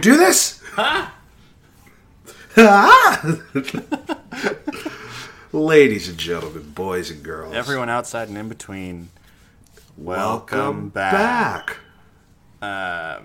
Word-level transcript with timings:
do 0.00 0.16
this? 0.16 0.60
Ha! 0.74 1.14
Ladies 5.52 6.08
and 6.08 6.16
gentlemen, 6.18 6.70
boys 6.70 7.10
and 7.10 7.22
girls, 7.24 7.54
Everyone 7.54 7.88
outside 7.88 8.28
and 8.28 8.38
in 8.38 8.48
between. 8.48 9.08
welcome, 9.96 10.88
back. 10.90 11.76
back. 12.60 12.62
Uh, 12.62 13.20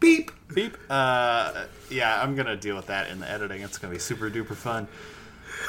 Beep. 0.00 0.30
Beep. 0.54 0.76
Uh, 0.88 1.64
yeah, 1.90 2.20
I'm 2.22 2.34
gonna 2.34 2.56
deal 2.56 2.74
with 2.76 2.86
that 2.86 3.10
in 3.10 3.20
the 3.20 3.30
editing. 3.30 3.60
It's 3.62 3.78
gonna 3.78 3.92
be 3.92 3.98
super 4.00 4.30
duper 4.30 4.54
fun. 4.56 4.88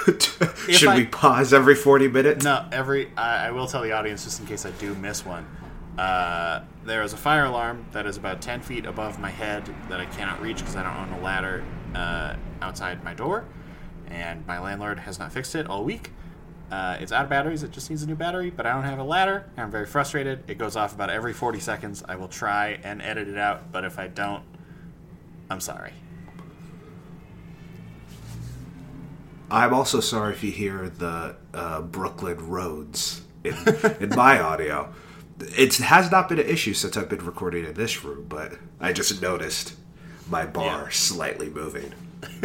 Should 0.69 0.89
I- 0.89 0.95
we 0.97 1.05
pause 1.05 1.53
every 1.53 1.75
40 1.75 2.08
minutes? 2.08 2.43
No, 2.45 2.65
every 2.71 3.11
I, 3.17 3.47
I 3.47 3.52
will 3.52 3.67
tell 3.67 3.81
the 3.81 3.91
audience 3.91 4.23
just 4.23 4.39
in 4.39 4.45
case 4.47 4.65
I 4.65 4.71
do 4.71 4.95
miss 4.95 5.25
one. 5.25 5.45
Uh, 6.00 6.64
there 6.86 7.03
is 7.03 7.11
a 7.11 7.17
fire 7.17 7.44
alarm 7.44 7.86
that 7.92 8.05
is 8.05 8.16
about 8.16 8.42
10 8.42 8.61
feet 8.61 8.86
above 8.86 9.19
my 9.19 9.30
head 9.30 9.69
that 9.89 10.00
I 10.00 10.05
cannot 10.05 10.42
reach 10.42 10.59
because 10.59 10.78
I 10.78 10.83
don't 10.83 10.95
own 10.95 11.19
a 11.19 11.22
ladder 11.22 11.61
uh, 11.94 12.38
outside 12.61 13.03
my 13.03 13.14
door, 13.14 13.44
and 14.08 14.47
my 14.47 14.59
landlord 14.59 15.00
has 15.00 15.20
not 15.20 15.33
fixed 15.33 15.55
it 15.55 15.67
all 15.67 15.83
week. 15.83 16.11
Uh, 16.72 16.95
it's 17.02 17.11
out 17.11 17.25
of 17.25 17.30
batteries. 17.30 17.64
It 17.64 17.72
just 17.72 17.89
needs 17.89 18.02
a 18.02 18.08
new 18.08 18.16
battery, 18.16 18.50
but 18.50 18.66
I 18.66 18.72
don't 18.72 18.86
have 18.86 19.00
a 19.00 19.03
ladder. 19.03 19.50
I'm 19.58 19.70
very 19.70 19.86
frustrated. 19.86 20.42
It 20.47 20.58
goes 20.58 20.77
off 20.77 20.95
about 20.95 21.09
every 21.09 21.33
40 21.33 21.59
seconds. 21.59 22.02
I 22.08 22.16
will 22.16 22.30
try 22.30 22.80
and 22.81 23.02
edit 23.02 23.27
it 23.27 23.38
out, 23.38 23.70
but 23.73 23.83
if 23.83 24.00
I 24.00 24.08
don't, 24.08 24.44
I'm 25.50 25.59
sorry. 25.59 25.92
I'm 29.52 29.73
also 29.73 30.00
sorry 30.00 30.31
if 30.31 30.45
you 30.45 30.52
hear 30.52 30.88
the 30.88 31.36
uh, 31.53 31.81
Brooklyn 31.81 32.47
roads 32.47 33.23
in, 33.44 33.58
in 34.00 34.09
my 34.16 34.39
audio. 34.39 34.94
It 35.39 35.75
has 35.77 36.11
not 36.11 36.27
been 36.29 36.39
an 36.39 36.45
issue 36.47 36.73
since 36.73 36.97
I've 36.97 37.09
been 37.09 37.25
recording 37.25 37.65
in 37.65 37.73
this 37.73 38.03
room, 38.03 38.25
but 38.27 38.53
I 38.79 38.93
just 38.93 39.21
noticed 39.21 39.73
my 40.29 40.45
bar 40.45 40.83
Yeah. 40.83 40.89
slightly 40.89 41.49
moving. 41.49 41.93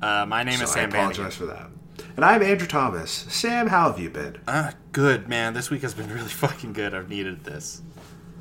Uh, 0.00 0.24
my 0.28 0.44
name 0.44 0.58
So 0.58 0.62
is 0.62 0.70
I 0.70 0.74
Sam 0.74 0.90
apologize 0.90 1.36
Bannigan. 1.38 1.38
for 1.38 1.46
that. 1.46 2.06
And 2.14 2.24
I'm 2.24 2.40
Andrew 2.40 2.68
Thomas. 2.68 3.10
Sam, 3.28 3.66
how 3.66 3.90
have 3.90 3.98
you 3.98 4.08
been? 4.10 4.38
Uh, 4.46 4.70
good, 4.92 5.28
man. 5.28 5.54
This 5.54 5.70
week 5.70 5.82
has 5.82 5.92
been 5.92 6.08
really 6.08 6.28
fucking 6.28 6.72
good. 6.72 6.94
I've 6.94 7.08
needed 7.08 7.42
this. 7.42 7.82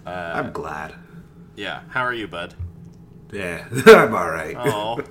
I'm 0.05 0.51
glad. 0.51 0.93
Yeah. 1.55 1.81
How 1.89 2.01
are 2.03 2.13
you, 2.13 2.27
bud? 2.27 2.53
Yeah, 3.31 3.65
I'm 3.87 4.13
all 4.13 4.29
right. 4.29 4.55
Oh, 4.55 5.01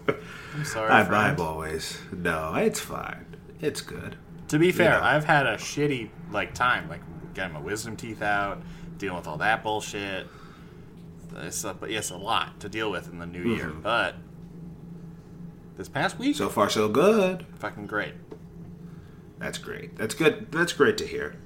I'm 0.54 0.64
sorry. 0.64 0.88
I'm. 0.92 1.12
I'm 1.12 1.40
always. 1.40 1.98
No, 2.12 2.54
it's 2.54 2.78
fine. 2.78 3.26
It's 3.60 3.80
good. 3.80 4.14
To 4.46 4.58
be 4.60 4.70
fair, 4.70 4.90
Yeah. 4.92 5.04
I've 5.04 5.24
had 5.24 5.46
a 5.46 5.56
shitty 5.56 6.10
like 6.30 6.54
time, 6.54 6.88
like 6.88 7.00
getting 7.36 7.52
my 7.54 7.60
wisdom 7.60 7.96
teeth 7.96 8.22
out, 8.22 8.60
dealing 8.98 9.16
with 9.18 9.28
all 9.28 9.36
that 9.36 9.62
bullshit. 9.62 10.26
It's 11.36 11.62
a, 11.64 11.74
but 11.74 11.90
yes, 11.90 12.10
a 12.10 12.16
lot 12.16 12.58
to 12.60 12.68
deal 12.68 12.90
with 12.90 13.08
in 13.08 13.18
the 13.18 13.26
new 13.26 13.54
year. 13.54 13.68
But 13.70 14.16
this 15.76 15.88
past 15.88 16.18
week, 16.18 16.34
Mm-hmm. 16.34 16.44
So 16.44 16.48
far, 16.48 16.68
so 16.70 16.88
good. 16.88 17.44
fucking 17.58 17.86
great. 17.86 18.14
That's 19.38 19.58
great. 19.58 19.96
That's 19.96 20.14
good. 20.14 20.50
That's 20.50 20.72
great 20.72 20.96
to 20.98 21.06
hear. 21.06 21.36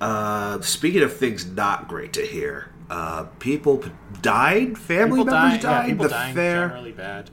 Uh, 0.00 0.60
speaking 0.60 1.02
of 1.02 1.14
things 1.16 1.44
not 1.44 1.88
great 1.88 2.12
to 2.14 2.22
hear, 2.24 2.72
uh, 2.88 3.24
people 3.40 3.78
p- 3.78 3.90
died. 4.22 4.78
Family 4.78 5.18
People 5.20 5.24
members 5.32 5.32
dying, 5.32 5.60
died. 5.60 5.82
yeah, 5.82 5.86
people 5.86 6.04
the 6.04 6.08
dying 6.10 6.34
fair, 6.34 6.68
generally 6.68 6.92
bad. 6.92 7.30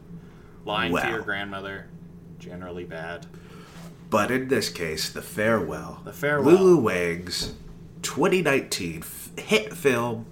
Lying 0.66 0.96
to 0.96 1.10
your 1.10 1.22
grandmother, 1.22 1.86
generally 2.40 2.84
bad. 2.84 3.26
but 4.10 4.32
in 4.32 4.48
this 4.50 4.70
case, 4.70 5.10
the 5.12 5.22
farewell. 5.22 6.02
The 6.04 6.12
Farewell. 6.12 6.56
Lulu 6.56 6.82
Wang's 6.82 7.54
2019 8.02 9.00
f- 9.04 9.32
hit 9.38 9.74
film, 9.74 10.26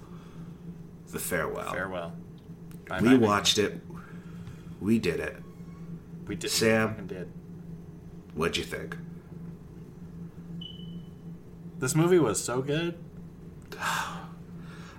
The 1.10 1.18
Farewell. 1.18 1.72
Farewell. 1.72 2.12
Bye, 2.88 3.00
We 3.00 3.08
bye, 3.10 3.26
watched 3.26 3.58
it. 3.58 3.80
We 4.80 4.98
did 4.98 5.20
it. 5.20 5.36
We 6.26 6.36
did. 6.36 6.50
Sam. 6.50 6.96
We 7.00 7.06
did. 7.06 7.32
What'd 8.34 8.56
you 8.56 8.64
think? 8.64 8.96
This 11.78 11.94
movie 11.94 12.18
was 12.18 12.42
so 12.42 12.62
good. 12.62 12.98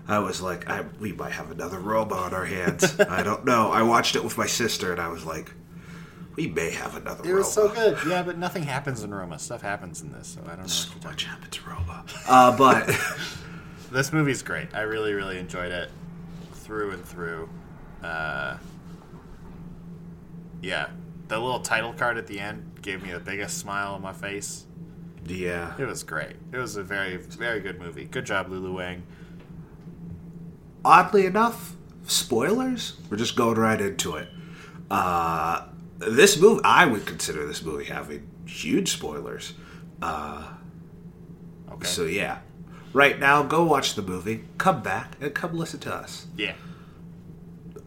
I 0.10 0.20
was 0.20 0.42
like, 0.42 0.70
I, 0.70 0.86
we 1.00 1.12
might 1.12 1.34
have 1.34 1.52
another 1.52 1.80
Roma 1.80 2.16
on 2.16 2.34
our 2.34 2.46
hands. 2.46 2.98
I 3.00 3.24
don't 3.24 3.44
know. 3.44 3.72
I 3.72 3.82
watched 3.82 4.16
it 4.16 4.24
with 4.24 4.38
my 4.38 4.46
sister, 4.48 4.92
and 4.94 5.02
I 5.02 5.10
was 5.10 5.26
like, 5.26 5.52
we 6.38 6.48
may 6.48 6.70
have 6.72 6.96
another 6.96 7.24
It 7.24 7.28
Roma. 7.28 7.38
was 7.40 7.52
so 7.52 7.68
good. 7.68 7.98
Yeah, 8.08 8.24
but 8.24 8.38
nothing 8.38 8.64
happens 8.64 9.04
in 9.04 9.14
Roma. 9.14 9.38
Stuff 9.40 9.62
happens 9.62 10.02
in 10.02 10.12
this, 10.14 10.28
so 10.30 10.42
I 10.46 10.50
don't 10.52 10.60
know. 10.62 10.68
So 10.68 10.92
much 11.04 11.26
happened 11.26 11.52
to 11.52 11.70
Roma. 11.70 12.06
Uh, 12.30 12.56
but 12.56 12.90
This 13.92 14.12
movie's 14.14 14.42
great. 14.44 14.68
I 14.74 14.82
really, 14.82 15.14
really 15.14 15.38
enjoyed 15.40 15.72
it 15.72 15.90
through 16.54 16.92
and 16.92 17.04
through. 17.06 17.50
Uh, 18.04 18.58
yeah, 20.62 20.90
the 21.30 21.40
little 21.40 21.60
title 21.62 21.94
card 21.94 22.18
at 22.18 22.28
the 22.28 22.40
end 22.40 22.80
gave 22.82 23.02
me 23.04 23.12
the 23.12 23.20
biggest 23.20 23.58
smile 23.60 23.94
on 23.94 24.02
my 24.02 24.12
face. 24.14 24.66
yeah, 25.26 25.74
It 25.80 25.86
was 25.86 26.04
great. 26.04 26.36
It 26.52 26.58
was 26.58 26.76
a 26.76 26.84
very, 26.84 27.18
very 27.18 27.60
good 27.62 27.80
movie. 27.80 28.06
Good 28.06 28.26
job, 28.26 28.50
Lulu 28.50 28.76
Wang. 28.76 29.04
oddly 30.84 31.26
enough, 31.26 31.76
spoilers. 32.06 32.98
We're 33.10 33.18
just 33.18 33.36
going 33.36 33.58
right 33.58 33.80
into 33.80 34.16
it. 34.16 34.28
Uh, 34.92 35.66
this 36.00 36.40
movie, 36.40 36.62
I 36.64 36.86
would 36.86 37.06
consider 37.06 37.46
this 37.46 37.64
movie 37.64 37.86
having 37.86 38.28
huge 38.46 38.92
spoilers. 38.92 39.54
Okay. 40.04 41.86
So 41.88 42.06
yeah, 42.06 42.40
right 42.94 43.20
now, 43.20 43.44
go 43.44 43.64
watch 43.66 43.96
the 43.96 44.02
movie. 44.02 44.46
Come 44.58 44.82
back 44.82 45.16
and 45.22 45.34
come 45.34 45.58
listen 45.58 45.80
to 45.82 45.94
us. 45.94 46.28
yeah. 46.38 46.54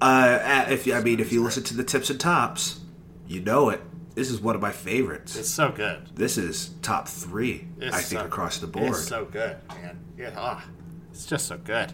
Uh, 0.02 0.64
if 0.70 0.90
I 0.90 1.00
mean, 1.00 1.20
if 1.20 1.30
you 1.30 1.42
listen 1.42 1.62
to 1.64 1.76
the 1.76 1.84
tips 1.84 2.08
and 2.08 2.18
tops, 2.18 2.80
you 3.28 3.40
know 3.40 3.68
it. 3.68 3.82
This 4.14 4.30
is 4.30 4.40
one 4.40 4.54
of 4.54 4.60
my 4.62 4.72
favorites. 4.72 5.36
It's 5.36 5.48
so 5.50 5.70
good. 5.70 6.08
this 6.14 6.36
is 6.38 6.70
top 6.82 7.06
three, 7.06 7.68
It's 7.78 7.94
I 7.94 8.00
think, 8.00 8.20
so- 8.20 8.26
across 8.26 8.58
the 8.58 8.66
board. 8.66 8.88
It's 8.90 9.06
so 9.06 9.24
good, 9.26 9.56
man. 9.68 9.98
Yeah, 10.18 10.32
ah, 10.36 10.64
it's 11.10 11.26
just 11.26 11.46
so 11.46 11.58
good. 11.58 11.92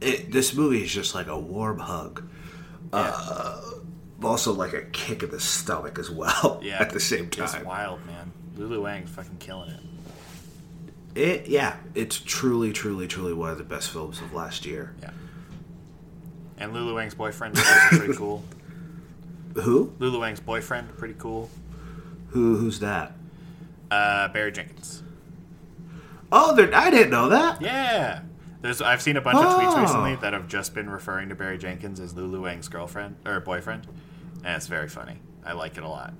it, 0.00 0.30
this 0.30 0.54
movie 0.54 0.82
is 0.84 0.92
just 0.92 1.14
like 1.14 1.26
a 1.26 1.38
warm 1.38 1.78
hug. 1.78 2.22
Uh, 2.92 3.60
also, 4.22 4.52
like 4.52 4.72
a 4.72 4.82
kick 4.82 5.22
in 5.22 5.30
the 5.30 5.40
stomach 5.40 5.98
as 5.98 6.10
well. 6.10 6.60
Yeah. 6.64 6.80
at 6.80 6.90
the 6.90 7.00
same 7.00 7.28
time, 7.28 7.44
It's 7.44 7.64
wild, 7.64 8.04
man. 8.06 8.32
Lulu 8.56 8.82
Wang's 8.82 9.10
fucking 9.10 9.36
killing 9.38 9.70
it. 9.70 9.80
it 11.20 11.46
yeah, 11.48 11.76
it's 11.94 12.18
truly, 12.18 12.72
truly, 12.72 13.06
truly 13.06 13.34
one 13.34 13.50
of 13.50 13.58
the 13.58 13.64
best 13.64 13.90
films 13.90 14.20
of 14.20 14.32
last 14.32 14.64
year. 14.64 14.94
Yeah. 15.02 15.10
And 16.58 16.72
Lulu 16.72 16.94
Wang's 16.94 17.14
boyfriend 17.14 17.58
is 17.58 17.64
pretty 17.90 18.14
cool. 18.16 18.42
Who? 19.56 19.92
Lulu 19.98 20.20
Wang's 20.20 20.40
boyfriend, 20.40 20.96
pretty 20.96 21.14
cool. 21.18 21.50
Who? 22.30 22.56
Who's 22.56 22.80
that? 22.80 23.12
Uh, 23.90 24.28
Barry 24.28 24.52
Jenkins. 24.52 25.02
Oh, 26.32 26.56
I 26.74 26.90
didn't 26.90 27.10
know 27.10 27.28
that. 27.28 27.60
Yeah. 27.60 28.22
There's 28.62 28.80
I've 28.82 29.02
seen 29.02 29.16
a 29.16 29.20
bunch 29.20 29.36
of 29.38 29.44
tweets 29.54 29.76
Oh. 29.76 29.80
recently 29.82 30.16
that 30.16 30.32
have 30.32 30.48
just 30.48 30.74
been 30.74 30.88
referring 30.90 31.28
to 31.28 31.34
Barry 31.34 31.58
Jenkins 31.58 32.00
as 32.00 32.14
Lulu 32.14 32.42
Wang's 32.42 32.68
girlfriend 32.68 33.16
or 33.26 33.38
boyfriend, 33.40 33.86
and 34.44 34.56
it's 34.56 34.66
very 34.66 34.88
funny. 34.88 35.20
I 35.44 35.52
like 35.52 35.76
it 35.76 35.84
a 35.84 35.88
lot. 35.88 36.14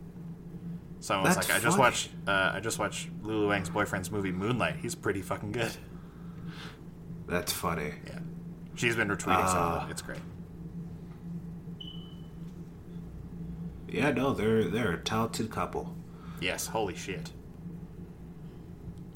Someone 1.00 1.26
was 1.28 1.36
like, 1.36 1.50
"I 1.50 1.54
just 1.54 1.64
funny. 1.76 1.78
watched, 1.78 2.10
uh, 2.26 2.52
I 2.54 2.60
just 2.60 2.78
watched 2.78 3.08
Lulu 3.22 3.48
Wang's 3.48 3.70
boyfriend's 3.70 4.10
movie 4.10 4.32
Moonlight. 4.32 4.76
He's 4.76 4.94
pretty 4.94 5.22
fucking 5.22 5.52
good." 5.52 5.72
That's 7.26 7.52
funny. 7.52 7.94
Yeah, 8.06 8.20
she's 8.74 8.94
been 8.96 9.08
retweeting 9.08 9.48
some 9.48 9.58
Ah. 9.58 9.82
of 9.82 9.88
it. 9.88 9.92
It's 9.92 10.02
great. 10.02 10.20
Yeah, 13.88 14.10
no, 14.10 14.32
they're 14.32 14.64
they're 14.64 14.92
a 14.92 14.98
talented 14.98 15.50
couple. 15.50 15.94
Yes, 16.40 16.66
holy 16.68 16.94
shit. 16.94 17.30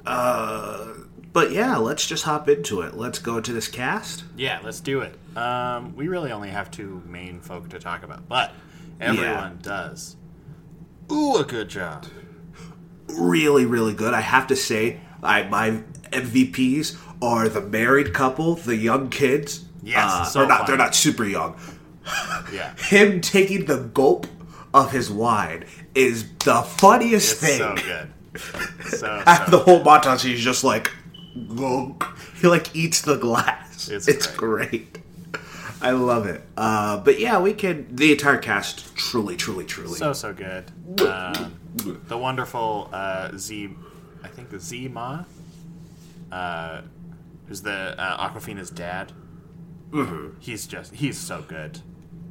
Uh, 0.07 0.95
but 1.33 1.53
yeah, 1.53 1.77
let's 1.77 2.07
just 2.07 2.25
hop 2.25 2.49
into 2.49 2.81
it. 2.81 2.97
Let's 2.97 3.19
go 3.19 3.41
to 3.41 3.53
this 3.53 3.69
cast. 3.69 4.25
Yeah, 4.37 4.61
let's 4.63 4.81
do 4.81 5.01
it. 5.01 5.15
Um, 5.37 5.95
we 5.95 6.09
really 6.09 6.33
only 6.33 6.51
have 6.51 6.71
two 6.71 7.03
main 7.07 7.41
folk 7.41 7.69
to 7.71 7.79
talk 7.79 8.03
about, 8.03 8.29
but 8.29 8.53
everyone 9.01 9.59
does. 9.63 10.17
Ooh, 11.11 11.37
a 11.37 11.45
good 11.45 11.69
job. 11.69 12.07
Really, 13.09 13.65
really 13.67 13.95
good. 13.95 14.15
I 14.15 14.21
have 14.21 14.47
to 14.49 14.57
say, 14.57 15.01
I 15.23 15.43
my 15.45 15.83
MVPs 16.11 16.97
are 17.23 17.49
the 17.49 17.61
married 17.61 18.13
couple, 18.15 18.55
the 18.55 18.77
young 18.77 19.11
kids. 19.11 19.65
Yes, 19.83 20.05
uh, 20.13 20.25
so 20.25 20.39
they're 20.41 20.49
not. 20.49 20.59
funny. 20.61 20.69
They're 20.69 20.79
not 20.79 20.95
super 20.95 21.25
young. 21.25 21.57
Yeah, 22.53 22.75
Him 22.79 23.21
taking 23.21 23.65
the 23.67 23.79
gulp 23.79 24.27
of 24.73 24.93
his 24.93 25.11
wine 25.11 25.65
is 25.95 26.31
the 26.45 26.63
funniest 26.63 27.33
it's 27.33 27.41
thing. 27.41 27.59
so 27.59 27.75
good. 27.77 28.13
So, 28.91 29.23
After 29.27 29.51
the 29.51 29.59
whole 29.59 29.83
montage, 29.83 30.23
he's 30.23 30.41
just 30.41 30.63
like, 30.63 30.93
he 31.35 32.47
like 32.49 32.75
eats 32.75 33.03
the 33.03 33.17
glass. 33.17 33.89
It's 33.89 34.09
It's, 34.09 34.27
great. 34.27 34.99
I 35.83 35.93
love 35.93 36.27
it. 36.27 36.43
Uh, 36.57 36.99
but 36.99 37.19
yeah, 37.19 37.39
we 37.41 37.55
could. 37.55 37.97
The 37.97 38.13
entire 38.13 38.37
cast, 38.39 38.95
truly, 38.97 39.37
truly, 39.37 39.65
truly. 39.65 39.95
So 39.99 40.13
so 40.13 40.33
good. 40.35 40.71
Um, 41.01 41.59
the 42.09 42.19
wonderful 42.19 42.91
uh, 42.93 43.31
Z, 43.37 43.71
I 44.23 44.29
think 44.29 44.51
the 44.51 44.59
Tzi 44.59 44.89
Ma, 44.89 45.25
uh, 46.31 46.83
who's 47.47 47.63
the 47.63 47.95
uh, 47.99 48.29
Awkwafina's 48.29 48.71
dad. 48.71 49.13
He's 50.41 50.67
just 50.67 50.95
he's 50.95 51.19
so 51.19 51.43
good. 51.43 51.81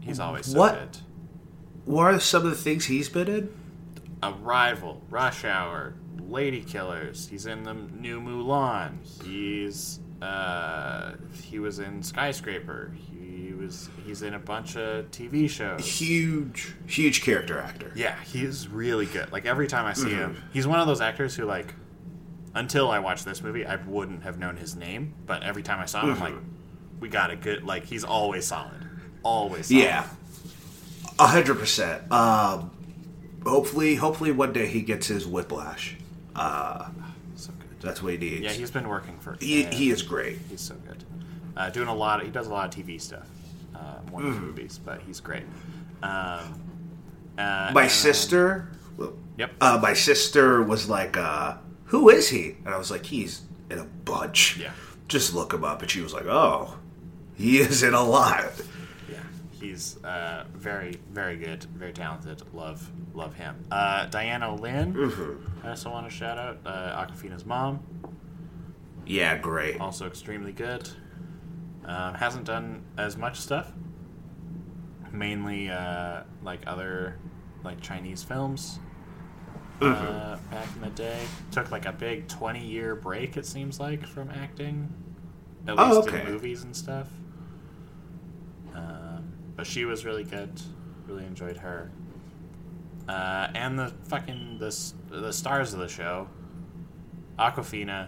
He's 0.02 0.19
always 0.19 0.45
so 0.45 0.57
What? 0.60 0.74
good. 0.75 0.98
what 1.86 2.13
are 2.13 2.19
some 2.19 2.44
of 2.45 2.52
the 2.52 2.56
things 2.57 2.86
he's 2.86 3.10
been 3.10 3.28
in? 3.28 3.50
Arrival, 4.24 5.02
Rush 5.10 5.44
Hour, 5.44 5.95
Lady 6.19 6.62
Killers. 6.62 7.27
He's 7.27 7.45
in 7.45 7.63
the 7.63 7.74
new 7.74 8.19
Mulan. 8.21 8.98
He's 9.24 10.00
uh, 10.21 11.13
he 11.44 11.60
was 11.60 11.80
in 11.80 12.04
Skyscraper. 12.04 12.94
He 12.95 13.54
was 13.54 13.89
he's 14.06 14.21
in 14.21 14.33
a 14.33 14.39
bunch 14.39 14.75
of 14.75 15.10
TV 15.12 15.50
shows. 15.50 15.86
Huge, 15.86 16.75
huge 16.88 17.21
character 17.24 17.60
actor. 17.60 17.92
Yeah, 17.95 18.16
he's 18.24 18.68
really 18.68 19.06
good. 19.06 19.31
Like 19.31 19.45
every 19.45 19.68
time 19.68 19.86
I 19.86 19.94
see 19.94 20.10
him, 20.10 20.42
he's 20.54 20.68
one 20.68 20.80
of 20.80 20.88
those 20.88 21.01
actors 21.01 21.36
who 21.36 21.45
like 21.45 21.74
until 22.56 22.89
I 22.89 23.00
watched 23.00 23.25
this 23.25 23.42
movie, 23.42 23.66
I 23.66 23.75
wouldn't 23.77 24.24
have 24.24 24.38
known 24.39 24.57
his 24.57 24.75
name, 24.75 25.13
but 25.25 25.44
every 25.44 25.63
time 25.63 25.80
I 25.80 25.86
saw 25.86 26.01
him, 26.01 26.12
I'm 26.12 26.19
like, 26.19 26.33
we 27.00 27.07
got 27.10 27.31
a 27.31 27.36
good. 27.36 27.63
Like 27.63 27.86
he's 27.86 28.04
always 28.04 28.45
solid, 28.45 28.88
always. 29.24 29.68
Solid. 29.68 29.83
Yeah, 29.83 30.07
a 31.18 31.27
hundred 31.27 31.60
percent. 31.60 32.12
Um, 32.12 32.71
hopefully, 33.45 33.95
hopefully 33.95 34.31
one 34.31 34.51
day 34.54 34.68
he 34.68 34.81
gets 34.81 35.07
his 35.07 35.25
whiplash. 35.25 35.95
So 37.36 37.51
good. 37.53 37.69
That's 37.81 38.01
what 38.01 38.13
he 38.13 38.18
needs. 38.18 38.41
Yeah, 38.41 38.51
he's 38.51 38.71
been 38.71 38.88
working 38.88 39.18
for. 39.19 39.38
he, 39.39 39.65
uh, 39.65 39.71
he 39.71 39.89
is 39.91 40.01
great. 40.01 40.38
He's 40.50 40.62
so 40.62 40.75
good. 40.88 41.03
Uh, 41.56 41.69
doing 41.69 41.88
a 41.88 41.95
lot. 41.95 42.19
Of, 42.19 42.25
he 42.25 42.31
does 42.31 42.47
a 42.47 42.50
lot 42.51 42.75
of 42.75 42.86
TV 42.86 43.00
stuff, 43.00 43.27
uh, 43.75 43.80
more 44.12 44.21
than 44.21 44.39
movies, 44.39 44.80
but 44.83 45.01
he's 45.01 45.19
great. 45.19 45.44
Um, 46.01 46.62
uh, 47.38 47.71
My 47.74 47.88
sister, 47.88 48.69
well, 48.97 49.13
Yep. 49.38 49.51
uh, 49.62 49.80
my 49.81 49.94
sister 49.94 50.62
was 50.63 50.89
like, 50.89 51.18
uh, 51.18 51.57
"Who 51.86 52.09
is 52.09 52.30
he?" 52.30 52.56
And 52.65 52.74
I 52.74 52.77
was 52.77 52.92
like, 52.92 53.06
"He's 53.06 53.42
in 53.69 53.80
a 53.80 53.85
bunch." 53.85 54.57
Yeah. 54.57 54.71
Just 55.07 55.33
look 55.33 55.53
him 55.53 55.63
up, 55.63 55.81
and 55.81 55.89
she 55.92 56.01
was 56.01 56.13
like, 56.13 56.25
"Oh, 56.25 56.77
he 57.35 57.59
is 57.59 57.83
in 57.83 57.94
a 57.94 58.03
lot." 58.03 58.51
He's 59.59 60.01
uh, 60.03 60.45
very, 60.53 61.00
very 61.11 61.35
good, 61.38 61.63
very 61.65 61.91
talented. 61.94 62.41
Love, 62.53 62.89
love 63.13 63.33
him. 63.35 63.65
Uh, 63.71 64.06
Diana 64.06 64.56
Lin. 64.56 64.94
Mm-hmm. 64.94 65.65
I 65.67 65.71
also 65.71 65.89
want 65.89 66.09
to 66.09 66.15
shout 66.15 66.38
out 66.38 66.59
uh, 66.65 67.06
Awkwafina's 67.06 67.45
mom. 67.45 67.79
Yeah, 69.06 69.38
great. 69.38 69.79
also 69.81 70.07
extremely 70.07 70.51
good. 70.53 70.88
Um, 71.85 72.13
hasn't 72.13 72.45
done 72.45 72.83
as 72.97 73.17
much 73.17 73.39
stuff. 73.39 73.71
Mainly 75.11 75.69
uh, 75.69 76.21
like 76.44 76.61
other 76.67 77.17
like 77.63 77.81
Chinese 77.81 78.23
films. 78.23 78.79
Uh, 79.81 80.38
back 80.51 80.67
in 80.75 80.81
the 80.81 80.89
day, 80.89 81.19
took 81.51 81.71
like 81.71 81.85
a 81.85 81.91
big 81.94 82.27
twenty-year 82.27 82.95
break. 82.95 83.38
It 83.38 83.45
seems 83.45 83.79
like 83.79 84.06
from 84.06 84.29
acting, 84.29 84.94
at 85.65 85.79
Oh, 85.79 85.85
least 85.95 86.09
okay. 86.09 86.19
in 86.21 86.31
movies 86.33 86.63
and 86.63 86.75
stuff. 86.75 87.07
But 89.59 89.67
she 89.67 89.83
was 89.83 90.06
really 90.06 90.23
good. 90.23 90.50
Really 91.06 91.25
enjoyed 91.25 91.57
her. 91.57 91.91
Uh, 93.09 93.50
and 93.53 93.77
the 93.77 93.91
fucking 94.07 94.57
the 94.57 94.73
the 95.09 95.33
stars 95.33 95.73
of 95.73 95.79
the 95.79 95.89
show, 95.89 96.29
Awkwafina, 97.38 98.07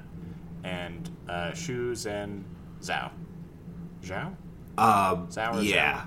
and 0.63 1.09
uh, 1.27 1.51
Shu 1.53 1.91
Zhen 1.91 2.43
Zhao. 2.81 3.11
Zhao? 4.01 4.27
Um, 4.77 5.27
Zhao 5.27 5.55
or 5.55 5.61
yeah. 5.61 6.05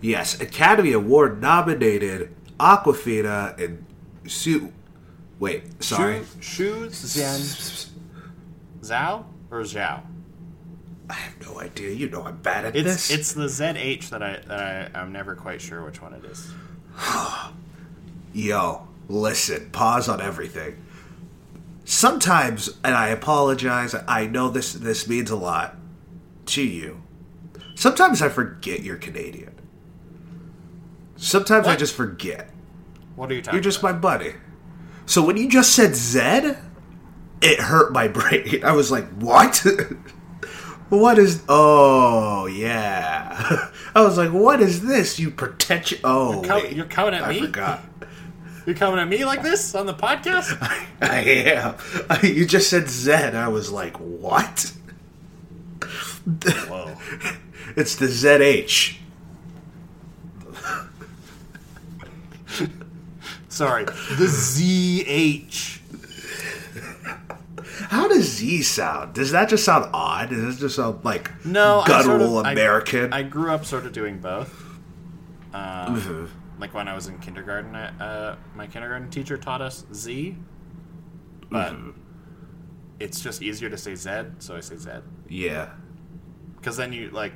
Yes, 0.00 0.40
Academy 0.40 0.92
Award 0.92 1.42
nominated 1.42 2.32
Awkwafina 2.60 3.58
and 3.58 3.84
Sue. 4.28 4.72
Wait, 5.40 5.82
sorry. 5.82 6.22
Shu 6.38 6.86
Zhen 6.90 7.90
Zhao 8.82 9.24
or 9.50 9.62
Zhao? 9.62 10.02
I 11.10 11.14
have 11.14 11.40
no 11.46 11.58
idea. 11.60 11.90
You 11.90 12.08
know 12.10 12.22
I'm 12.24 12.36
bad 12.38 12.66
at 12.66 12.76
It's 12.76 13.08
this. 13.08 13.10
it's 13.10 13.32
the 13.32 13.46
ZH 13.46 14.10
that 14.10 14.22
I 14.22 14.40
that 14.46 14.92
I 14.94 14.98
I'm 15.00 15.12
never 15.12 15.34
quite 15.34 15.60
sure 15.60 15.82
which 15.84 16.02
one 16.02 16.12
it 16.12 16.24
is. 16.24 16.52
Yo, 18.34 18.86
listen, 19.08 19.70
pause 19.70 20.08
on 20.08 20.20
everything. 20.20 20.84
Sometimes, 21.84 22.68
and 22.84 22.94
I 22.94 23.08
apologize, 23.08 23.94
I 24.06 24.26
know 24.26 24.48
this 24.50 24.74
this 24.74 25.08
means 25.08 25.30
a 25.30 25.36
lot 25.36 25.76
to 26.46 26.62
you. 26.62 27.02
Sometimes 27.74 28.20
I 28.20 28.28
forget 28.28 28.80
you're 28.82 28.96
Canadian. 28.96 29.54
Sometimes 31.16 31.66
I 31.66 31.76
just 31.76 31.94
forget. 31.94 32.50
What 33.16 33.30
are 33.30 33.34
you 33.34 33.42
talking? 33.42 33.56
You're 33.56 33.62
just 33.62 33.82
my 33.82 33.92
buddy. 33.92 34.34
So 35.06 35.24
when 35.24 35.36
you 35.36 35.48
just 35.48 35.74
said 35.74 35.96
Zed, 35.96 36.58
it 37.40 37.60
hurt 37.60 37.92
my 37.92 38.08
brain. 38.18 38.62
I 38.62 38.72
was 38.72 38.90
like, 38.90 39.08
what? 39.14 39.64
what 40.88 41.18
is. 41.18 41.42
Oh, 41.48 42.46
yeah. 42.46 43.70
I 43.94 44.02
was 44.02 44.16
like, 44.16 44.32
what 44.32 44.60
is 44.60 44.86
this? 44.86 45.18
You 45.18 45.30
pretentious. 45.30 46.00
Oh, 46.04 46.42
co- 46.44 46.56
wait. 46.62 46.72
you're 46.74 46.86
coming 46.86 47.14
at 47.14 47.24
I 47.24 47.30
me? 47.30 47.40
forgot. 47.40 47.80
You're 48.66 48.76
coming 48.76 49.00
at 49.00 49.08
me 49.08 49.24
like 49.24 49.42
this 49.42 49.74
on 49.74 49.86
the 49.86 49.94
podcast? 49.94 50.56
I 51.00 51.20
am. 51.20 51.74
You 52.22 52.44
just 52.46 52.68
said 52.68 52.88
Zed. 52.88 53.34
I 53.34 53.48
was 53.48 53.70
like, 53.72 53.96
what? 53.96 54.72
Whoa. 56.68 56.96
It's 57.76 57.96
the 57.96 58.06
ZH. 58.06 58.96
Sorry, 63.48 63.84
the 63.84 64.26
ZH. 64.26 65.78
How 67.88 68.06
does 68.08 68.24
Z 68.36 68.62
sound? 68.62 69.14
Does 69.14 69.30
that 69.32 69.48
just 69.48 69.64
sound 69.64 69.88
odd? 69.94 70.28
Does 70.30 70.56
that 70.56 70.60
just 70.60 70.76
sound 70.76 71.04
like 71.04 71.30
No, 71.44 71.80
I 71.80 71.86
guttural 71.86 72.28
sort 72.28 72.46
of- 72.46 72.52
American? 72.52 73.12
I, 73.12 73.22
grew 73.22 73.50
up 73.50 73.64
sort 73.64 73.86
of 73.86 73.92
doing 73.92 74.18
both. 74.18 74.52
Um, 75.54 75.96
Mhm. 76.00 76.28
like 76.58 76.74
when 76.74 76.86
I 76.88 76.94
was 76.94 77.06
in 77.06 77.18
kindergarten, 77.18 77.74
I, 77.74 77.88
uh, 77.98 78.36
my 78.54 78.66
kindergarten 78.66 79.08
teacher 79.08 79.38
taught 79.38 79.62
us 79.62 79.86
Z, 79.94 80.36
but 81.50 81.72
Mm-hmm. 81.72 81.90
it's 83.00 83.20
just 83.20 83.40
easier 83.42 83.70
to 83.70 83.78
say 83.78 83.94
Z, 83.94 84.10
so 84.38 84.54
I 84.56 84.60
say 84.60 84.76
Z. 84.76 84.90
yeah. 85.28 85.70
Because 86.56 86.76
then 86.76 86.92
you 86.92 87.08
like, 87.10 87.32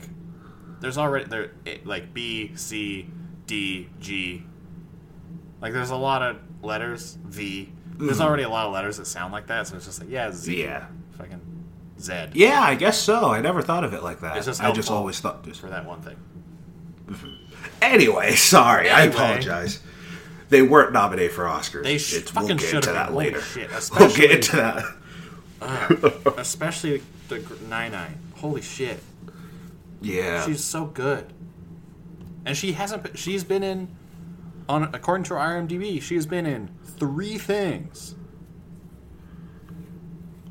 there's 0.80 0.98
already 0.98 1.26
there 1.26 1.52
it, 1.64 1.86
like 1.86 2.12
B, 2.12 2.50
C, 2.56 3.08
D, 3.46 3.88
G. 4.00 4.44
Like 5.62 5.72
there's 5.72 5.90
a 5.90 5.96
lot 5.96 6.22
of 6.22 6.36
letters 6.60 7.16
V. 7.24 7.72
There's 8.06 8.20
already 8.20 8.42
a 8.42 8.48
lot 8.48 8.66
of 8.66 8.72
letters 8.72 8.96
that 8.98 9.06
sound 9.06 9.32
like 9.32 9.46
that, 9.48 9.66
so 9.66 9.76
it's 9.76 9.86
just 9.86 10.00
like 10.00 10.10
yeah 10.10 10.30
Z, 10.32 10.52
Mm-hmm. 10.52 10.60
Yeah. 10.60 10.86
fucking 11.18 11.40
Z. 12.00 12.12
Yeah, 12.34 12.60
I 12.60 12.74
guess 12.74 12.98
so. 12.98 13.30
I 13.32 13.40
never 13.40 13.62
thought 13.62 13.84
of 13.84 13.94
it 13.94 14.02
like 14.02 14.20
that. 14.20 14.36
It's 14.36 14.46
just 14.46 14.60
I 14.62 14.68
just 14.72 14.88
helpful. 14.88 14.96
always 14.96 15.20
thought 15.20 15.44
just 15.44 15.60
for 15.60 15.68
that 15.68 15.84
one 15.86 16.00
thing. 16.02 16.16
Anyway, 17.80 18.32
sorry. 18.36 18.88
I 18.90 19.02
Anyway. 19.02 19.14
apologize. 19.16 19.80
They 20.50 20.62
weren't 20.62 20.92
nominated 20.92 21.32
for 21.32 21.44
Oscars. 21.46 21.82
They 21.82 21.98
sh- 21.98 22.14
It's- 22.14 22.30
fucking 22.30 22.56
get 22.58 22.60
should 22.68 22.74
into 22.76 22.88
have 22.94 22.94
that 22.94 23.06
been. 23.06 23.12
Holy 23.14 23.24
later. 23.26 23.40
shit, 23.40 23.68
We'll 23.70 23.78
especially 23.78 24.20
get 24.20 24.30
into 24.30 24.56
that. 24.56 26.34
especially 26.38 27.02
the 27.28 27.40
Nai 27.68 27.88
Nai. 27.88 28.10
Holy 28.36 28.62
shit, 28.62 29.00
Yeah. 30.00 30.44
she's 30.44 30.62
so 30.62 30.86
good, 30.86 31.32
and 32.44 32.56
she 32.56 32.72
hasn't. 32.72 33.16
She's 33.18 33.42
been 33.44 33.62
in, 33.62 33.88
on 34.68 34.84
according 34.94 35.24
to 35.24 35.34
her 35.34 35.40
IMDb, 35.40 36.00
she's 36.02 36.26
been 36.26 36.46
in 36.46 36.70
three 37.02 37.36
things: 37.36 38.14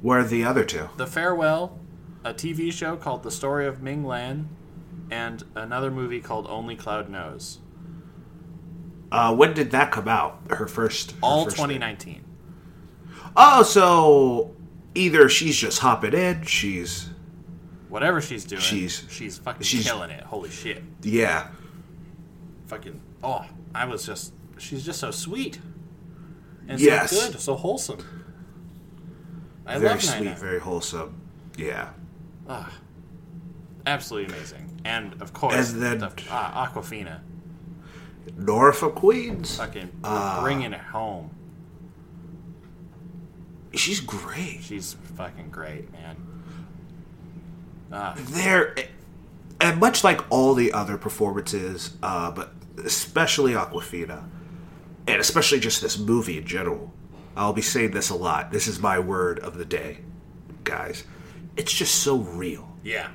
Where 0.01 0.19
are 0.19 0.23
the 0.25 0.43
other 0.43 0.65
two? 0.65 0.89
The 0.97 1.07
Farewell, 1.07 1.79
a 2.25 2.33
TV 2.33 2.73
show 2.73 2.97
called 2.97 3.23
The 3.23 3.31
Story 3.31 3.65
of 3.67 3.81
Ming 3.81 4.03
Lan, 4.05 4.49
and 5.09 5.43
another 5.55 5.89
movie 5.89 6.19
called 6.19 6.45
Only 6.49 6.75
Cloud 6.75 7.09
Knows. 7.09 7.59
Uh, 9.13 9.33
when 9.33 9.53
did 9.53 9.71
that 9.71 9.91
come 9.91 10.09
out? 10.09 10.41
Her 10.49 10.67
first. 10.67 11.11
her 11.11 11.17
All 11.23 11.45
first 11.45 11.55
thing. 11.55 11.65
2019. 11.67 12.25
Oh, 13.37 13.63
so 13.63 14.53
either 14.93 15.29
she's 15.29 15.55
just 15.57 15.79
hopping 15.79 16.13
in, 16.13 16.43
she's 16.43 17.07
Whatever 17.87 18.19
she's 18.21 18.43
doing, 18.45 18.61
She's- 18.61 19.05
she's 19.09 19.37
fucking 19.37 19.63
she's- 19.63 19.85
killing 19.85 20.11
it. 20.11 20.23
Holy 20.25 20.49
shit. 20.49 20.83
yeah, 21.01 21.47
fucking 22.67 22.99
oh 23.23 23.45
i 23.75 23.83
was 23.85 24.05
just 24.05 24.33
she's 24.57 24.83
just 24.85 24.99
so 24.99 25.11
sweet 25.11 25.59
and 26.71 26.79
Yes. 26.79 27.11
so 27.11 27.31
good 27.31 27.39
so 27.39 27.55
wholesome 27.55 27.99
i 29.65 29.77
very 29.77 29.89
love 29.93 30.01
sweet, 30.03 30.37
very 30.39 30.59
wholesome. 30.59 31.15
Yeah. 31.57 31.89
Ah, 32.49 32.71
absolutely 33.85 34.33
amazing 34.33 34.81
and 34.85 35.21
of 35.21 35.33
course 35.33 35.71
And 35.73 35.81
then- 35.83 35.99
the, 35.99 36.11
ah, 36.29 36.67
Awkwafina 36.73 37.19
Norfolk 38.37 38.95
Queens. 38.95 39.57
fucking 39.57 39.89
Ah. 40.03 40.39
bringing 40.41 40.73
it 40.73 40.79
home 40.79 41.29
She's 43.73 43.99
great. 44.01 44.59
she's 44.63 44.95
fucking 45.15 45.49
great 45.49 45.91
man 45.91 46.15
ah, 47.91 48.13
There, 48.17 48.75
and 49.61 49.79
much 49.79 50.03
like 50.03 50.21
all 50.29 50.53
the 50.55 50.73
other 50.73 50.97
performances, 50.97 51.95
uh, 52.03 52.31
but 52.31 52.53
especially 52.83 53.53
Awkwafina, 53.53 54.23
and 55.07 55.19
especially 55.19 55.59
just 55.59 55.81
this 55.81 55.97
movie 55.97 56.37
in 56.37 56.45
general, 56.45 56.91
I'll 57.35 57.53
be 57.53 57.61
saying 57.61 57.91
this 57.91 58.09
a 58.09 58.15
lot. 58.15 58.51
This 58.51 58.67
is 58.67 58.79
my 58.79 58.99
word 58.99 59.39
of 59.39 59.57
the 59.57 59.65
day, 59.65 59.99
guys. 60.63 61.03
It's 61.57 61.71
just 61.73 61.95
so 61.95 62.17
real. 62.17 62.67
Yeah. 62.83 63.09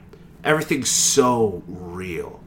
Everything's 0.44 0.90
so 0.90 1.62
real. 1.66 2.40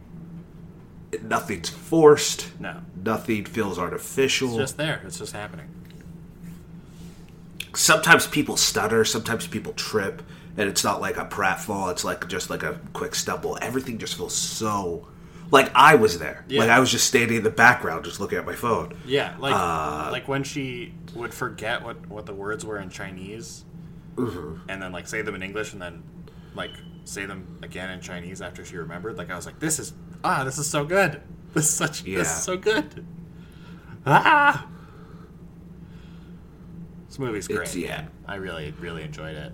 Nothing's 1.24 1.69
forced. 1.69 2.50
No. 2.60 2.81
Nothing 3.03 3.46
feels 3.46 3.79
artificial. 3.79 4.50
It's 4.50 4.58
just 4.58 4.77
there. 4.77 5.01
It's 5.05 5.17
just 5.19 5.34
happening. 5.34 5.67
sometimes 7.75 8.27
people 8.27 8.58
stutter, 8.58 9.05
sometimes 9.05 9.48
people 9.48 9.74
trip, 9.74 10.22
and 10.58 10.67
it's 10.69 10.84
not 10.84 11.01
like 11.01 11.17
a 11.17 11.25
pratfall. 11.25 11.91
It's 11.91 12.03
like 12.03 12.27
just 12.27 12.50
like 12.50 12.63
a 12.63 12.79
quick 12.93 13.15
stumble. 13.15 13.58
Everything 13.62 13.98
just 13.98 14.15
feels 14.15 14.36
so 14.36 15.08
like 15.51 15.72
I 15.75 15.96
was 15.96 16.20
there. 16.20 16.46
Yeah. 16.48 16.60
Like 16.62 16.70
I 16.70 16.79
was 16.79 16.91
just 16.91 17.08
standing 17.08 17.38
in 17.38 17.44
the 17.44 17.50
background, 17.50 18.06
just 18.06 18.20
looking 18.20 18.38
at 18.38 18.46
my 18.46 18.56
phone. 18.56 18.98
Yeah, 19.06 19.36
like 19.39 19.53
Uh, 19.56 20.10
like 20.12 20.27
when 20.27 20.44
she 20.44 20.94
would 21.15 21.34
forget 21.34 21.84
what 21.84 22.08
what 22.08 22.25
the 22.25 22.34
words 22.34 22.65
were 22.65 22.77
in 22.79 22.89
Chinese, 22.89 23.65
Mm-hmm. 24.15 24.70
and 24.70 24.82
then 24.82 24.91
like 24.91 25.08
say 25.08 25.22
them 25.22 25.36
in 25.36 25.41
English, 25.44 25.74
and 25.74 25.82
then 25.82 26.03
like 26.56 26.72
say 27.06 27.25
them 27.25 27.60
again 27.63 27.89
in 27.89 28.01
Chinese 28.01 28.41
after 28.41 28.63
she 28.65 28.75
remembered. 28.77 29.18
Like 29.18 29.29
I 29.32 29.36
was 29.36 29.46
like, 29.46 29.60
this 29.60 29.79
is 29.79 29.94
ah, 30.24 30.44
this 30.44 30.58
is 30.58 30.68
so 30.70 30.86
good. 30.86 31.22
This 31.53 31.65
is 31.65 31.74
such 31.74 32.03
Yeah. 32.03 32.20
this 32.20 32.29
is 32.38 32.44
so 32.44 32.58
good. 32.58 33.06
Ah, 34.06 34.68
this 37.08 37.18
movie's 37.20 37.48
great. 37.48 37.60
It's- 37.62 37.75
yeah. 37.75 38.01
man. 38.01 38.12
I 38.27 38.36
really 38.36 38.74
really 38.79 39.03
enjoyed 39.03 39.36
it. 39.36 39.51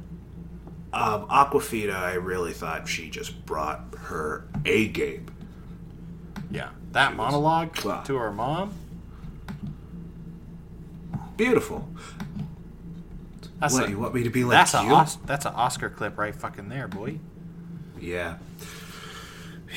Um, 0.94 1.28
Awkwafina, 1.28 1.94
I 1.96 2.14
really 2.14 2.54
thought 2.54 2.88
she 2.88 3.10
just 3.10 3.46
brought 3.46 3.94
her 3.98 4.48
A 4.66 4.88
game. 4.90 5.28
Yeah, 6.52 6.70
that 6.92 7.16
monologue 7.16 7.84
Wow. 7.84 8.02
to 8.04 8.16
her 8.18 8.32
mom. 8.32 8.74
Beautiful. 11.38 11.88
That's 13.60 13.74
what 13.74 13.88
a, 13.88 13.90
you 13.90 14.00
want 14.00 14.14
me 14.14 14.24
to 14.24 14.30
be 14.30 14.44
like 14.44 14.58
that's 14.58 14.74
a 14.74 14.84
you? 14.84 14.94
Os- 14.94 15.18
that's 15.25 15.46
an 15.46 15.54
Oscar 15.54 15.90
clip 15.90 16.18
right 16.18 16.36
fucking 16.36 16.70
there, 16.70 16.88
boy. 16.88 17.20
Yeah. 18.00 18.38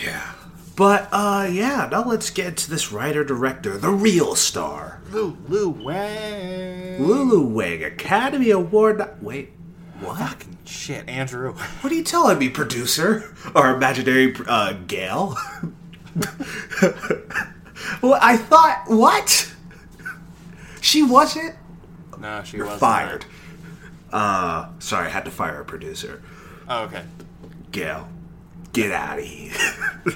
Yeah. 0.04 0.32
But 0.76 1.08
uh 1.10 1.48
yeah, 1.50 1.88
now 1.90 2.04
let's 2.04 2.30
get 2.30 2.56
to 2.58 2.70
this 2.70 2.92
writer 2.92 3.24
director, 3.24 3.76
the 3.76 3.90
real 3.90 4.36
star. 4.36 5.00
Lou 5.10 5.36
Wang. 5.70 7.04
Lulu 7.04 7.42
Wang, 7.46 7.82
Academy 7.82 8.50
Award. 8.50 8.98
no- 8.98 9.10
Wait, 9.20 9.50
what? 10.00 10.18
Fucking 10.18 10.58
shit, 10.64 11.08
Andrew. 11.08 11.54
What 11.54 11.92
are 11.92 11.96
you 11.96 12.04
telling 12.04 12.38
me, 12.38 12.48
producer? 12.50 13.34
Our 13.56 13.74
imaginary 13.74 14.34
uh, 14.46 14.74
Gail? 14.86 15.36
well, 18.02 18.18
I 18.20 18.36
thought 18.36 18.84
what? 18.86 19.52
She 20.80 21.02
wasn't. 21.02 21.54
No, 22.18 22.42
she 22.44 22.56
You're 22.56 22.66
wasn't. 22.66 22.80
fired. 22.80 23.24
Uh, 24.12 24.68
sorry, 24.78 25.06
I 25.06 25.10
had 25.10 25.24
to 25.26 25.30
fire 25.30 25.60
a 25.60 25.64
producer. 25.64 26.22
Oh, 26.68 26.84
okay. 26.84 27.02
Gail, 27.70 28.08
get 28.72 28.90
out 28.92 29.18
of 29.18 29.24
here. 29.24 29.52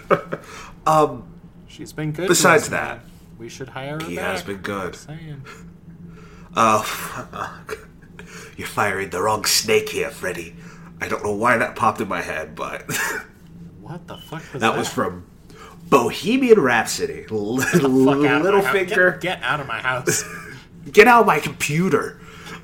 um, 0.86 1.24
She's 1.68 1.92
been 1.92 2.12
good. 2.12 2.28
Besides 2.28 2.68
that, 2.70 2.98
man. 2.98 3.10
we 3.38 3.48
should 3.48 3.68
hire 3.70 3.98
her 4.00 4.06
he 4.08 4.16
back. 4.16 4.24
has 4.24 4.42
been 4.42 4.58
good. 4.58 4.96
Oh, 6.56 6.82
fuck. 6.82 7.78
You're 8.56 8.68
firing 8.68 9.10
the 9.10 9.22
wrong 9.22 9.44
snake 9.44 9.88
here, 9.90 10.10
Freddy. 10.10 10.54
I 11.00 11.08
don't 11.08 11.24
know 11.24 11.32
why 11.32 11.56
that 11.56 11.74
popped 11.76 12.00
in 12.00 12.08
my 12.08 12.20
head, 12.22 12.54
but 12.54 12.84
What 13.80 14.06
the 14.06 14.16
fuck 14.16 14.40
was 14.52 14.52
that? 14.52 14.60
that 14.60 14.76
was 14.76 14.88
from 14.88 15.26
Bohemian 15.92 16.58
Rhapsody. 16.58 17.26
Little, 17.30 17.58
Fuck 17.58 17.80
out 17.82 17.84
of 17.84 18.22
my 18.22 18.38
little 18.38 18.62
finger. 18.62 19.12
Get, 19.12 19.20
get 19.20 19.42
out 19.42 19.60
of 19.60 19.66
my 19.68 19.78
house. 19.78 20.24
get 20.90 21.06
out 21.06 21.20
of 21.20 21.26
my 21.26 21.38
computer. 21.38 22.18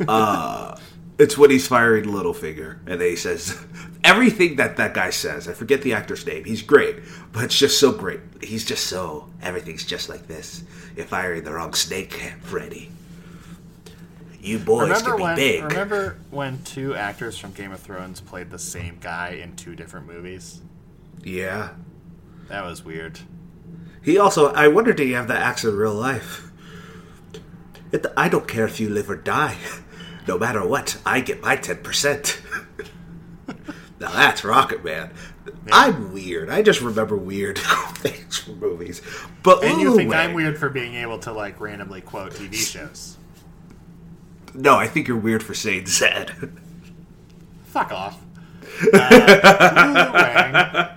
Uh, 0.09 0.79
it's 1.19 1.37
when 1.37 1.51
he's 1.51 1.69
firing 1.69 2.05
Littlefinger, 2.07 2.79
and 2.87 3.01
then 3.01 3.11
he 3.11 3.17
says 3.17 3.63
everything 4.05 4.57
that 4.57 4.79
that 4.79 4.95
guy 4.95 5.11
says. 5.11 5.47
I 5.47 5.53
forget 5.53 5.83
the 5.83 5.93
actor's 5.93 6.25
name. 6.27 6.45
He's 6.45 6.63
great, 6.63 6.97
but 7.33 7.45
it's 7.45 7.59
just 7.59 7.79
so 7.79 7.93
great. 7.93 8.21
He's 8.43 8.65
just 8.65 8.87
so 8.87 9.29
everything's 9.43 9.85
just 9.85 10.09
like 10.09 10.27
this. 10.27 10.65
You're 10.97 11.05
firing 11.05 11.45
the 11.45 11.53
wrong 11.53 11.75
snake, 11.75 12.15
Freddy. 12.41 12.91
You 14.41 14.59
boys 14.59 14.89
remember 14.89 15.11
can 15.11 15.17
be 15.17 15.23
when? 15.23 15.37
big. 15.37 15.65
Remember 15.65 16.19
when 16.31 16.63
two 16.63 16.95
actors 16.95 17.37
from 17.37 17.53
Game 17.53 17.73
of 17.73 17.81
Thrones 17.81 18.23
played 18.23 18.51
the 18.51 18.59
same 18.59 18.97
guy 19.01 19.41
in 19.43 19.55
two 19.55 19.75
different 19.75 20.07
movies? 20.07 20.63
Yeah. 21.23 21.71
That 22.49 22.65
was 22.65 22.85
weird. 22.85 23.21
He 24.03 24.19
also. 24.19 24.53
I 24.53 24.69
wonder, 24.69 24.93
do 24.93 25.05
you 25.05 25.17
have 25.17 25.29
that 25.29 25.43
axe 25.43 25.65
in 25.65 25.77
real 25.77 25.95
life? 25.95 26.51
It, 27.93 28.07
I 28.17 28.29
don't 28.29 28.49
care 28.49 28.65
if 28.65 28.81
you 28.81 28.89
live 28.89 29.11
or 29.11 29.17
die. 29.17 29.57
No 30.27 30.37
matter 30.37 30.63
what, 30.63 30.99
I 31.07 31.21
get 31.21 31.41
my 31.41 31.57
ten 31.57 31.79
percent. 31.79 32.43
now 33.99 34.11
that's 34.13 34.45
Rocket 34.45 34.85
Man. 34.85 35.11
I'm 35.73 36.13
weird. 36.13 36.51
I 36.51 36.61
just 36.61 36.83
remember 36.83 37.17
weird 37.17 37.57
things 37.95 38.37
from 38.37 38.61
movies. 38.61 39.01
But 39.43 39.65
And 39.65 39.81
you 39.81 39.89
Lulu 39.89 39.97
think 39.97 40.15
I'm 40.15 40.35
weird 40.35 40.59
for 40.59 40.69
being 40.69 40.97
able 40.97 41.19
to 41.21 41.33
like 41.33 41.59
randomly 41.61 42.03
quote 42.03 42.33
TV 42.33 42.55
shows? 42.55 43.17
No, 44.53 44.77
I 44.77 44.87
think 44.87 45.09
you're 45.09 45.17
weird 45.17 45.43
for 45.43 45.55
saying 45.55 45.87
Zed. 45.87 46.33
Fuck 47.65 47.93
off. 47.93 48.23
Uh, 48.93 50.89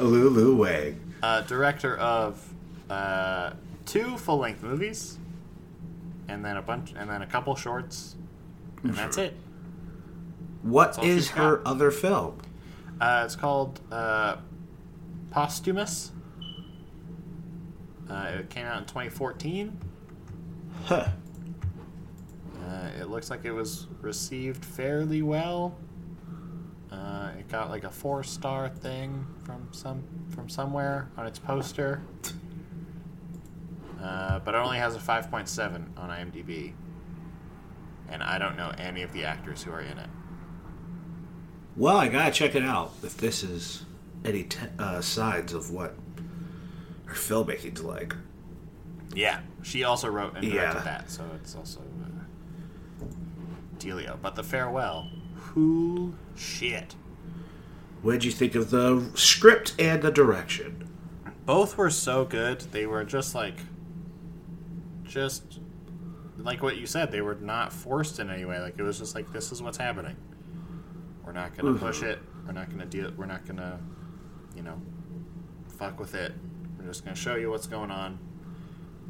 Lulu 0.00 0.56
Wang, 0.56 1.14
uh, 1.22 1.42
director 1.42 1.96
of 1.96 2.52
uh, 2.88 3.52
two 3.86 4.16
full-length 4.16 4.62
movies, 4.62 5.18
and 6.28 6.44
then 6.44 6.56
a 6.56 6.62
bunch, 6.62 6.92
and 6.96 7.08
then 7.08 7.22
a 7.22 7.26
couple 7.26 7.54
shorts, 7.56 8.16
and 8.82 8.94
that's 8.94 9.18
it. 9.18 9.34
What 10.62 10.98
all 10.98 11.04
is 11.04 11.30
her 11.30 11.56
got. 11.58 11.66
other 11.70 11.90
film? 11.90 12.38
Uh, 13.00 13.22
it's 13.24 13.36
called 13.36 13.80
uh, 13.90 14.36
Posthumous. 15.30 16.12
Uh, 18.08 18.32
it 18.40 18.50
came 18.50 18.66
out 18.66 18.78
in 18.78 18.84
2014. 18.86 19.78
Huh. 20.84 21.08
Uh, 22.68 22.88
it 23.00 23.08
looks 23.08 23.30
like 23.30 23.44
it 23.44 23.52
was 23.52 23.86
received 24.00 24.64
fairly 24.64 25.22
well. 25.22 25.76
Uh, 26.92 27.30
it 27.38 27.48
got 27.48 27.70
like 27.70 27.84
a 27.84 27.90
four 27.90 28.22
star 28.24 28.68
thing 28.68 29.24
from 29.44 29.68
some 29.72 30.02
from 30.30 30.48
somewhere 30.48 31.08
on 31.16 31.26
its 31.26 31.38
poster, 31.38 32.02
uh, 34.02 34.38
but 34.40 34.54
it 34.54 34.58
only 34.58 34.78
has 34.78 34.96
a 34.96 34.98
5.7 34.98 35.96
on 35.96 36.08
IMDb. 36.10 36.72
And 38.08 38.22
I 38.24 38.38
don't 38.38 38.56
know 38.56 38.72
any 38.78 39.02
of 39.02 39.12
the 39.12 39.24
actors 39.24 39.62
who 39.62 39.70
are 39.70 39.80
in 39.80 39.96
it. 39.98 40.08
Well, 41.76 41.96
I 41.96 42.08
gotta 42.08 42.32
check 42.32 42.54
it 42.56 42.64
out. 42.64 42.92
If 43.04 43.16
this 43.16 43.44
is 43.44 43.84
any 44.24 44.48
uh, 44.78 45.00
signs 45.00 45.52
of 45.52 45.70
what 45.70 45.94
her 47.06 47.14
filmmaking's 47.14 47.82
like. 47.82 48.14
Yeah, 49.14 49.40
she 49.62 49.84
also 49.84 50.08
wrote 50.08 50.34
and 50.36 50.42
directed 50.50 50.78
Yeah. 50.78 50.84
that, 50.84 51.10
so 51.10 51.24
it's 51.36 51.54
also 51.54 51.80
uh, 51.80 53.04
Delio. 53.78 54.18
But 54.20 54.34
the 54.34 54.42
farewell, 54.44 55.08
who 55.54 56.14
shit. 56.36 56.94
What'd 58.02 58.24
you 58.24 58.30
think 58.30 58.54
of 58.54 58.70
the 58.70 59.10
script 59.14 59.74
and 59.78 60.02
the 60.02 60.10
direction? 60.10 60.88
Both 61.44 61.76
were 61.76 61.90
so 61.90 62.24
good. 62.24 62.60
They 62.60 62.86
were 62.86 63.04
just 63.04 63.34
like, 63.34 63.56
just 65.04 65.60
like 66.38 66.62
what 66.62 66.76
you 66.76 66.86
said. 66.86 67.10
They 67.10 67.20
were 67.20 67.34
not 67.34 67.72
forced 67.72 68.18
in 68.18 68.30
any 68.30 68.44
way. 68.44 68.58
Like 68.60 68.78
it 68.78 68.82
was 68.82 68.98
just 68.98 69.14
like 69.14 69.32
this 69.32 69.52
is 69.52 69.62
what's 69.62 69.78
happening. 69.78 70.16
We're 71.24 71.32
not 71.32 71.56
gonna 71.56 71.78
push 71.78 72.02
it. 72.02 72.18
We're 72.46 72.52
not 72.52 72.70
gonna 72.70 72.86
deal. 72.86 73.12
We're 73.16 73.26
not 73.26 73.46
gonna, 73.46 73.78
you 74.56 74.62
know, 74.62 74.80
fuck 75.78 76.00
with 76.00 76.14
it. 76.14 76.32
We're 76.78 76.86
just 76.86 77.04
gonna 77.04 77.16
show 77.16 77.36
you 77.36 77.50
what's 77.50 77.66
going 77.66 77.90
on 77.90 78.18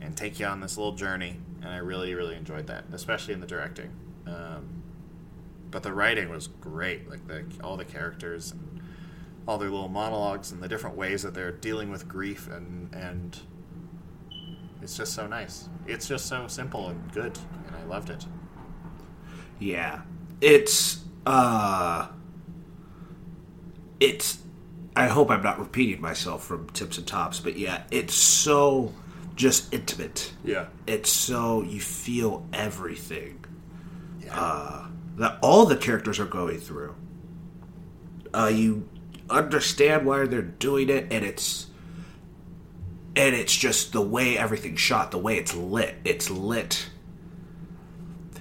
and 0.01 0.17
take 0.17 0.41
you 0.41 0.47
on 0.47 0.61
this 0.61 0.77
little 0.77 0.95
journey. 0.95 1.37
And 1.63 1.69
I 1.69 1.79
really, 1.79 2.15
really 2.15 2.37
enjoyed 2.37 2.67
that, 2.69 2.85
especially 2.93 3.35
in 3.35 3.41
the 3.41 3.47
directing. 3.47 3.91
Um, 4.27 4.80
but 5.71 5.83
the 5.83 5.93
writing 5.93 6.29
was 6.31 6.47
great. 6.49 7.09
Like 7.09 7.27
the 7.27 7.45
all 7.63 7.77
the 7.77 7.85
characters 7.85 8.53
and 8.53 8.81
all 9.47 9.59
their 9.59 9.71
little 9.71 9.89
monologues 9.89 10.53
and 10.53 10.63
the 10.63 10.69
different 10.69 10.97
ways 10.97 11.23
that 11.23 11.35
they're 11.35 11.53
dealing 11.53 11.91
with 11.91 12.07
grief 12.09 12.49
and 12.49 12.95
and 12.95 13.39
it's 14.83 14.97
just 14.97 15.13
so 15.15 15.27
nice. 15.27 15.69
It's 15.87 16.09
just 16.09 16.27
so 16.27 16.47
simple 16.49 16.89
and 16.89 17.13
good, 17.13 17.39
and 17.67 17.77
I 17.77 17.85
loved 17.85 18.11
it. 18.11 18.25
Yeah. 19.59 20.03
It's 20.41 21.01
uh 21.27 22.09
it's 23.99 24.39
I 24.97 25.07
hope 25.07 25.31
I'm 25.31 25.43
not 25.43 25.59
repeating 25.59 26.01
myself 26.01 26.45
from 26.45 26.69
tips 26.71 26.99
and 26.99 27.07
tops, 27.07 27.41
but 27.41 27.57
yeah, 27.59 27.83
it's 27.91 28.15
so 28.15 28.93
just 29.37 29.73
intimate. 29.73 30.33
Yeah. 30.45 30.67
It's 30.87 31.11
so 31.11 31.63
you 31.63 31.81
feel 31.81 32.47
everything 32.53 33.45
Yeah. 34.25 34.39
uh, 34.39 34.87
that 35.21 35.39
all 35.43 35.67
the 35.67 35.77
characters 35.77 36.19
are 36.19 36.25
going 36.27 36.59
through. 36.59 36.95
Uh, 38.35 38.51
you 38.53 38.89
understand 39.29 40.07
why 40.07 40.25
they're 40.27 40.43
doing 40.43 40.89
it, 40.89 41.07
and 41.13 41.25
it's 41.25 41.67
and 43.17 43.35
it's 43.35 43.55
just 43.55 43.93
the 43.93 44.01
way 44.01 44.39
everything's 44.39 44.81
shot, 44.81 45.11
the 45.11 45.19
way 45.19 45.37
it's 45.37 45.55
lit. 45.55 45.97
It's 46.05 46.31
lit. 46.31 46.89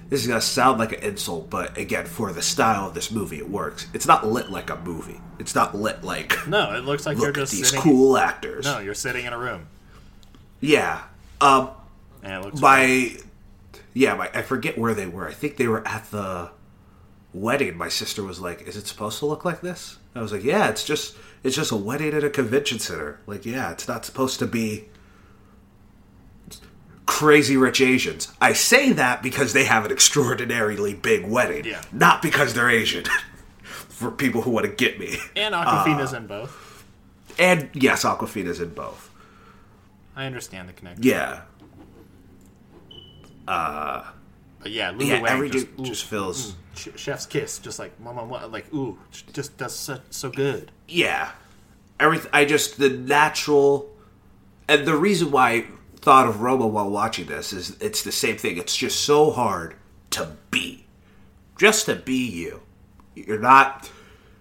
This 0.08 0.22
is 0.22 0.26
gonna 0.26 0.40
sound 0.40 0.78
like 0.78 0.92
an 0.92 1.00
insult, 1.04 1.50
but 1.50 1.76
again, 1.78 2.06
for 2.06 2.32
the 2.32 2.42
style 2.42 2.88
of 2.88 2.94
this 2.94 3.10
movie, 3.12 3.38
it 3.38 3.48
works. 3.48 3.86
It's 3.94 4.06
not 4.06 4.26
lit 4.26 4.50
like 4.50 4.70
a 4.70 4.76
movie. 4.76 5.20
It's 5.38 5.54
not 5.54 5.76
lit 5.76 6.02
like 6.02 6.46
No, 6.48 6.72
it 6.74 6.84
looks 6.84 7.06
like 7.06 7.16
you're 7.16 7.28
look 7.28 7.36
at 7.36 7.40
just 7.42 7.52
these 7.52 7.66
sitting. 7.68 7.82
cool 7.82 8.16
actors. 8.16 8.64
No, 8.64 8.78
you're 8.80 8.94
sitting 8.94 9.24
in 9.26 9.32
a 9.32 9.38
room, 9.38 9.66
Yeah. 10.60 11.02
Um. 11.40 11.70
and 12.22 12.32
it 12.32 12.44
looks. 12.44 12.60
my 12.60 13.16
yeah 13.94 14.14
my, 14.14 14.30
i 14.34 14.42
forget 14.42 14.76
where 14.78 14.94
they 14.94 15.06
were 15.06 15.26
i 15.26 15.32
think 15.32 15.56
they 15.56 15.66
were 15.66 15.86
at 15.88 16.08
the 16.12 16.50
wedding. 17.32 17.76
My 17.76 17.88
sister 17.88 18.22
was 18.22 18.40
like 18.40 18.62
is 18.62 18.76
it 18.76 18.86
supposed 18.86 19.18
to 19.20 19.26
look 19.26 19.44
like 19.44 19.60
this? 19.60 19.98
I 20.14 20.20
was 20.22 20.32
like 20.32 20.44
yeah 20.44 20.68
it's 20.68 20.84
just 20.84 21.16
it's 21.42 21.56
just 21.56 21.70
a 21.72 21.76
wedding 21.76 22.12
at 22.14 22.24
a 22.24 22.30
convention 22.30 22.78
center. 22.78 23.20
Like 23.26 23.44
yeah 23.46 23.70
it's 23.72 23.86
not 23.88 24.04
supposed 24.04 24.38
to 24.40 24.46
be 24.46 24.86
crazy 27.06 27.56
rich 27.56 27.80
asians. 27.80 28.32
I 28.40 28.52
say 28.52 28.92
that 28.92 29.22
because 29.22 29.52
they 29.52 29.64
have 29.64 29.84
an 29.84 29.90
extraordinarily 29.92 30.94
big 30.94 31.26
wedding 31.26 31.64
Yeah. 31.64 31.82
not 31.92 32.22
because 32.22 32.54
they're 32.54 32.70
asian 32.70 33.04
for 33.64 34.10
people 34.10 34.42
who 34.42 34.50
want 34.50 34.66
to 34.66 34.72
get 34.72 34.98
me. 34.98 35.16
And 35.36 35.54
uh, 35.54 35.64
Awkwafina's 35.64 36.12
in 36.12 36.26
both. 36.26 36.84
and 37.38 37.68
yes 37.74 38.04
Awkwafina's 38.04 38.60
in 38.60 38.70
both. 38.74 39.10
I 40.16 40.26
understand 40.26 40.68
the 40.68 40.72
connection. 40.72 41.02
yeah 41.04 41.42
But 44.60 44.72
yeah, 44.72 44.90
Lulu 44.90 45.06
yeah 45.06 45.20
Wang 45.22 45.32
every 45.32 45.50
just, 45.50 45.76
dude 45.76 45.86
just 45.86 46.04
feels 46.04 46.54
ch- 46.74 46.90
chef's 46.96 47.26
kiss, 47.26 47.58
just 47.58 47.78
like 47.78 47.98
mama, 48.00 48.46
like 48.46 48.72
ooh, 48.74 48.98
just 49.32 49.56
does 49.56 49.74
so, 49.74 50.00
so 50.10 50.30
good. 50.30 50.70
yeah. 50.88 51.32
Everything 51.98 52.30
i 52.32 52.46
just 52.46 52.78
the 52.78 52.88
natural 52.88 53.90
and 54.68 54.86
the 54.86 54.96
reason 54.96 55.30
why 55.30 55.50
i 55.50 55.64
thought 56.00 56.26
of 56.26 56.40
roma 56.40 56.66
while 56.66 56.88
watching 56.88 57.26
this 57.26 57.52
is 57.52 57.76
it's 57.80 58.02
the 58.02 58.12
same 58.12 58.38
thing. 58.38 58.56
It's 58.56 58.74
just 58.74 59.00
so 59.00 59.30
hard 59.30 59.74
to 60.10 60.36
be. 60.50 60.86
Just 61.58 61.84
to 61.86 61.96
be 61.96 62.26
you. 62.26 62.62
You're 63.14 63.38
not 63.38 63.90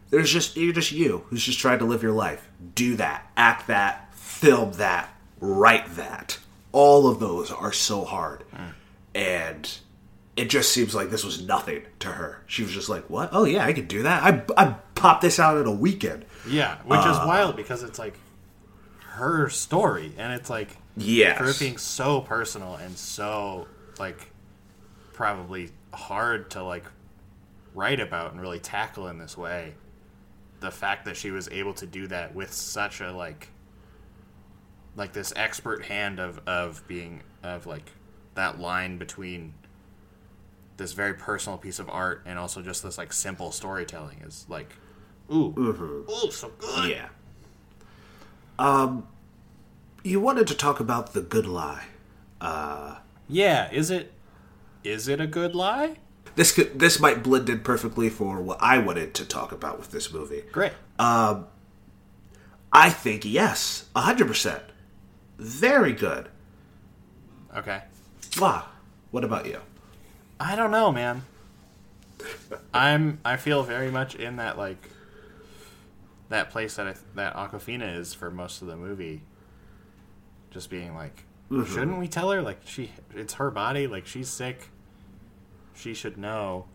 there's 0.09 0.31
just 0.31 0.55
you're 0.55 0.73
just 0.73 0.93
you 0.93 1.25
who's 1.27 1.43
just 1.43 1.59
trying 1.59 1.79
to 1.79 1.85
live 1.85 2.01
your 2.01 2.13
life. 2.13 2.47
Do 2.75 2.95
that 2.95 3.29
act 3.35 3.67
that 3.67 4.13
film 4.15 4.71
that 4.73 5.09
write 5.41 5.95
that. 5.95 6.39
All 6.71 7.07
of 7.07 7.19
those 7.19 7.51
are 7.51 7.73
so 7.73 8.05
hard. 8.05 8.43
Hmm. 8.53 8.69
And 9.13 9.77
it 10.39 10.49
just 10.49 10.71
seems 10.71 10.95
like 10.95 11.09
this 11.09 11.23
was 11.23 11.41
nothing 11.45 11.81
to 11.99 12.07
her 12.07 12.41
she 12.47 12.63
was 12.63 12.71
just 12.71 12.89
like 12.89 13.09
what 13.09 13.29
oh 13.33 13.43
yeah 13.45 13.65
i 13.65 13.73
could 13.73 13.87
do 13.87 14.03
that 14.03 14.23
i, 14.23 14.41
I 14.63 14.75
popped 14.95 15.21
this 15.21 15.39
out 15.39 15.57
in 15.57 15.65
a 15.67 15.71
weekend 15.71 16.25
Yeah, 16.47 16.77
which 16.85 16.99
Uh. 17.01 17.11
is 17.11 17.17
wild 17.27 17.55
because 17.55 17.83
it's 17.83 17.99
like 17.99 18.15
her 19.01 19.49
story, 19.49 20.13
and 20.17 20.31
it's 20.33 20.49
like 20.49 20.77
yeah, 20.95 21.37
for 21.37 21.45
it 21.49 21.59
being 21.59 21.77
so 21.77 22.21
personal 22.21 22.75
and 22.75 22.97
so 22.97 23.67
like 23.99 24.31
probably 25.13 25.71
hard 25.93 26.49
to 26.51 26.63
like 26.63 26.85
write 27.73 27.99
about 27.99 28.31
and 28.31 28.41
really 28.41 28.59
tackle 28.59 29.07
in 29.07 29.17
this 29.17 29.37
way. 29.37 29.73
The 30.61 30.71
fact 30.71 31.05
that 31.05 31.15
she 31.17 31.31
was 31.31 31.47
able 31.49 31.73
to 31.75 31.85
do 31.85 32.07
that 32.07 32.33
with 32.35 32.51
such 32.53 33.01
a 33.01 33.11
like 33.11 33.49
like 34.95 35.13
this 35.13 35.31
expert 35.35 35.85
hand 35.85 36.19
of 36.19 36.39
of 36.47 36.85
being 36.87 37.21
of 37.43 37.65
like 37.65 37.91
that 38.35 38.59
line 38.59 38.97
between 38.97 39.53
this 40.79 40.93
very 40.93 41.13
personal 41.13 41.59
piece 41.59 41.77
of 41.77 41.87
art 41.89 42.23
and 42.25 42.39
also 42.39 42.63
just 42.63 42.81
this 42.81 42.97
like 42.97 43.13
simple 43.13 43.51
storytelling 43.51 44.19
is 44.25 44.47
like 44.49 44.73
ooh. 45.31 45.53
Ooh 46.09 46.31
so 46.31 46.51
good. 46.57 46.89
Yeah. 46.89 47.09
Um 48.57 49.05
you 50.03 50.19
wanted 50.19 50.47
to 50.47 50.55
talk 50.55 50.79
about 50.79 51.13
the 51.13 51.21
good 51.21 51.45
lie. 51.45 51.85
Yeah 53.27 53.69
is 53.71 53.91
it 53.91 54.11
is 54.83 55.07
it 55.07 55.21
a 55.21 55.27
good 55.27 55.53
lie? 55.53 55.97
This 56.35 56.51
could 56.51 56.79
this 56.79 56.99
might 56.99 57.21
blend 57.21 57.49
in 57.49 57.59
perfectly 57.59 58.09
for 58.09 58.41
what 58.41 58.57
i 58.61 58.77
wanted 58.77 59.13
to 59.15 59.25
talk 59.25 59.51
about 59.51 59.77
with 59.77 59.91
this 59.91 60.11
movie. 60.11 60.43
Great. 60.51 60.71
Um 60.97 61.45
i 62.73 62.89
think 62.89 63.25
yes 63.25 63.85
100% 63.95 64.61
very 65.37 65.93
good. 65.93 66.29
Okay. 67.55 67.81
Wow. 68.39 68.65
what 69.11 69.23
about 69.23 69.45
you 69.45 69.59
I 70.39 70.55
don't 70.55 70.71
know, 70.71 70.91
man. 70.91 71.23
I'm 72.73 73.19
I 73.23 73.37
feel 73.37 73.63
very 73.63 73.91
much 73.91 74.15
in 74.15 74.37
that 74.37 74.57
like 74.57 74.89
that 76.29 76.49
place 76.49 76.75
that 76.75 76.87
I, 76.87 76.93
that 77.15 77.35
Awkwafina 77.35 77.97
is 77.97 78.13
for 78.13 78.29
most 78.29 78.61
of 78.61 78.67
the 78.67 78.75
movie. 78.75 79.23
Just 80.51 80.69
being 80.69 80.95
like, 80.95 81.25
mm-hmm. 81.51 81.71
shouldn't 81.71 81.99
we 81.99 82.07
tell 82.07 82.31
her 82.31 82.41
like 82.41 82.61
she 82.65 82.91
it's 83.15 83.35
her 83.35 83.51
body, 83.51 83.87
like 83.87 84.05
she's 84.05 84.29
sick. 84.29 84.69
She 85.75 85.93
should 85.93 86.17
know. 86.17 86.65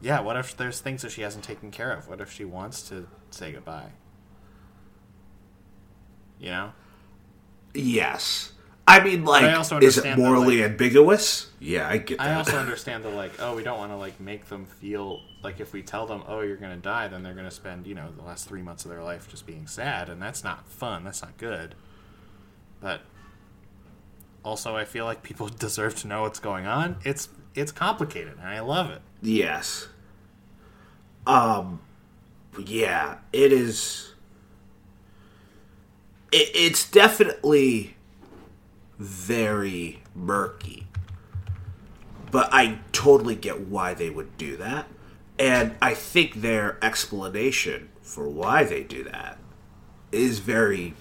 Yeah, 0.00 0.20
what 0.20 0.36
if 0.36 0.56
there's 0.56 0.80
things 0.80 1.02
that 1.02 1.10
she 1.10 1.22
hasn't 1.22 1.44
taken 1.44 1.70
care 1.70 1.92
of? 1.92 2.08
What 2.08 2.20
if 2.20 2.32
she 2.32 2.44
wants 2.44 2.82
to 2.88 3.08
say 3.30 3.52
goodbye? 3.52 3.90
You 6.38 6.50
know? 6.50 6.72
yes 7.74 8.52
i 8.88 9.04
mean 9.04 9.24
like 9.24 9.44
I 9.44 9.54
also 9.54 9.78
is 9.78 9.98
it 9.98 10.16
morally 10.16 10.62
like- 10.62 10.70
ambiguous 10.72 11.50
yeah 11.60 11.88
i 11.88 11.98
get 11.98 12.18
that 12.18 12.28
I 12.28 12.34
also 12.34 12.58
understand 12.66 13.04
the 13.04 13.10
like, 13.10 13.32
oh, 13.40 13.54
we 13.54 13.62
don't 13.62 13.78
want 13.78 13.92
to 13.92 13.96
like 13.96 14.18
make 14.20 14.46
them 14.48 14.64
feel 14.66 15.20
like 15.42 15.60
if 15.60 15.72
we 15.72 15.82
tell 15.82 16.06
them, 16.06 16.22
oh, 16.26 16.40
you're 16.40 16.56
gonna 16.56 16.76
die, 16.76 17.08
then 17.08 17.22
they're 17.22 17.34
gonna 17.34 17.50
spend 17.50 17.86
you 17.86 17.94
know 17.94 18.10
the 18.16 18.22
last 18.22 18.48
three 18.48 18.62
months 18.62 18.84
of 18.84 18.90
their 18.90 19.02
life 19.02 19.28
just 19.28 19.46
being 19.46 19.66
sad, 19.66 20.08
and 20.08 20.20
that's 20.20 20.42
not 20.42 20.66
fun. 20.68 21.04
That's 21.04 21.22
not 21.22 21.36
good. 21.36 21.74
But 22.80 23.02
also, 24.44 24.76
I 24.76 24.84
feel 24.84 25.04
like 25.04 25.22
people 25.22 25.48
deserve 25.66 25.96
to 25.96 26.06
know 26.06 26.22
what's 26.22 26.40
going 26.40 26.66
on. 26.66 26.96
It's 27.04 27.28
it's 27.54 27.72
complicated, 27.72 28.34
and 28.38 28.48
I 28.48 28.60
love 28.60 28.90
it. 28.90 29.02
Yes. 29.20 29.88
Um. 31.26 31.80
Yeah, 32.64 33.18
it 33.32 33.52
is. 33.52 34.14
It, 36.32 36.50
it's 36.54 36.88
definitely 36.90 37.96
very 38.98 40.00
murky, 40.14 40.86
but 42.30 42.48
I 42.52 42.78
totally 42.92 43.34
get 43.36 43.60
why 43.60 43.94
they 43.94 44.10
would 44.10 44.36
do 44.36 44.56
that, 44.56 44.86
and 45.38 45.74
I 45.80 45.94
think 45.94 46.40
their 46.42 46.78
explanation 46.82 47.88
for 48.02 48.28
why 48.28 48.64
they 48.64 48.82
do 48.82 49.04
that 49.04 49.38
is 50.12 50.38
very. 50.40 50.94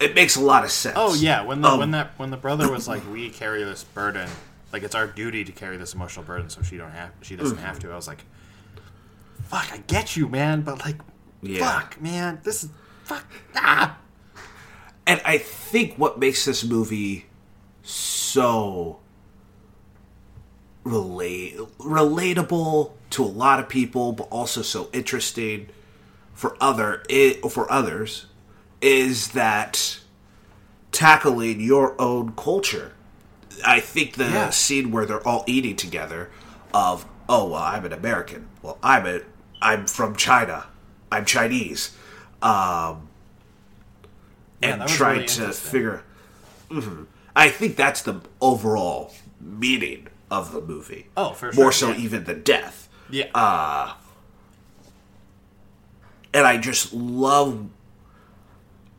It 0.00 0.16
makes 0.16 0.34
a 0.34 0.40
lot 0.40 0.64
of 0.64 0.70
sense. 0.72 0.96
Oh 0.98 1.14
yeah, 1.14 1.42
when 1.42 1.60
the 1.60 1.68
Um, 1.68 1.78
when 1.78 1.90
that 1.92 2.12
when 2.18 2.30
the 2.30 2.36
brother 2.36 2.68
was 2.70 2.88
like, 2.88 3.08
we 3.10 3.30
carry 3.30 3.62
this 3.62 3.84
burden, 3.84 4.28
like 4.72 4.82
it's 4.82 4.96
our 4.96 5.06
duty 5.06 5.44
to 5.44 5.52
carry 5.52 5.76
this 5.76 5.94
emotional 5.94 6.24
burden, 6.24 6.50
so 6.50 6.60
she 6.62 6.76
don't 6.76 6.90
have 6.90 7.10
she 7.22 7.36
doesn't 7.36 7.58
have 7.58 7.78
to. 7.80 7.92
I 7.92 7.94
was 7.96 8.08
like, 8.08 8.24
fuck, 9.44 9.72
I 9.72 9.76
get 9.86 10.16
you, 10.16 10.26
man, 10.28 10.62
but 10.62 10.80
like, 10.84 10.96
Yeah. 11.40 11.60
fuck, 11.80 12.00
man, 12.00 12.40
this 12.42 12.64
is 12.64 12.70
fuck 13.04 13.24
ah. 13.54 13.96
And 15.06 15.20
I 15.24 15.38
think 15.38 15.96
what 15.96 16.18
makes 16.18 16.44
this 16.44 16.64
movie 16.64 17.26
so 17.82 19.00
relate 20.84 21.56
relatable 21.78 22.92
to 23.10 23.22
a 23.22 23.26
lot 23.26 23.60
of 23.60 23.68
people, 23.68 24.12
but 24.12 24.24
also 24.30 24.62
so 24.62 24.88
interesting 24.92 25.68
for 26.32 26.56
other 26.60 27.02
i 27.10 27.38
for 27.48 27.70
others, 27.70 28.26
is 28.80 29.28
that 29.28 30.00
tackling 30.90 31.60
your 31.60 32.00
own 32.00 32.32
culture. 32.36 32.92
I 33.64 33.80
think 33.80 34.14
the 34.14 34.24
Yeah. 34.24 34.50
scene 34.50 34.90
where 34.90 35.06
they're 35.06 35.26
all 35.26 35.44
eating 35.46 35.76
together, 35.76 36.30
of 36.74 37.06
oh 37.28 37.48
well, 37.50 37.62
I'm 37.62 37.84
an 37.84 37.92
American. 37.92 38.48
Well, 38.62 38.78
I'm 38.82 39.06
a 39.06 39.20
I'm 39.60 39.86
from 39.86 40.16
China. 40.16 40.66
I'm 41.12 41.24
Chinese. 41.24 41.96
Um, 42.40 43.08
Yeah, 44.62 44.68
and 44.72 44.80
that 44.82 44.88
trying 44.88 45.14
really 45.16 45.26
to 45.28 45.52
figure. 45.52 46.02
Mhm. 46.70 47.06
I 47.34 47.48
think 47.48 47.76
that's 47.76 48.02
the 48.02 48.20
overall 48.40 49.12
meaning 49.40 50.08
of 50.30 50.52
the 50.52 50.60
movie. 50.60 51.08
Oh, 51.16 51.32
for 51.32 51.52
More 51.52 51.72
so 51.72 51.90
yeah. 51.90 51.96
even 51.98 52.24
than 52.24 52.42
death. 52.42 52.88
Yeah. 53.10 53.26
Uh, 53.34 53.94
And 56.34 56.46
I 56.46 56.56
just 56.56 56.94
love, 56.94 57.68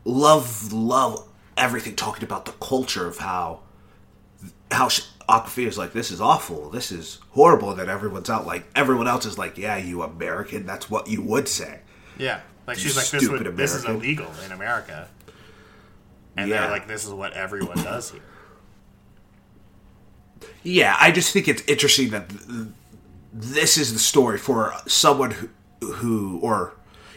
love, 0.05 0.71
love 0.71 1.27
everything 1.57 1.95
talking 1.95 2.23
about 2.23 2.45
the 2.45 2.51
culture 2.53 3.07
of 3.07 3.17
how, 3.17 3.61
how 4.71 4.87
Awkwafina 5.27 5.67
is 5.67 5.77
like, 5.77 5.93
this 5.93 6.11
is 6.11 6.21
awful, 6.21 6.69
this 6.69 6.91
is 6.91 7.19
horrible, 7.31 7.71
and 7.71 7.79
then 7.79 7.89
everyone's 7.89 8.29
out 8.29 8.45
like, 8.45 8.65
everyone 8.75 9.07
else 9.07 9.25
is 9.25 9.37
like, 9.39 9.57
yeah, 9.57 9.77
you 9.77 10.03
American, 10.03 10.65
that's 10.67 10.89
what 10.91 11.07
you 11.07 11.23
would 11.23 11.47
say. 11.47 11.79
Yeah, 12.19 12.41
like 12.67 12.77
You 12.77 12.83
she's 12.83 12.95
like 12.97 13.07
this. 13.09 13.23
stupid 13.23 13.47
Would, 13.47 13.57
this 13.57 13.73
is 13.73 13.85
illegal 13.85 14.27
in 14.45 14.51
America, 14.51 15.07
and 16.37 16.49
Yeah. 16.49 16.61
they're 16.61 16.71
like, 16.71 16.87
this 16.87 17.05
is 17.05 17.11
what 17.13 17.33
everyone 17.33 17.77
does 17.77 18.11
here. 18.11 18.21
Yeah, 20.63 20.95
I 20.99 21.11
just 21.11 21.31
think 21.33 21.47
it's 21.47 21.63
interesting 21.67 22.09
that 22.11 22.29
th- 22.29 22.67
this 23.33 23.77
is 23.77 23.93
the 23.93 23.99
story 23.99 24.37
for 24.37 24.73
someone 24.87 25.31
who, 25.81 25.91
who 25.93 26.39
or 26.39 26.73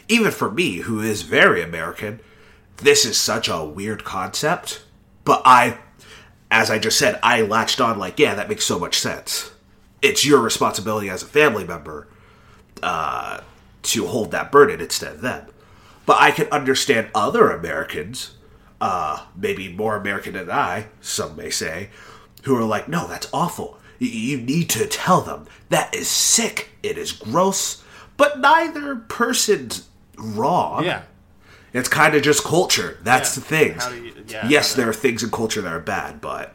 even 0.08 0.30
for 0.32 0.50
me, 0.50 0.78
who 0.78 1.00
is 1.00 1.22
very 1.22 1.62
American, 1.62 2.20
this 2.78 3.04
is 3.04 3.18
such 3.18 3.48
a 3.48 3.64
weird 3.64 4.04
concept. 4.04 4.82
But 5.24 5.42
I, 5.44 5.78
as 6.50 6.70
I 6.70 6.78
just 6.78 6.98
said, 6.98 7.18
I 7.22 7.42
latched 7.42 7.80
on 7.80 7.98
like, 7.98 8.18
yeah, 8.18 8.34
that 8.34 8.48
makes 8.48 8.64
so 8.64 8.78
much 8.78 8.98
sense. 8.98 9.50
It's 10.02 10.24
your 10.24 10.40
responsibility 10.40 11.08
as 11.10 11.22
a 11.22 11.26
family 11.26 11.64
member 11.64 12.06
uh, 12.82 13.40
to 13.82 14.06
hold 14.06 14.30
that 14.30 14.52
burden 14.52 14.80
instead 14.80 15.14
of 15.14 15.20
them. 15.22 15.46
But 16.04 16.20
I 16.20 16.30
can 16.30 16.46
understand 16.48 17.08
other 17.14 17.50
Americans, 17.50 18.35
uh, 18.80 19.24
maybe 19.36 19.68
more 19.72 19.96
American 19.96 20.34
than 20.34 20.50
I, 20.50 20.86
some 21.00 21.36
may 21.36 21.50
say, 21.50 21.90
who 22.44 22.56
are 22.56 22.64
like, 22.64 22.88
no, 22.88 23.06
that's 23.06 23.28
awful. 23.32 23.78
You 23.98 24.36
need 24.38 24.68
to 24.70 24.86
tell 24.86 25.20
them 25.22 25.46
that 25.70 25.94
is 25.94 26.08
sick. 26.08 26.70
It 26.82 26.98
is 26.98 27.12
gross. 27.12 27.82
But 28.16 28.40
neither 28.40 28.96
person's 28.96 29.88
wrong. 30.18 30.84
Yeah. 30.84 31.02
It's 31.72 31.88
kind 31.88 32.14
of 32.14 32.22
just 32.22 32.44
culture. 32.44 32.98
That's 33.02 33.36
Yeah. 33.36 33.40
the 33.42 33.46
thing. 33.80 34.04
You- 34.04 34.12
yeah, 34.28 34.48
yes, 34.48 34.74
there 34.74 34.88
are 34.88 34.92
things 34.94 35.22
in 35.22 35.30
culture 35.30 35.60
that 35.62 35.72
are 35.72 35.80
bad, 35.80 36.20
but 36.20 36.54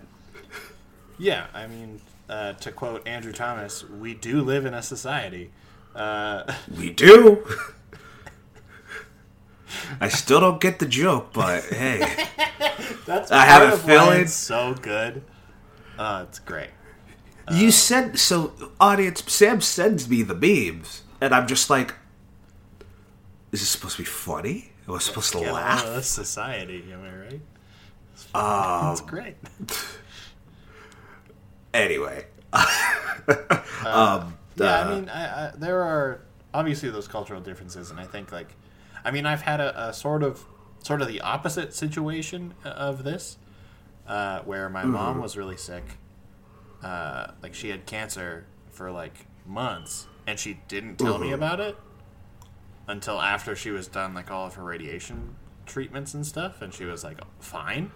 Yeah, 1.18 1.46
I 1.54 1.68
mean, 1.68 2.02
uh, 2.30 2.54
to 2.54 2.72
quote 2.72 3.08
Andrew 3.08 3.32
Thomas, 3.32 3.84
we 3.88 4.14
do 4.16 4.42
live 4.42 4.66
in 4.66 4.74
a 4.74 4.82
society. 4.82 5.52
Uh, 5.96 6.52
we 6.78 6.90
do. 6.92 7.46
I 10.00 10.10
still 10.10 10.40
don't 10.40 10.60
get 10.62 10.80
the 10.80 10.86
joke, 10.86 11.34
but 11.34 11.64
hey. 11.74 12.00
that's 13.06 13.32
I 13.32 13.46
have 13.46 13.74
a 13.74 13.78
feeling- 13.78 14.22
it's 14.22 14.34
so 14.34 14.74
good. 14.82 15.24
Uh, 15.98 16.26
it's 16.28 16.40
great. 16.40 16.70
you 17.52 17.70
said 17.72 18.18
so 18.18 18.54
audience 18.80 19.24
Sam 19.32 19.62
sends 19.62 20.08
me 20.10 20.22
the 20.24 20.34
memes 20.36 21.04
and 21.20 21.34
I'm 21.36 21.48
just 21.48 21.70
like 21.70 21.94
is 23.52 23.60
this 23.60 23.70
supposed 23.70 23.98
to 23.98 24.02
be 24.04 24.06
funny? 24.08 24.72
Am 24.88 24.96
I 24.96 25.00
supposed 25.00 25.32
to 25.34 25.40
laugh? 25.40 25.86
out 25.86 26.04
society, 26.04 26.86
am 26.94 27.04
I 27.04 27.16
right? 27.18 28.84
Um, 28.86 28.92
It's 28.94 29.02
great. 29.02 29.36
Anyway. 31.74 32.26
Yeah, 34.58 34.66
Uh, 34.68 34.86
I 34.86 34.94
mean, 34.94 35.10
I, 35.10 35.48
I, 35.48 35.52
there 35.56 35.82
are 35.82 36.20
obviously 36.54 36.90
those 36.90 37.08
cultural 37.08 37.40
differences, 37.40 37.90
and 37.90 38.00
I 38.00 38.04
think 38.04 38.32
like, 38.34 38.54
I 39.04 39.12
mean, 39.12 39.26
I've 39.26 39.42
had 39.42 39.60
a, 39.60 39.90
a 39.90 39.94
sort 39.94 40.24
of, 40.24 40.46
sort 40.84 41.02
of 41.02 41.08
the 41.08 41.22
opposite 41.22 41.74
situation 41.74 42.54
of 42.64 43.04
this, 43.04 43.38
uh, 44.08 44.42
where 44.42 44.70
my 44.70 44.84
mom 44.84 45.22
was 45.22 45.38
really 45.38 45.58
sick, 45.58 45.84
uh, 46.84 47.28
like 47.42 47.54
she 47.54 47.70
had 47.70 47.86
cancer 47.86 48.46
for 48.70 48.92
like 48.92 49.26
months, 49.46 50.08
and 50.28 50.40
she 50.40 50.60
didn't 50.68 50.98
tell 50.98 51.18
me 51.18 51.32
about 51.32 51.60
it 51.60 51.78
until 52.88 53.22
after 53.22 53.56
she 53.56 53.72
was 53.72 53.88
done 53.88 54.14
like 54.14 54.30
all 54.32 54.48
of 54.48 54.56
her 54.56 54.64
radiation 54.64 55.36
treatments 55.66 56.14
and 56.14 56.26
stuff, 56.26 56.62
and 56.62 56.74
she 56.74 56.86
was 56.86 57.04
like 57.04 57.20
fine. 57.40 57.92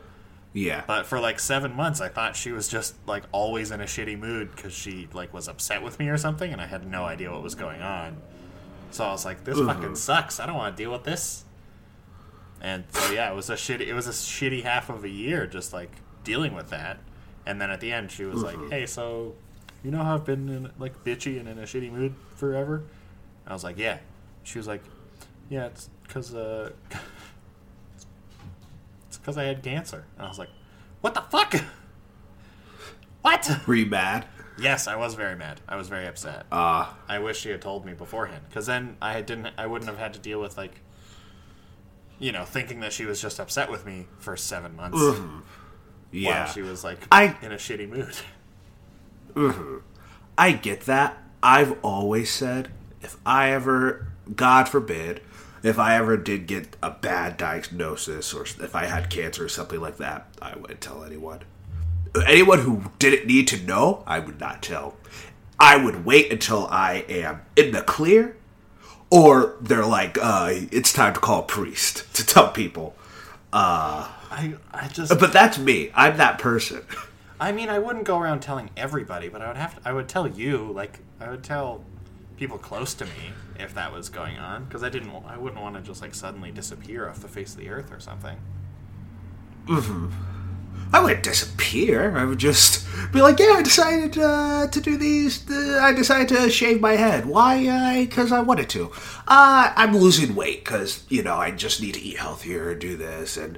Yeah. 0.54 0.84
But 0.88 1.06
for 1.06 1.20
like 1.20 1.40
seven 1.40 1.76
months, 1.76 2.00
I 2.00 2.08
thought 2.08 2.36
she 2.36 2.54
was 2.54 2.70
just 2.70 2.96
like 3.06 3.24
always 3.34 3.72
in 3.72 3.82
a 3.82 3.86
shitty 3.86 4.18
mood 4.18 4.56
because 4.56 4.74
she 4.74 5.10
like 5.12 5.34
was 5.34 5.48
upset 5.50 5.84
with 5.84 6.00
me 6.00 6.08
or 6.08 6.18
something, 6.18 6.52
and 6.52 6.62
I 6.62 6.68
had 6.68 6.90
no 6.90 7.04
idea 7.04 7.32
what 7.32 7.44
was 7.44 7.56
going 7.56 7.82
on. 7.82 8.22
So 8.96 9.04
I 9.04 9.12
was 9.12 9.26
like, 9.26 9.44
"This 9.44 9.60
fucking 9.60 9.96
sucks. 9.96 10.40
I 10.40 10.46
don't 10.46 10.56
want 10.56 10.78
to 10.78 10.82
deal 10.82 10.90
with 10.90 11.04
this." 11.04 11.44
And 12.62 12.86
so 12.92 13.12
yeah, 13.12 13.30
it 13.30 13.36
was 13.36 13.50
a 13.50 13.56
shitty. 13.56 13.82
It 13.82 13.94
was 13.94 14.08
a 14.08 14.12
shitty 14.12 14.64
half 14.64 14.90
of 14.90 15.04
a 15.04 15.10
year 15.10 15.46
just 15.46 15.74
like 15.74 15.92
dealing 16.24 16.56
with 16.56 16.70
that. 16.70 17.00
And 17.46 17.60
then 17.60 17.70
at 17.72 17.82
the 17.82 17.92
end, 17.92 18.10
she 18.10 18.24
was 18.24 18.42
like, 18.42 18.58
"Hey, 18.70 18.86
so 18.86 19.36
you 19.84 19.92
know 19.92 20.02
how 20.02 20.16
I've 20.16 20.24
been 20.24 20.48
in, 20.48 20.72
like 20.80 21.04
bitchy 21.04 21.38
and 21.38 21.50
in 21.50 21.60
a 21.60 21.64
shitty 21.64 21.92
mood 21.92 22.16
forever?" 22.36 22.84
I 23.46 23.52
was 23.52 23.66
like, 23.66 23.78
"Yeah." 23.78 23.98
She 24.44 24.60
was 24.60 24.68
like, 24.68 24.82
"Yeah, 25.50 25.66
it's 25.66 25.90
because 26.04 26.34
uh, 26.34 26.72
it's 29.08 29.18
because 29.18 29.38
I 29.38 29.44
had 29.44 29.62
cancer." 29.62 30.06
And 30.16 30.26
I 30.26 30.30
was 30.30 30.40
like, 30.40 30.50
"What 31.02 31.14
the 31.16 31.22
fuck? 31.22 31.54
What?" 33.24 33.68
Were 33.68 33.76
you 33.76 33.88
mad? 33.88 34.26
Yes, 34.58 34.88
I 34.88 34.96
was 34.96 35.16
very 35.16 35.36
mad. 35.36 35.60
I 35.68 35.76
was 35.76 35.90
very 35.90 36.08
upset. 36.08 36.46
Uh 36.52 36.88
I 37.08 37.20
wish 37.20 37.40
she 37.40 37.50
had 37.50 37.62
told 37.62 37.86
me 37.86 37.94
beforehand, 37.94 38.44
because 38.50 38.66
then 38.66 38.98
I 39.02 39.22
didn't. 39.22 39.50
I 39.58 39.68
wouldn't 39.68 39.90
have 39.90 40.00
had 40.00 40.14
to 40.14 40.20
deal 40.20 40.40
with 40.42 40.58
like, 40.58 40.80
you 42.20 42.32
know, 42.32 42.46
thinking 42.46 42.80
that 42.80 42.94
she 42.94 43.06
was 43.06 43.22
just 43.22 43.40
upset 43.40 43.70
with 43.70 43.86
me 43.86 44.08
for 44.20 44.38
seven 44.38 44.76
months 44.76 44.98
yeah. 46.12 46.46
while 46.46 46.54
she 46.54 46.62
was 46.62 46.84
like 46.84 47.00
I- 47.12 47.36
in 47.42 47.52
a 47.52 47.58
shitty 47.58 47.90
mood. 47.90 48.16
I 50.38 50.52
get 50.54 50.82
that. 50.82 51.22
I've 51.44 51.78
always 51.84 52.32
said 52.32 52.70
if 53.02 53.18
I 53.26 53.52
ever, 53.52 54.08
God 54.36 54.70
forbid, 54.70 55.22
if 55.62 55.78
I 55.78 55.96
ever 55.96 56.16
did 56.18 56.48
get 56.48 56.76
a 56.82 56.92
bad 56.92 57.38
diagnosis 57.38 58.34
or 58.34 58.44
if 58.44 58.76
I 58.76 58.86
had 58.86 59.10
cancer 59.10 59.46
or 59.46 59.50
something 59.50 59.80
like 59.80 59.98
that, 59.98 60.28
I 60.42 60.56
wouldn't 60.56 60.82
tell 60.82 61.04
anyone. 61.04 61.42
Anyone 62.26 62.60
who 62.60 62.84
didn't 63.00 63.28
need 63.28 63.48
to 63.50 63.62
know, 63.62 64.04
I 64.08 64.20
would 64.20 64.40
not 64.40 64.62
tell. 64.62 64.96
I 65.60 65.78
would 65.78 66.06
wait 66.06 66.32
until 66.32 66.68
I 66.68 67.06
am 67.08 67.42
in 67.56 67.72
the 67.72 67.82
clear 67.82 68.36
or 69.10 69.56
they're 69.62 69.86
like, 69.86 70.18
uh, 70.22 70.50
it's 70.72 70.92
time 70.92 71.14
to 71.14 71.20
call 71.20 71.42
a 71.42 71.46
priest 71.46 72.14
to 72.16 72.26
tell 72.26 72.52
people. 72.52 72.96
I 73.54 74.56
I 74.74 74.88
just. 74.90 75.18
But 75.18 75.32
that's 75.32 75.58
me. 75.58 75.92
I'm 75.96 76.18
that 76.18 76.40
person. 76.40 76.84
I 77.40 77.52
mean, 77.52 77.70
I 77.70 77.80
wouldn't 77.80 78.06
go 78.06 78.20
around 78.20 78.42
telling 78.42 78.70
everybody, 78.76 79.30
but 79.30 79.42
I 79.42 79.48
would 79.48 79.58
have. 79.58 79.76
To, 79.76 79.90
I 79.90 79.94
would 79.94 80.08
tell 80.08 80.28
you, 80.28 80.72
like, 80.74 81.00
I 81.20 81.30
would 81.30 81.44
tell 81.44 81.84
people 82.38 82.58
close 82.58 82.94
to 82.96 83.06
me 83.06 83.32
if 83.60 83.74
that 83.76 83.94
was 83.94 84.10
going 84.10 84.38
on, 84.38 84.66
because 84.66 84.84
I 84.84 84.90
didn't. 84.90 85.12
I 85.26 85.38
wouldn't 85.38 85.62
want 85.62 85.76
to 85.76 85.82
just 85.82 86.02
like 86.02 86.14
suddenly 86.16 86.52
disappear 86.52 87.08
off 87.10 87.20
the 87.20 87.28
face 87.28 87.54
of 87.54 87.60
the 87.60 87.70
earth 87.70 87.92
or 87.92 88.00
something. 88.00 88.38
I 90.94 91.02
wouldn't 91.02 91.24
disappear. 91.24 92.16
I 92.18 92.26
would 92.26 92.40
just 92.40 92.86
be 93.12 93.22
like, 93.22 93.40
"Yeah, 93.40 93.54
I 93.58 93.62
decided 93.62 94.18
uh, 94.18 94.68
to 94.68 94.82
do 94.82 94.98
these. 94.98 95.50
Uh, 95.50 95.80
I 95.82 95.94
decided 95.94 96.30
to 96.30 96.50
shave 96.50 96.82
my 96.82 96.94
head. 96.94 97.26
Why? 97.26 98.06
Because 98.06 98.32
I 98.32 98.40
wanted 98.42 98.70
to. 98.70 98.92
Uh, 99.28 99.74
I'm 99.76 99.98
losing 99.98 100.36
weight 100.36 100.64
because 100.64 101.04
you 101.10 101.24
know 101.24 101.36
I 101.36 101.52
just 101.52 101.82
need 101.82 101.96
to 101.96 102.02
eat 102.02 102.18
healthier 102.18 102.72
and 102.72 102.80
do 102.80 102.96
this 102.96 103.38
and 103.38 103.58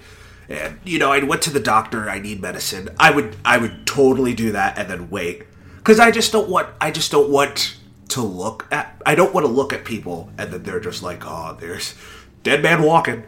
and 0.49 0.79
you 0.83 0.99
know 0.99 1.11
I 1.11 1.23
went 1.23 1.41
to 1.43 1.49
the 1.49 1.59
doctor. 1.59 2.09
I 2.09 2.19
need 2.19 2.41
medicine. 2.41 2.89
I 2.99 3.11
would 3.11 3.35
I 3.43 3.57
would 3.57 3.85
totally 3.85 4.33
do 4.33 4.51
that 4.53 4.77
and 4.77 4.89
then 4.89 5.09
wait 5.09 5.43
because 5.77 5.99
I 5.99 6.11
just 6.11 6.31
don't 6.31 6.49
want 6.49 6.69
I 6.79 6.91
just 6.91 7.11
don't 7.11 7.29
want 7.29 7.77
to 8.09 8.21
look 8.21 8.67
at 8.71 9.01
I 9.05 9.15
don't 9.15 9.33
want 9.33 9.45
to 9.45 9.51
look 9.51 9.73
at 9.73 9.85
people 9.85 10.29
and 10.37 10.51
then 10.51 10.63
they're 10.63 10.79
just 10.79 11.03
like, 11.03 11.23
oh, 11.25 11.57
there's 11.59 11.95
dead 12.43 12.63
man 12.63 12.83
walking. 12.83 13.23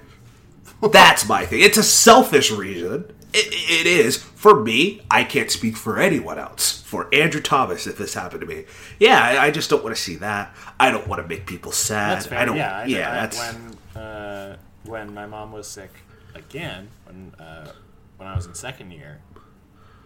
That's 0.81 1.27
my 1.27 1.45
thing. 1.45 1.61
It's 1.61 1.77
a 1.77 1.83
selfish 1.83 2.51
reason. 2.51 3.11
It, 3.33 3.47
it 3.53 3.85
is 3.87 4.17
for 4.17 4.59
me. 4.61 5.01
I 5.11 5.23
can't 5.23 5.51
speak 5.51 5.77
for 5.77 5.99
anyone 5.99 6.39
else. 6.39 6.81
For 6.81 7.07
Andrew 7.13 7.41
Thomas, 7.41 7.85
if 7.85 7.97
this 7.97 8.15
happened 8.15 8.41
to 8.41 8.47
me, 8.47 8.65
yeah, 8.99 9.21
I, 9.21 9.45
I 9.45 9.51
just 9.51 9.69
don't 9.69 9.83
want 9.83 9.95
to 9.95 10.01
see 10.01 10.15
that. 10.15 10.55
I 10.79 10.89
don't 10.89 11.07
want 11.07 11.21
to 11.21 11.27
make 11.27 11.45
people 11.45 11.71
sad. 11.71 12.15
That's 12.17 12.25
fair. 12.25 12.39
I 12.39 12.45
don't. 12.45 12.57
yeah, 12.57 12.77
I, 12.79 12.85
yeah, 12.85 13.11
I, 13.11 13.13
that's 13.13 13.37
when 13.37 14.01
uh, 14.03 14.57
when 14.85 15.13
my 15.13 15.27
mom 15.27 15.51
was 15.51 15.67
sick 15.67 15.91
again 16.33 16.89
when 17.05 17.33
uh, 17.39 17.71
when 18.17 18.27
I 18.27 18.35
was 18.35 18.45
in 18.47 18.55
second 18.55 18.91
year. 18.91 19.21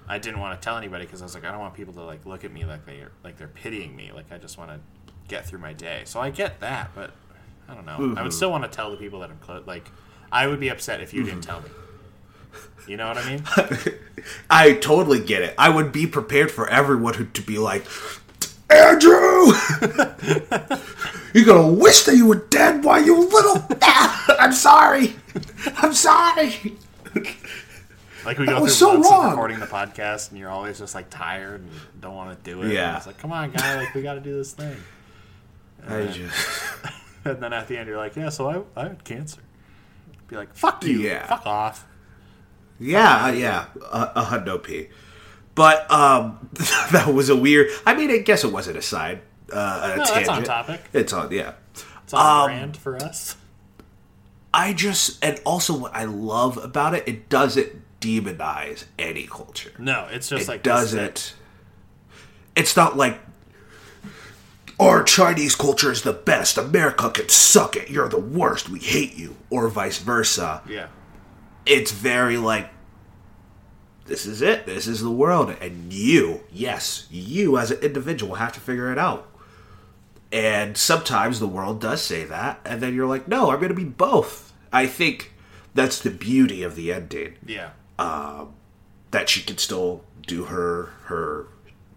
I 0.06 0.18
didn't 0.18 0.42
want 0.42 0.60
to 0.60 0.64
tell 0.66 0.76
anybody 0.78 1.06
because 1.06 1.22
I 1.22 1.26
was 1.26 1.34
like, 1.34 1.46
I 1.46 1.52
don't 1.52 1.62
want 1.62 1.76
people 1.76 1.94
to 1.94 2.04
like 2.04 2.26
look 2.26 2.44
at 2.44 2.52
me 2.52 2.66
like 2.66 2.86
they 2.86 3.06
like 3.24 3.38
they're 3.38 3.48
pitying 3.48 3.96
me. 3.96 4.12
Like 4.14 4.34
I 4.34 4.38
just 4.38 4.58
want 4.58 4.70
to 4.72 4.80
get 5.30 5.46
through 5.46 5.60
my 5.60 5.72
day. 5.72 6.02
So 6.04 6.20
I 6.20 6.30
get 6.30 6.60
that, 6.60 6.92
but 6.94 7.12
I 7.70 7.74
don't 7.74 7.86
know. 7.86 7.94
I 7.96 8.00
Mm-hmm. 8.00 8.24
would 8.24 8.34
still 8.34 8.52
want 8.52 8.66
to 8.66 8.70
tell 8.70 8.92
the 8.92 8.98
people 8.98 9.22
that 9.22 9.30
I'm 9.30 9.38
close. 9.38 9.66
Like 9.66 9.90
I 10.30 10.48
would 10.48 10.60
be 10.60 10.68
upset 10.68 11.00
if 11.00 11.14
you 11.14 11.22
Mm-hmm. 11.22 11.30
didn't 11.30 11.44
tell 11.46 11.62
me. 11.62 11.70
You 12.88 12.98
know 12.98 13.08
what 13.08 13.18
I 13.18 13.30
mean? 13.30 13.44
I 14.50 14.74
totally 14.74 15.20
get 15.20 15.42
it. 15.42 15.56
I 15.58 15.70
would 15.70 15.92
be 15.92 16.06
prepared 16.08 16.52
for 16.52 16.68
everyone 16.70 17.14
who, 17.16 17.26
to 17.26 17.42
be 17.42 17.58
like, 17.58 17.86
Andrew, 18.70 19.12
you're 21.34 21.46
gonna 21.46 21.68
wish 21.74 22.04
that 22.04 22.16
you 22.16 22.26
were 22.28 22.36
dead 22.50 22.84
while 22.84 23.04
you 23.04 23.16
were 23.16 23.26
little. 23.26 23.68
I'm 23.82 24.52
sorry. 24.54 25.16
I'm 25.78 25.94
sorry. 25.94 26.76
Like 28.26 28.38
we 28.40 28.46
go 28.46 28.54
That 28.54 28.60
through 28.62 28.70
so 28.70 28.94
months 28.94 29.10
wrong. 29.12 29.26
of 29.26 29.32
recording 29.32 29.60
the 29.60 29.66
podcast, 29.66 30.30
and 30.32 30.40
you're 30.40 30.50
always 30.50 30.80
just 30.80 30.96
like 30.96 31.10
tired 31.10 31.62
and 31.62 31.70
don't 32.02 32.16
want 32.16 32.42
to 32.44 32.50
do 32.52 32.62
it. 32.64 32.72
Yeah. 32.74 32.90
And 32.90 32.98
it's 32.98 33.06
like, 33.08 33.18
come 33.18 33.32
on, 33.34 33.52
guy, 33.52 33.78
like 33.78 33.94
we 33.94 34.02
got 34.02 34.14
to 34.16 34.22
do 34.22 34.36
this 34.36 34.54
thing. 34.54 34.76
I 35.88 36.06
just. 36.06 36.34
And 37.26 37.42
then 37.44 37.54
at 37.54 37.68
the 37.68 37.78
end, 37.78 37.88
you're 37.88 37.98
like, 37.98 38.16
yeah, 38.16 38.30
so 38.30 38.50
I, 38.76 38.82
I 38.82 38.88
had 38.90 39.04
cancer. 39.04 39.42
Be 40.28 40.36
like, 40.38 40.54
fuck 40.56 40.84
you, 40.86 41.00
Yeah. 41.00 41.26
fuck 41.28 41.46
off. 41.46 41.86
Yeah, 42.80 43.26
uh, 43.26 43.32
yeah, 43.32 43.66
a, 43.92 44.12
a 44.16 44.24
hundo 44.24 44.62
p. 44.62 44.90
But 45.56 45.90
um, 45.92 46.50
that 46.92 47.12
was 47.14 47.30
a 47.30 47.36
weird. 47.36 47.70
I 47.86 47.94
mean, 47.94 48.10
I 48.12 48.18
guess 48.20 48.44
it 48.44 48.52
wasn't 48.52 48.78
a 48.78 48.82
side. 48.82 49.22
Uh, 49.52 49.94
a 49.96 49.98
No, 49.98 50.06
that's 50.06 50.30
on 50.30 50.44
topic. 50.44 50.82
It's 50.94 51.14
on, 51.14 51.32
yeah. 51.32 51.54
It's 52.04 52.14
on 52.14 52.42
Um, 52.42 52.48
brand 52.48 52.78
for 52.78 52.96
us. 52.98 53.38
I 54.54 54.74
just 54.74 55.24
and 55.24 55.40
also 55.46 55.76
what 55.76 55.94
I 55.96 56.06
love 56.06 56.58
about 56.58 56.94
it, 56.94 57.08
it 57.08 57.30
doesn't 57.30 57.70
demonize 58.02 58.86
any 59.00 59.26
culture. 59.28 59.72
No, 59.80 60.08
it's 60.12 60.30
just 60.30 60.44
it 60.44 60.48
like 60.48 60.64
doesn't. 60.64 61.36
It's 62.56 62.76
not 62.76 62.96
like, 62.98 63.20
our 64.80 65.02
Chinese 65.04 65.56
culture 65.56 65.92
is 65.92 66.04
the 66.04 66.14
best. 66.14 66.58
America 66.58 67.10
can 67.10 67.30
suck 67.30 67.76
it. 67.76 67.90
You're 67.90 68.10
the 68.10 68.20
worst. 68.20 68.70
We 68.70 68.80
hate 68.80 69.16
you. 69.16 69.36
Or 69.50 69.68
vice 69.70 69.98
versa. 70.00 70.62
Yeah. 70.68 70.88
It's 71.66 71.92
very 71.92 72.38
like, 72.38 72.70
this 74.06 74.26
is 74.26 74.42
it. 74.42 74.66
This 74.66 74.88
is 74.88 75.02
the 75.02 75.12
world. 75.12 75.56
And 75.62 75.94
you, 75.94 76.42
yes, 76.52 77.08
you 77.10 77.58
as 77.58 77.72
an 77.72 77.80
individual 77.80 78.36
have 78.36 78.52
to 78.54 78.60
figure 78.60 78.92
it 78.92 78.98
out. 78.98 79.30
And 80.32 80.76
sometimes 80.76 81.40
the 81.40 81.48
world 81.48 81.80
does 81.80 82.02
say 82.02 82.24
that. 82.26 82.60
And 82.66 82.82
then 82.82 82.94
you're 82.96 83.08
like, 83.08 83.28
no, 83.28 83.52
I'm 83.52 83.60
going 83.60 83.70
to 83.70 83.76
be 83.76 83.84
both. 83.86 84.52
I 84.74 84.88
think 84.88 85.34
that's 85.74 86.00
the 86.00 86.10
beauty 86.10 86.64
of 86.64 86.76
the 86.76 86.92
ending. 86.92 87.36
Yeah. 87.46 87.70
That 89.12 89.30
she 89.30 89.42
can 89.42 89.58
still 89.58 90.04
do 90.26 90.46
her 90.46 90.90
her 91.04 91.48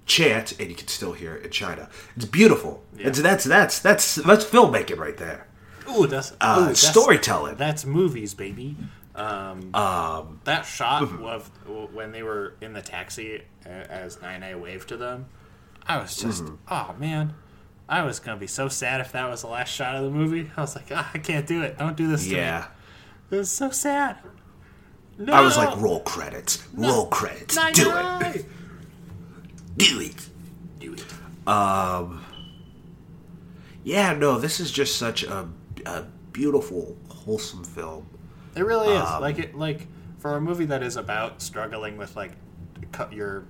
chant 0.05 0.53
and 0.61 0.69
you 0.69 0.77
can 0.77 0.87
still 0.87 1.15
hear 1.15 1.35
it 1.35 1.45
in 1.47 1.51
China. 1.51 1.89
It's 2.15 2.27
beautiful. 2.27 2.83
Yeah. 2.97 3.09
It's, 3.09 3.21
that's 3.21 3.45
that's 3.45 3.79
that's 3.81 4.17
that's 4.17 4.45
filmmaking 4.45 4.99
right 4.99 5.17
there. 5.17 5.49
Ooh, 5.91 6.07
that's, 6.07 6.33
Uh, 6.41 6.59
ooh, 6.61 6.67
that's 6.67 6.81
storytelling. 6.81 7.57
That's 7.57 7.87
movies, 7.87 8.35
baby. 8.35 8.77
Um, 9.17 10.41
that 10.45 10.63
shot 10.67 11.03
of 11.23 11.51
when 11.95 12.13
they 12.13 12.23
were 12.23 12.55
in 12.61 12.73
the 12.75 12.83
taxi 12.83 13.43
as 13.65 14.21
Nine 14.21 14.61
waved 14.61 14.89
to 14.91 14.97
them, 14.97 15.27
I 15.87 15.99
was 15.99 16.17
just, 16.17 16.45
Mm-hmm. 16.45 16.55
oh 16.71 16.95
man, 16.99 17.35
I 17.89 18.03
was 18.05 18.21
gonna 18.21 18.37
be 18.39 18.47
so 18.47 18.69
sad 18.69 19.01
if 19.01 19.13
that 19.13 19.29
was 19.29 19.43
the 19.43 19.49
last 19.49 19.73
shot 19.73 19.95
of 19.97 20.05
the 20.05 20.11
movie. 20.11 20.51
I 20.57 20.61
was 20.61 20.75
like, 20.77 20.89
ah, 20.91 21.11
I 21.15 21.19
can't 21.19 21.47
do 21.47 21.63
it. 21.63 21.79
Don't 21.79 21.97
do 21.97 22.09
this 22.09 22.25
to 22.29 22.35
me. 22.35 22.37
It 23.31 23.37
was 23.39 23.51
so 23.51 23.71
sad. 23.71 24.19
No, 25.19 25.33
I 25.33 25.41
was 25.41 25.57
like, 25.57 25.77
roll 25.81 26.01
credits. 26.01 26.63
Roll 26.75 27.07
credits. 27.07 27.57
Nine 27.57 27.73
Do 27.73 27.91
it. 27.91 28.45
Do 29.79 30.01
it. 30.01 30.29
Do 30.79 30.93
it. 30.93 31.05
Yeah, 33.85 34.13
no, 34.15 34.39
this 34.39 34.61
is 34.61 34.71
just 34.71 34.97
such 34.97 35.23
a, 35.23 35.49
a 35.87 36.03
beautiful, 36.33 36.97
wholesome 37.09 37.65
film. 37.65 38.07
It 38.57 38.65
really 38.65 38.89
is. 38.89 39.03
Um, 39.03 39.21
like 39.21 39.39
it 39.39 39.55
like 39.55 39.87
for 40.19 40.37
a 40.37 40.41
movie 40.41 40.65
that 40.67 40.83
is 40.83 40.97
about 40.97 41.43
struggling 41.43 41.97
with 41.97 42.17
like 42.17 42.33
cu- 42.93 43.15
your 43.15 43.45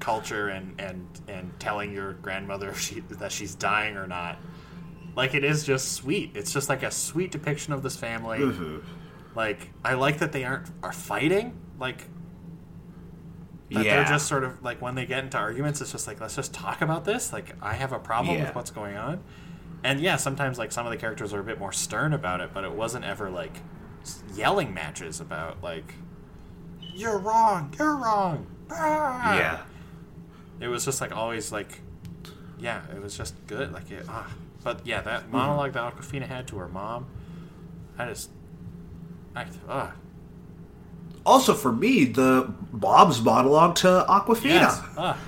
culture 0.00 0.48
and 0.48 0.80
and 0.80 1.06
and 1.28 1.52
telling 1.60 1.92
your 1.92 2.14
grandmother 2.14 2.74
she, 2.76 3.00
that 3.00 3.32
she's 3.32 3.54
dying 3.54 3.96
or 3.96 4.06
not. 4.06 4.38
Like 5.14 5.34
it 5.34 5.44
is 5.44 5.64
just 5.64 5.92
sweet. 5.92 6.32
It's 6.34 6.52
just 6.52 6.68
like 6.68 6.82
a 6.82 6.90
sweet 6.90 7.30
depiction 7.30 7.72
of 7.72 7.82
this 7.82 7.96
family. 7.96 8.38
Mm-hmm. 8.38 8.78
Like 9.34 9.70
I 9.84 9.94
like 9.94 10.18
that 10.18 10.32
they 10.32 10.44
aren't 10.44 10.68
are 10.82 10.92
fighting. 10.92 11.58
Like 11.78 12.08
that 13.70 13.84
yeah. 13.84 13.96
they're 13.96 14.04
just 14.04 14.26
sort 14.28 14.44
of 14.44 14.62
like 14.62 14.80
when 14.80 14.94
they 14.94 15.06
get 15.06 15.24
into 15.24 15.36
arguments, 15.38 15.80
it's 15.80 15.92
just 15.92 16.06
like 16.06 16.20
let's 16.20 16.36
just 16.36 16.54
talk 16.54 16.82
about 16.82 17.04
this. 17.04 17.32
Like 17.32 17.54
I 17.60 17.74
have 17.74 17.92
a 17.92 17.98
problem 17.98 18.36
Yeah. 18.36 18.44
with 18.44 18.54
what's 18.54 18.70
going 18.70 18.96
on. 18.96 19.22
And 19.84 20.00
yeah, 20.00 20.16
sometimes 20.16 20.58
like 20.58 20.72
some 20.72 20.86
of 20.86 20.92
the 20.92 20.98
characters 20.98 21.32
are 21.32 21.40
a 21.40 21.44
bit 21.44 21.58
more 21.58 21.72
stern 21.72 22.12
about 22.12 22.40
it, 22.40 22.50
but 22.52 22.64
it 22.64 22.72
wasn't 22.72 23.04
ever 23.04 23.30
like 23.30 23.60
yelling 24.34 24.72
matches 24.74 25.20
about 25.20 25.62
like 25.62 25.94
you're 26.80 27.18
wrong, 27.18 27.72
you're 27.78 27.96
wrong. 27.96 28.46
Ah! 28.70 29.36
yeah. 29.38 29.60
It 30.60 30.68
was 30.68 30.84
just 30.84 31.00
like 31.00 31.14
always 31.14 31.52
like 31.52 31.80
yeah, 32.58 32.82
it 32.94 33.02
was 33.02 33.16
just 33.16 33.34
good. 33.46 33.72
Like 33.72 33.90
it 33.90 34.04
ah. 34.08 34.30
But 34.64 34.84
yeah, 34.86 35.00
that 35.02 35.30
monologue 35.30 35.72
that 35.74 35.94
Awkwafina 35.94 36.26
had 36.26 36.46
to 36.48 36.56
her 36.56 36.68
mom, 36.68 37.06
I 37.98 38.06
just 38.06 38.30
I 39.34 39.46
ah 39.68 39.92
Also, 41.24 41.54
for 41.54 41.72
me, 41.72 42.04
the 42.06 42.52
Bob's 42.72 43.20
monologue 43.22 43.76
to 43.76 44.04
Awkwafina. 44.08 44.44
yes. 44.44 44.80
Ah, 44.96 45.18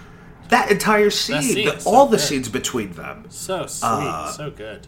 That 0.48 0.70
entire 0.70 1.10
scene, 1.10 1.42
scene 1.42 1.66
the- 1.66 1.74
is 1.76 1.82
so 1.84 1.90
all 1.90 2.06
the 2.06 2.16
good. 2.16 2.22
scenes 2.24 2.48
between 2.48 2.92
them. 2.92 3.26
so 3.28 3.66
sweet, 3.66 3.86
Uh, 3.88 4.30
so 4.32 4.50
good. 4.50 4.86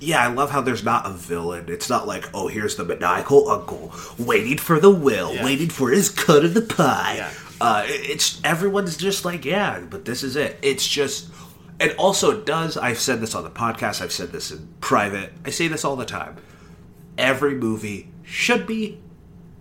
Yeah, 0.00 0.22
I 0.24 0.28
love 0.32 0.50
how 0.50 0.60
there's 0.60 0.84
not 0.84 1.06
a 1.06 1.10
villain. 1.10 1.66
It's 1.68 1.88
not 1.90 2.06
like, 2.06 2.28
oh, 2.34 2.48
here's 2.48 2.76
the 2.76 2.84
maniacal 2.84 3.48
uncle 3.50 3.92
waiting 4.18 4.58
for 4.58 4.78
the 4.78 4.90
will, 4.90 5.34
Yeah. 5.34 5.44
waiting 5.44 5.68
for 5.68 5.90
his 5.90 6.08
cut 6.08 6.44
of 6.44 6.54
the 6.54 6.62
pie. 6.62 7.14
Yeah. 7.16 7.30
Uh, 7.60 7.82
it's 7.86 8.40
everyone's 8.44 8.96
just 8.96 9.24
like, 9.24 9.44
yeah, 9.44 9.80
but 9.80 10.04
this 10.04 10.22
is 10.22 10.36
it. 10.36 10.56
It's 10.62 10.86
just, 10.86 11.28
and 11.80 11.90
also 11.98 12.30
it 12.30 12.46
does. 12.46 12.76
I've 12.76 12.98
said 13.00 13.20
this 13.20 13.34
on 13.34 13.42
the 13.42 13.50
podcast. 13.50 14.00
I've 14.00 14.12
said 14.12 14.30
this 14.30 14.52
in 14.52 14.68
private. 14.80 15.32
I 15.44 15.50
say 15.50 15.66
this 15.66 15.84
all 15.84 15.96
the 15.96 16.04
time. 16.04 16.36
Every 17.16 17.54
movie 17.54 18.10
should 18.22 18.66
be 18.66 19.00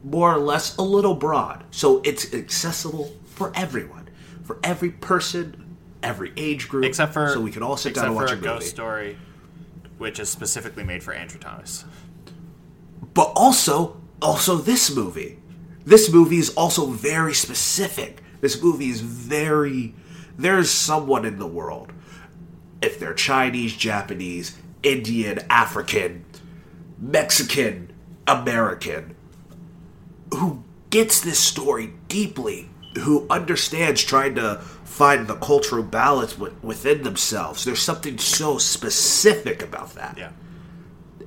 more 0.04 0.32
or 0.34 0.38
less 0.38 0.78
a 0.78 0.84
little 0.84 1.16
broad, 1.16 1.64
so 1.72 2.02
it's 2.06 2.32
accessible 2.34 3.12
for 3.26 3.52
everyone, 3.56 4.08
for 4.44 4.60
every 4.64 4.92
person, 4.92 5.76
every 6.04 6.32
age 6.38 6.70
group, 6.70 6.86
Except 6.86 7.14
for 7.14 7.30
so 7.30 7.42
we 7.42 7.50
can 7.52 7.64
all 7.64 7.78
sit 7.78 7.96
down 7.96 8.06
and 8.06 8.16
watch 8.16 8.28
for 8.30 8.36
a 8.36 8.38
a 8.38 8.42
movie. 8.42 8.48
ghost 8.60 8.70
story, 8.70 9.18
which 9.98 10.20
is 10.20 10.30
specifically 10.30 10.84
made 10.84 11.04
for 11.04 11.14
Andrew 11.14 11.40
Thomas. 11.40 11.86
but 13.14 13.32
also 13.36 13.98
also 14.22 14.56
this 14.58 14.96
movie. 14.96 15.40
This 15.86 16.12
movie 16.12 16.38
is 16.38 16.50
also 16.56 16.88
very 16.88 17.34
specific. 17.34 18.22
This 18.42 18.62
movie 18.62 18.90
is 18.90 19.02
very 19.02 19.94
there's 20.38 20.70
someone 20.70 21.26
in 21.26 21.40
the 21.40 21.48
world. 21.48 21.92
If 22.82 23.00
they're 23.00 23.14
chinese 23.16 23.76
japanese 23.76 24.56
indian 24.84 25.40
african 25.50 26.24
mexican 27.00 27.92
american 28.28 29.16
who 30.36 30.64
gets 30.92 31.20
this 31.22 31.40
story 31.40 31.94
deeply 32.08 32.70
who 33.00 33.26
understands 33.30 34.04
trying 34.04 34.36
to 34.36 34.62
find 34.88 35.28
the 35.28 35.36
cultural 35.36 35.84
balance 35.84 36.34
wi- 36.34 36.56
within 36.64 37.04
themselves 37.04 37.64
there's 37.66 37.82
something 37.82 38.18
so 38.18 38.58
specific 38.58 39.62
about 39.62 39.94
that 39.94 40.18
Yeah. 40.18 40.32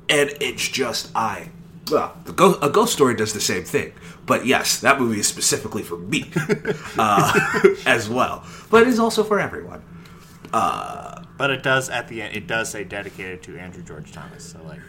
and 0.09 0.31
it's 0.41 0.67
just 0.67 1.11
I. 1.15 1.51
Well, 1.91 2.17
the 2.25 2.33
Ghost, 2.33 2.59
a 2.63 2.71
ghost 2.71 2.93
story 2.93 3.15
does 3.17 3.33
the 3.33 3.41
same 3.41 3.65
thing, 3.65 3.93
but 4.25 4.47
yes, 4.47 4.79
that 4.81 5.01
movie 5.01 5.19
is 5.21 5.27
specifically 5.27 5.83
for 5.83 5.97
me 5.99 6.31
uh, 6.99 7.33
as 7.85 8.09
well. 8.09 8.45
But 8.71 8.83
it 8.83 8.89
is 8.89 8.99
also 9.01 9.25
for 9.25 9.41
everyone. 9.41 9.83
But 10.53 11.51
it 11.51 11.63
does 11.63 11.89
at 11.89 12.07
the 12.09 12.23
end. 12.23 12.37
It 12.37 12.47
does 12.47 12.71
say 12.71 12.85
dedicated 12.85 13.43
to 13.45 13.59
Andrew 13.59 13.83
George 13.83 14.13
Thomas. 14.13 14.45
So 14.53 14.63
like 14.65 14.81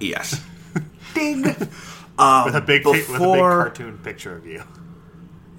Yes. 0.00 0.40
Ding. 1.14 1.42
with 1.42 1.58
a 2.18 2.62
big 2.66 2.84
pic- 2.84 3.08
with 3.08 3.08
a 3.16 3.18
big 3.18 3.38
cartoon 3.40 3.98
picture 3.98 4.34
of 4.36 4.46
you. 4.46 4.62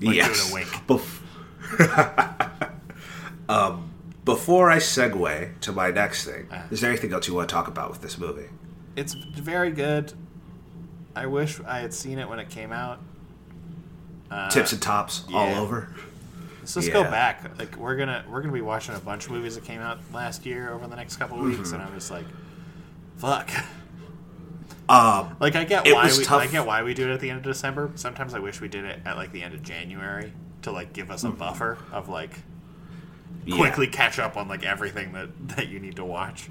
Like 0.01 0.15
yes. 0.15 0.49
doing 0.49 0.51
a 0.51 0.53
wink. 0.65 0.87
Bef- 0.87 1.21
um, 3.49 3.89
before 4.25 4.69
I 4.69 4.77
segue 4.77 5.59
to 5.61 5.71
my 5.71 5.89
next 5.89 6.25
thing, 6.25 6.47
Uh. 6.51 6.63
is 6.71 6.81
there 6.81 6.89
anything 6.89 7.13
else 7.13 7.27
you 7.27 7.33
want 7.33 7.49
to 7.49 7.53
talk 7.53 7.67
about 7.67 7.89
with 7.89 8.01
this 8.01 8.17
movie? 8.17 8.49
It's 8.95 9.13
very 9.13 9.71
good. 9.71 10.13
I 11.15 11.25
wish 11.27 11.59
I 11.65 11.79
had 11.79 11.93
seen 11.93 12.19
it 12.19 12.27
when 12.29 12.39
it 12.39 12.49
came 12.49 12.71
out. 12.71 12.99
Tips 14.49 14.73
and 14.73 14.81
tops 14.81 15.23
all 15.33 15.47
yeah. 15.47 15.59
over. 15.59 15.89
Let's 16.59 16.73
just 16.73 16.91
go 16.91 17.03
back. 17.03 17.57
Like 17.57 17.77
we're 17.77 17.95
gonna 17.95 18.25
we're 18.29 18.41
gonna 18.41 18.53
be 18.53 18.61
watching 18.61 18.93
a 18.93 18.99
bunch 18.99 19.25
of 19.27 19.31
movies 19.31 19.55
that 19.55 19.63
came 19.63 19.79
out 19.79 19.99
last 20.13 20.45
year 20.45 20.73
over 20.73 20.85
the 20.85 20.97
next 20.97 21.15
couple 21.15 21.39
of 21.39 21.45
weeks, 21.45 21.71
and 21.71 21.81
I'm 21.81 21.93
just 21.93 22.11
like, 22.11 22.25
fuck. 23.15 23.49
Um, 24.89 25.35
Like 25.39 25.55
I 25.55 25.63
get 25.63 25.85
why 25.85 26.11
we 26.15 26.23
tough. 26.23 26.41
I 26.41 26.47
get 26.47 26.65
why 26.65 26.83
we 26.83 26.93
do 26.93 27.09
it 27.09 27.13
at 27.13 27.19
the 27.21 27.29
end 27.29 27.37
of 27.37 27.43
December. 27.45 27.91
Sometimes 27.95 28.33
I 28.33 28.39
wish 28.39 28.59
we 28.59 28.67
did 28.67 28.83
it 28.83 28.99
at 29.05 29.15
like 29.15 29.31
the 29.31 29.43
end 29.43 29.53
of 29.53 29.63
January 29.63 30.33
to 30.67 30.73
like 30.73 30.93
give 30.93 31.09
us 31.09 31.23
a 31.23 31.27
mm-hmm. 31.27 31.37
buffer 31.37 31.77
of 31.91 32.09
like 32.09 32.31
yeah. 33.45 33.55
quickly 33.55 33.87
catch 33.87 34.19
up 34.19 34.37
on 34.37 34.47
like 34.47 34.63
everything 34.63 35.13
that 35.13 35.29
that 35.55 35.67
you 35.67 35.79
need 35.79 35.95
to 35.95 36.05
watch 36.05 36.49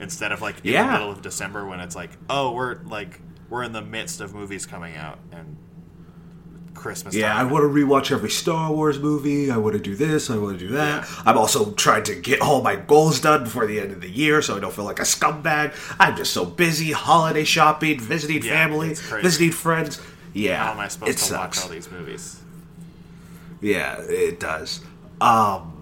instead 0.00 0.32
of 0.32 0.40
like 0.40 0.64
in 0.64 0.72
Yeah. 0.72 0.86
the 0.86 0.92
middle 0.92 1.10
of 1.10 1.22
December 1.22 1.66
when 1.66 1.80
it's 1.80 1.96
like 1.96 2.10
oh 2.30 2.52
we're 2.52 2.76
like 2.84 3.20
we're 3.50 3.62
in 3.62 3.72
the 3.72 3.82
midst 3.82 4.20
of 4.20 4.34
movies 4.34 4.66
coming 4.66 4.96
out 4.96 5.18
and 5.32 5.56
Christmas 6.74 7.14
Yeah, 7.14 7.34
I 7.34 7.44
want 7.44 7.62
to 7.62 7.68
rewatch 7.68 8.12
every 8.12 8.28
Star 8.28 8.70
Wars 8.70 8.98
movie. 8.98 9.50
I 9.50 9.56
want 9.56 9.72
to 9.74 9.80
do 9.80 9.96
this. 9.96 10.28
I 10.28 10.36
want 10.36 10.58
to 10.58 10.68
do 10.68 10.74
that. 10.74 11.08
I'm 11.24 11.38
also 11.38 11.72
trying 11.72 12.02
to 12.04 12.14
get 12.14 12.42
all 12.42 12.60
my 12.60 12.76
goals 12.76 13.18
done 13.18 13.44
before 13.44 13.66
the 13.66 13.80
end 13.80 13.92
of 13.92 14.02
the 14.02 14.10
year, 14.10 14.42
so 14.42 14.56
I 14.56 14.60
don't 14.60 14.74
feel 14.74 14.84
like 14.84 14.98
a 14.98 15.04
scumbag. 15.04 15.72
I'm 15.98 16.16
just 16.16 16.34
so 16.34 16.44
busy 16.44 16.92
holiday 16.92 17.44
shopping, 17.44 17.98
visiting 17.98 18.42
Yeah, 18.42 18.50
family, 18.50 18.92
visiting 19.22 19.52
friends. 19.52 20.02
Yeah, 20.34 20.66
how 20.66 20.72
am 20.72 20.80
I 20.80 20.88
supposed 20.88 21.12
it 21.12 21.16
to 21.16 21.24
sucks. 21.24 21.58
watch 21.58 21.64
all 21.64 21.72
these 21.72 21.90
movies 21.90 22.42
Yeah, 23.60 24.00
it 24.02 24.38
does. 24.40 24.80
Um. 25.20 25.72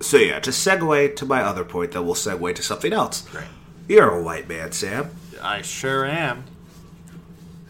So 0.00 0.18
yeah, 0.18 0.38
to 0.40 0.50
segue 0.50 1.16
to 1.16 1.26
my 1.26 1.42
other 1.42 1.64
point, 1.64 1.92
then 1.92 2.04
we'll 2.04 2.14
segue 2.14 2.54
to 2.54 2.62
something 2.62 2.92
else. 2.92 3.22
great 3.22 3.46
You're 3.88 4.10
a 4.10 4.22
white 4.22 4.48
man, 4.48 4.72
Sam. 4.72 5.10
I 5.42 5.62
sure 5.62 6.04
am 6.06 6.44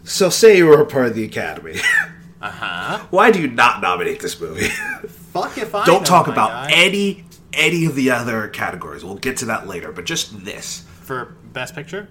So 0.04 0.28
say 0.28 0.56
you 0.58 0.66
were 0.66 0.80
a 0.80 0.86
part 0.86 1.06
of 1.06 1.14
the 1.14 1.24
Academy. 1.24 1.76
uh-huh 2.42 2.98
Why 3.10 3.30
do 3.30 3.40
you 3.40 3.48
not 3.48 3.80
nominate 3.80 4.20
this 4.20 4.38
movie? 4.40 4.68
fuck 5.08 5.56
if 5.58 5.74
I 5.74 5.84
don't 5.86 6.04
talk 6.04 6.28
about 6.28 6.50
guy. 6.50 6.70
any 6.72 7.24
any 7.52 7.86
of 7.86 7.94
the 7.94 8.10
other 8.10 8.48
categories. 8.48 9.04
We'll 9.04 9.14
get 9.16 9.38
to 9.38 9.46
that 9.46 9.66
later, 9.66 9.90
but 9.90 10.04
just 10.04 10.44
this. 10.44 10.84
for 11.00 11.36
best 11.52 11.74
picture 11.74 12.08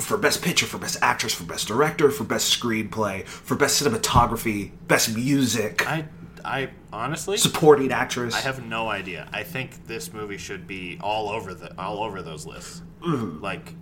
For 0.00 0.16
best 0.16 0.42
picture, 0.42 0.66
for 0.66 0.78
best 0.78 0.98
actress, 1.02 1.34
for 1.34 1.44
best 1.44 1.66
director, 1.66 2.10
for 2.10 2.24
best 2.24 2.58
screenplay, 2.60 3.26
for 3.26 3.56
best 3.56 3.82
cinematography, 3.82 4.70
best 4.86 5.14
music. 5.14 5.86
I 5.88 6.06
I 6.44 6.70
honestly, 6.92 7.36
Supporting 7.36 7.92
actress. 7.92 8.34
I 8.34 8.40
have 8.40 8.64
no 8.64 8.88
idea. 8.88 9.28
I 9.32 9.42
think 9.42 9.86
this 9.86 10.12
movie 10.12 10.38
should 10.38 10.66
be 10.66 10.98
all 11.00 11.28
over 11.28 11.54
the 11.54 11.78
all 11.80 12.02
over 12.02 12.22
those 12.22 12.46
lists. 12.46 12.82
Mm-hmm. 13.00 13.42
Like, 13.42 13.74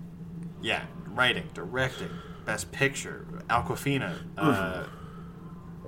yeah, 0.63 0.85
writing, 1.07 1.49
directing, 1.55 2.11
best 2.45 2.73
picture, 2.73 3.27
Awkwafina. 3.49 4.15
Uh, 4.37 4.87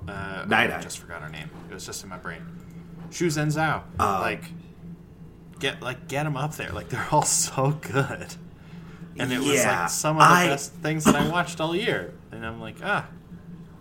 uh, 0.07 0.45
Night 0.47 0.71
I 0.71 0.81
just 0.81 0.99
forgot 0.99 1.21
her 1.21 1.29
name. 1.29 1.49
It 1.69 1.73
was 1.73 1.85
just 1.85 2.03
in 2.03 2.09
my 2.09 2.17
brain. 2.17 2.41
Shu 3.11 3.27
Zhao. 3.27 3.83
Uh, 3.99 4.19
like, 4.19 4.43
get 5.59 5.81
like 5.81 6.07
get 6.07 6.23
them 6.23 6.37
up 6.37 6.55
there. 6.55 6.71
Like 6.71 6.89
they're 6.89 7.07
all 7.11 7.21
so 7.23 7.71
good. 7.81 8.35
And 9.17 9.31
it 9.31 9.39
was 9.39 9.47
Yeah, 9.47 9.81
like 9.81 9.89
some 9.89 10.17
of 10.17 10.21
the 10.23 10.27
I- 10.33 10.47
best 10.47 10.73
things 10.73 11.03
that 11.05 11.15
I 11.15 11.27
watched 11.29 11.59
all 11.61 11.75
year. 11.75 12.13
And 12.31 12.45
I'm 12.45 12.59
like, 12.59 12.77
ah, 12.83 13.07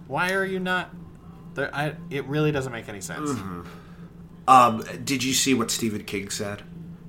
why 0.07 0.33
are 0.33 0.45
you 0.45 0.61
not? 0.61 0.91
There, 1.55 1.75
I, 1.75 1.95
it 2.11 2.25
really 2.27 2.53
doesn't 2.53 2.73
make 2.73 2.89
any 2.89 3.01
sense. 3.01 3.31
Mm-hmm. 3.31 3.63
Um, 4.49 4.83
did 5.05 5.23
you 5.23 5.33
see 5.33 5.55
what 5.55 5.71
Stephen 5.71 6.05
King 6.05 6.29
said 6.31 6.63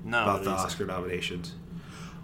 No, 0.04 0.22
about 0.22 0.44
the 0.44 0.50
Oscar 0.50 0.86
nominations? 0.86 1.54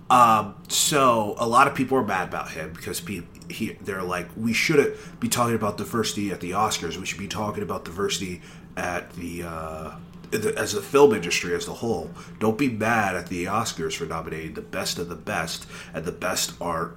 Um, 0.08 0.54
so 0.68 1.34
a 1.38 1.46
lot 1.46 1.66
of 1.68 1.74
people 1.74 1.96
are 1.98 2.04
mad 2.04 2.28
about 2.28 2.50
him 2.50 2.72
because 2.72 3.00
pe- 3.00 3.22
he, 3.48 3.74
they're 3.80 4.02
like, 4.02 4.28
we 4.36 4.52
shouldn't 4.52 4.96
be 5.20 5.28
talking 5.28 5.54
about 5.54 5.76
diversity 5.78 6.30
at 6.32 6.40
the 6.40 6.50
Oscars. 6.52 6.96
We 6.96 7.06
should 7.06 7.18
be 7.18 7.28
talking 7.28 7.62
about 7.62 7.84
diversity 7.84 8.42
at 8.76 9.12
the, 9.14 9.44
uh, 9.44 9.90
the 10.09 10.09
as 10.32 10.72
the 10.72 10.82
film 10.82 11.14
industry 11.14 11.54
as 11.54 11.68
a 11.68 11.74
whole. 11.74 12.10
Don't 12.38 12.58
be 12.58 12.68
mad 12.68 13.16
at 13.16 13.28
the 13.28 13.44
Oscars 13.46 13.94
for 13.94 14.06
nominating 14.06 14.54
the 14.54 14.60
best 14.60 14.98
of 14.98 15.08
the 15.08 15.16
best 15.16 15.66
and 15.92 16.04
the 16.04 16.12
best 16.12 16.52
art 16.60 16.96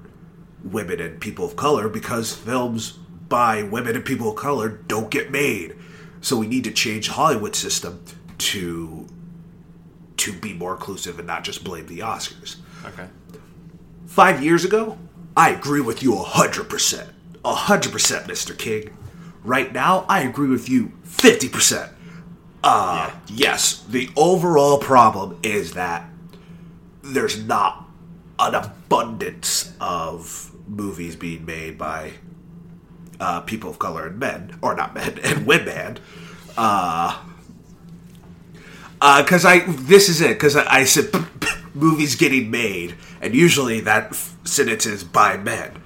women 0.63 0.99
and 0.99 1.19
people 1.19 1.45
of 1.45 1.55
color 1.55 1.89
because 1.89 2.33
films 2.33 2.91
by 3.27 3.63
women 3.63 3.95
and 3.95 4.05
people 4.05 4.29
of 4.29 4.35
color 4.35 4.69
don't 4.69 5.09
get 5.09 5.31
made. 5.31 5.75
So 6.21 6.37
we 6.37 6.47
need 6.47 6.63
to 6.63 6.71
change 6.71 7.09
Hollywood 7.09 7.55
system 7.55 8.03
to 8.39 9.07
to 10.17 10.31
be 10.31 10.53
more 10.53 10.73
inclusive 10.73 11.17
and 11.17 11.27
not 11.27 11.43
just 11.43 11.63
blame 11.63 11.87
the 11.87 11.99
Oscars. 11.99 12.57
Okay. 12.85 13.07
Five 14.05 14.43
years 14.43 14.63
ago, 14.63 14.97
I 15.35 15.49
agree 15.49 15.81
with 15.81 16.03
you 16.03 16.15
hundred 16.15 16.69
percent, 16.69 17.09
hundred 17.43 17.91
percent, 17.91 18.27
Mr. 18.27 18.57
King. 18.57 18.95
Right 19.43 19.73
now, 19.73 20.05
I 20.07 20.21
agree 20.21 20.47
with 20.47 20.69
you 20.69 20.93
fifty 21.03 21.49
percent. 21.49 21.91
Uh, 22.63 23.11
yes, 23.27 23.83
the 23.89 24.09
overall 24.15 24.77
problem 24.77 25.37
is 25.43 25.73
that 25.73 26.09
there's 27.01 27.43
not 27.43 27.89
an 28.39 28.55
abundance 28.55 29.73
of 29.81 30.51
movies 30.67 31.15
being 31.15 31.45
made 31.45 31.77
by 31.77 32.13
uh, 33.19 33.41
people 33.41 33.69
of 33.69 33.79
color 33.79 34.07
and 34.07 34.17
men, 34.17 34.57
or 34.61 34.75
not 34.75 34.93
men 34.93 35.19
and 35.23 35.45
women. 35.45 35.99
Uh, 36.57 37.21
because 39.17 39.43
I 39.43 39.59
this 39.67 40.07
is 40.07 40.21
it 40.21 40.29
because 40.29 40.55
I, 40.55 40.79
I 40.79 40.83
said 40.85 41.09
movies 41.73 42.15
getting 42.15 42.49
made, 42.49 42.95
and 43.21 43.35
usually 43.35 43.81
that 43.81 44.11
f- 44.11 44.37
sentence 44.45 44.85
is 44.85 45.03
by 45.03 45.35
men. 45.35 45.81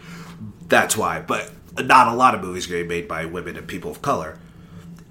That's 0.67 0.95
why, 0.95 1.21
but 1.21 1.51
not 1.79 2.07
a 2.07 2.13
lot 2.13 2.35
of 2.35 2.41
movies 2.41 2.67
getting 2.67 2.87
made 2.87 3.07
by 3.07 3.25
women 3.25 3.57
and 3.57 3.67
people 3.67 3.89
of 3.89 4.01
color. 4.03 4.37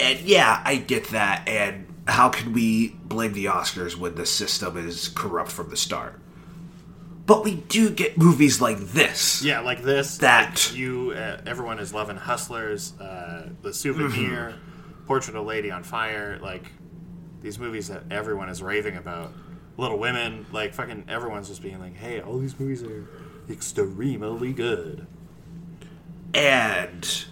And 0.00 0.20
yeah, 0.20 0.60
I 0.64 0.76
get 0.76 1.08
that. 1.08 1.48
And 1.48 1.86
how 2.06 2.28
can 2.28 2.52
we 2.52 2.88
blame 3.04 3.32
the 3.32 3.46
Oscars 3.46 3.96
when 3.96 4.14
the 4.14 4.26
system 4.26 4.76
is 4.76 5.08
corrupt 5.08 5.50
from 5.50 5.70
the 5.70 5.76
start? 5.76 6.20
But 7.24 7.42
we 7.44 7.56
do 7.56 7.90
get 7.90 8.16
movies 8.16 8.60
like 8.60 8.78
this. 8.78 9.42
Yeah, 9.42 9.60
like 9.60 9.82
this. 9.82 10.18
That- 10.18 10.50
like 10.70 10.76
you, 10.76 11.12
uh, 11.12 11.40
everyone 11.46 11.78
is 11.80 11.92
loving 11.92 12.16
Hustlers, 12.16 12.98
uh, 13.00 13.48
The 13.62 13.74
Souvenir, 13.74 14.54
Mm-hmm. 14.54 15.06
Portrait 15.06 15.36
of 15.36 15.42
a 15.44 15.46
Lady 15.46 15.70
on 15.70 15.82
Fire. 15.82 16.38
Like 16.40 16.70
these 17.40 17.58
movies 17.58 17.88
that 17.88 18.04
everyone 18.10 18.48
is 18.48 18.62
raving 18.62 18.96
about. 18.96 19.32
Little 19.76 19.98
Women. 19.98 20.46
Like 20.52 20.72
fucking 20.74 21.04
everyone's 21.08 21.48
just 21.48 21.62
being 21.62 21.80
like, 21.80 21.96
hey, 21.96 22.20
all 22.20 22.38
these 22.38 22.58
movies 22.58 22.82
are 22.82 23.08
extremely 23.50 24.52
good. 24.52 25.06
And 26.34 27.24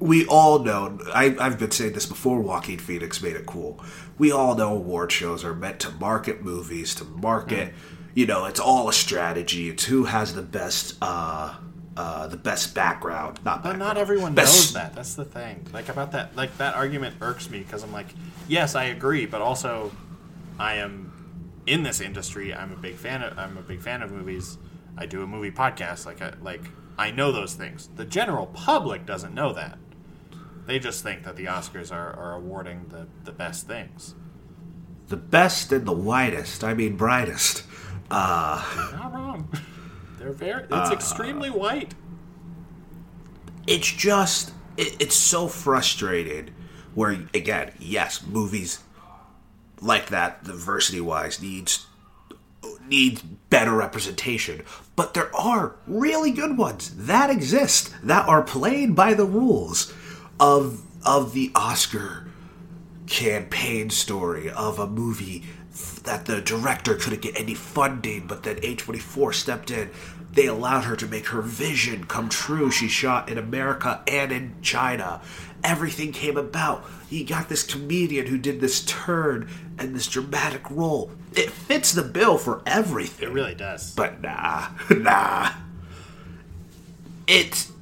we 0.00 0.26
all 0.26 0.58
know, 0.60 0.98
I, 1.14 1.36
I've 1.38 1.58
been 1.58 1.70
saying 1.70 1.92
this 1.92 2.06
before, 2.06 2.40
Joaquin 2.40 2.78
Phoenix 2.78 3.22
made 3.22 3.36
it 3.36 3.46
cool. 3.46 3.82
We 4.18 4.32
all 4.32 4.54
know 4.54 4.74
award 4.74 5.12
shows 5.12 5.44
are 5.44 5.54
meant 5.54 5.80
to 5.80 5.90
market 5.90 6.42
movies, 6.42 6.94
to 6.96 7.04
market, 7.04 7.72
you 8.14 8.26
know, 8.26 8.44
it's 8.44 8.60
all 8.60 8.88
a 8.88 8.92
strategy. 8.92 9.68
It's 9.70 9.84
who 9.84 10.04
has 10.04 10.34
the 10.34 10.42
best, 10.42 10.96
uh, 11.02 11.54
uh, 11.96 12.26
the 12.28 12.36
best 12.36 12.74
background. 12.74 13.40
Not 13.44 13.62
But 13.62 13.70
background, 13.70 13.78
not 13.78 13.96
everyone 13.98 14.34
best- 14.34 14.54
knows 14.54 14.72
that. 14.74 14.94
That's 14.94 15.14
the 15.14 15.24
thing. 15.24 15.66
Like 15.72 15.88
about 15.88 16.12
that, 16.12 16.36
like 16.36 16.56
that 16.58 16.74
argument 16.74 17.16
irks 17.20 17.48
me 17.50 17.60
because 17.60 17.82
I'm 17.82 17.92
like, 17.92 18.06
yes, 18.48 18.74
I 18.74 18.84
agree, 18.84 19.26
but 19.26 19.40
also, 19.40 19.90
I 20.58 20.74
am 20.76 21.10
in 21.66 21.82
this 21.82 22.00
industry. 22.00 22.54
I'm 22.54 22.72
a 22.72 22.76
big 22.76 22.96
fan 22.96 23.22
of. 23.22 23.36
I'm 23.38 23.56
a 23.56 23.62
big 23.62 23.80
fan 23.80 24.02
of 24.02 24.12
movies. 24.12 24.58
I 24.96 25.06
do 25.06 25.22
a 25.22 25.26
movie 25.26 25.50
podcast. 25.50 26.06
Like, 26.06 26.20
I, 26.22 26.34
like 26.42 26.62
I 26.96 27.10
know 27.10 27.32
those 27.32 27.54
things. 27.54 27.88
The 27.96 28.04
general 28.04 28.46
public 28.46 29.06
doesn't 29.06 29.34
know 29.34 29.52
that. 29.54 29.78
They 30.66 30.78
just 30.78 31.02
think 31.02 31.24
that 31.24 31.36
the 31.36 31.44
Oscars 31.46 31.92
are, 31.92 32.12
are 32.14 32.34
awarding 32.34 32.86
the, 32.88 33.06
the 33.24 33.32
best 33.32 33.66
things. 33.66 34.14
The 35.08 35.16
best 35.16 35.70
and 35.72 35.86
the 35.86 35.92
widest, 35.92 36.64
I 36.64 36.72
mean, 36.74 36.96
brightest. 36.96 37.64
Uh, 38.10 38.64
Not 38.92 39.12
wrong. 39.12 39.48
They're 40.18 40.32
very. 40.32 40.64
It's 40.70 40.90
extremely 40.90 41.50
white. 41.50 41.94
it's 43.66 43.90
just 43.90 44.52
it, 44.76 44.96
it's 45.00 45.16
so 45.16 45.48
frustrating 45.48 46.50
where 46.94 47.12
again 47.34 47.72
yes 47.78 48.22
movies 48.26 48.80
like 49.80 50.08
that 50.08 50.44
diversity 50.44 51.00
wise 51.00 51.40
needs 51.42 51.86
needs 52.86 53.22
better 53.22 53.72
representation 53.72 54.62
but 54.96 55.14
there 55.14 55.34
are 55.34 55.76
really 55.86 56.30
good 56.30 56.56
ones 56.58 56.94
that 56.96 57.30
exist 57.30 57.92
that 58.02 58.26
are 58.28 58.42
played 58.42 58.94
by 58.94 59.14
the 59.14 59.24
rules 59.26 59.92
of 60.40 60.82
of 61.04 61.34
the 61.34 61.50
oscar 61.54 62.26
campaign 63.06 63.90
story 63.90 64.50
of 64.50 64.78
a 64.78 64.86
movie 64.86 65.44
that 66.04 66.26
the 66.26 66.40
director 66.40 66.94
couldn't 66.94 67.22
get 67.22 67.38
any 67.38 67.54
funding, 67.54 68.26
but 68.26 68.42
then 68.44 68.56
A24 68.56 69.34
stepped 69.34 69.70
in. 69.70 69.90
They 70.32 70.46
allowed 70.46 70.84
her 70.84 70.96
to 70.96 71.06
make 71.06 71.26
her 71.28 71.42
vision 71.42 72.04
come 72.04 72.28
true. 72.28 72.70
She 72.70 72.88
shot 72.88 73.28
in 73.28 73.38
America 73.38 74.02
and 74.06 74.32
in 74.32 74.54
China. 74.62 75.20
Everything 75.62 76.12
came 76.12 76.36
about. 76.36 76.84
You 77.08 77.24
got 77.24 77.48
this 77.48 77.62
comedian 77.62 78.26
who 78.26 78.38
did 78.38 78.60
this 78.60 78.84
turn 78.84 79.48
and 79.78 79.94
this 79.94 80.08
dramatic 80.08 80.70
role. 80.70 81.10
It 81.34 81.50
fits 81.50 81.92
the 81.92 82.02
bill 82.02 82.38
for 82.38 82.62
everything. 82.66 83.28
It 83.28 83.32
really 83.32 83.54
does. 83.54 83.94
But 83.94 84.20
nah, 84.20 84.68
nah. 84.90 85.52
It's 87.26 87.72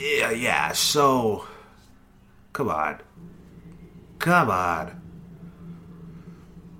yeah, 0.00 0.30
yeah. 0.30 0.72
So, 0.72 1.46
come 2.52 2.68
on, 2.68 3.00
come 4.18 4.50
on. 4.50 5.02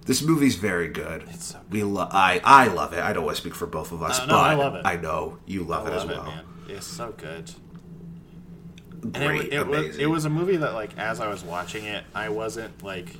This 0.07 0.23
movie's 0.23 0.55
very 0.55 0.89
good. 0.89 1.25
It's 1.31 1.47
so 1.47 1.61
We 1.69 1.83
lo- 1.83 2.09
I 2.11 2.41
I 2.45 2.69
love 2.69 2.93
it. 2.93 3.01
I 3.01 3.13
don't 3.13 3.25
want 3.25 3.37
to 3.37 3.41
speak 3.43 3.55
for 3.57 3.67
both 3.67 3.91
of 3.91 4.03
us, 4.05 4.21
Uh, 4.21 4.27
but 4.27 4.35
I 4.37 4.55
love 4.55 4.75
it. 4.77 4.83
I 4.85 4.97
know 4.97 5.39
you 5.47 5.65
love 5.65 5.87
I 5.87 5.91
it 5.91 5.95
as 5.95 6.03
love 6.05 6.11
it, 6.11 6.17
well. 6.19 6.27
man. 6.27 6.45
It's 6.69 6.87
so 6.87 7.13
good. 7.17 7.51
And 9.03 9.15
Great, 9.15 9.47
it, 9.47 9.53
it, 9.55 9.67
was, 9.67 9.79
amazing. 9.79 10.01
it 10.01 10.07
was 10.07 10.25
a 10.25 10.31
movie 10.31 10.57
that, 10.57 10.75
like, 10.75 10.97
as 10.99 11.21
I 11.21 11.29
was 11.29 11.45
watching 11.45 11.85
it, 11.85 12.05
I 12.15 12.29
wasn't 12.29 12.83
like. 12.83 13.17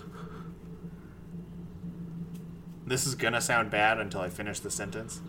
This 2.87 3.07
is 3.07 3.15
gonna 3.17 3.41
sound 3.41 3.71
bad 3.71 3.99
until 3.99 4.21
I 4.21 4.29
finish 4.29 4.61
the 4.61 4.71
sentence. 4.71 5.21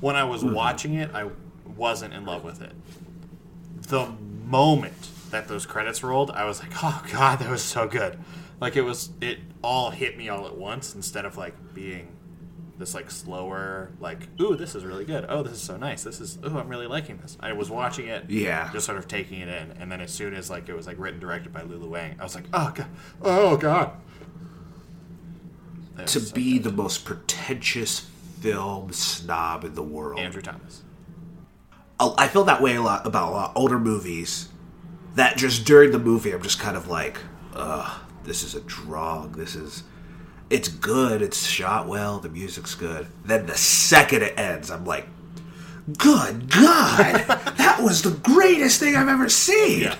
When 0.00 0.16
I 0.16 0.24
was 0.24 0.42
Mm-hmm. 0.42 0.54
watching 0.54 0.94
it, 0.94 1.10
I 1.14 1.30
wasn't 1.76 2.14
in 2.14 2.24
love 2.24 2.42
with 2.44 2.60
it. 2.60 2.72
The 3.88 4.08
moment 4.44 5.10
that 5.30 5.48
those 5.48 5.66
credits 5.66 6.02
rolled, 6.02 6.30
I 6.30 6.44
was 6.44 6.60
like, 6.60 6.72
"Oh 6.82 7.02
God, 7.12 7.38
that 7.40 7.50
was 7.50 7.62
so 7.62 7.86
good!" 7.86 8.18
Like 8.60 8.76
it 8.76 8.82
was, 8.82 9.10
it 9.20 9.38
all 9.62 9.90
hit 9.90 10.16
me 10.16 10.28
all 10.28 10.46
at 10.46 10.56
once 10.56 10.94
instead 10.94 11.24
of 11.24 11.36
like 11.36 11.54
being 11.74 12.08
this 12.78 12.94
like 12.94 13.10
slower, 13.10 13.90
like, 14.00 14.28
"Ooh, 14.40 14.56
this 14.56 14.74
is 14.74 14.84
really 14.84 15.04
good. 15.04 15.24
Oh, 15.28 15.42
this 15.42 15.52
is 15.54 15.62
so 15.62 15.76
nice. 15.76 16.02
This 16.04 16.20
is, 16.20 16.38
ooh, 16.44 16.58
I'm 16.58 16.68
really 16.68 16.86
liking 16.86 17.18
this." 17.18 17.36
I 17.40 17.52
was 17.52 17.70
watching 17.70 18.06
it, 18.08 18.28
Yeah. 18.28 18.70
just 18.72 18.86
sort 18.86 18.98
of 18.98 19.08
taking 19.08 19.40
it 19.40 19.48
in, 19.48 19.72
and 19.80 19.90
then 19.90 20.00
as 20.00 20.10
soon 20.12 20.34
as 20.34 20.50
like 20.50 20.68
it 20.68 20.74
was 20.74 20.86
like 20.86 20.98
written 20.98 21.20
directed 21.20 21.52
by 21.52 21.62
Lulu 21.62 21.88
Wang, 21.88 22.16
I 22.18 22.22
was 22.24 22.34
like, 22.34 22.44
"Oh 22.52 22.72
God, 22.74 22.86
oh 23.22 23.56
God." 23.56 23.92
That 25.96 26.06
to 26.08 26.20
so 26.20 26.34
be 26.34 26.54
good. 26.54 26.64
the 26.64 26.72
most 26.72 27.04
pretentious 27.04 28.00
film 28.40 28.92
snob 28.92 29.64
in 29.64 29.74
the 29.74 29.82
world. 29.82 30.18
Andrew 30.20 30.42
Thomas. 30.42 30.82
I 32.00 32.14
I 32.18 32.28
feel 32.28 32.44
that 32.44 32.60
way 32.62 32.76
a 32.76 32.82
lot 32.82 33.06
about 33.06 33.30
a 33.30 33.32
lot 33.32 33.50
of 33.50 33.56
older 33.56 33.78
movies. 33.78 34.48
That 35.14 35.36
just 35.38 35.64
during 35.64 35.92
the 35.92 35.98
movie, 35.98 36.32
I'm 36.32 36.42
just 36.42 36.58
kind 36.60 36.76
of 36.76 36.88
like, 36.88 37.18
ugh, 37.54 38.00
this 38.24 38.42
is 38.42 38.54
a 38.54 38.60
drug. 38.60 39.36
This 39.36 39.54
is, 39.54 39.82
it's 40.50 40.68
good. 40.68 41.22
It's 41.22 41.46
shot 41.46 41.86
well. 41.88 42.18
The 42.18 42.28
music's 42.28 42.74
good. 42.74 43.06
Then 43.24 43.46
the 43.46 43.56
second 43.56 44.22
it 44.22 44.38
ends, 44.38 44.70
I'm 44.70 44.84
like, 44.84 45.06
good 45.96 46.50
God, 46.50 47.14
that 47.56 47.78
was 47.82 48.02
the 48.02 48.10
greatest 48.10 48.78
thing 48.80 48.94
I've 48.96 49.08
ever 49.08 49.28
seen. 49.30 49.82
Yeah. 49.82 49.96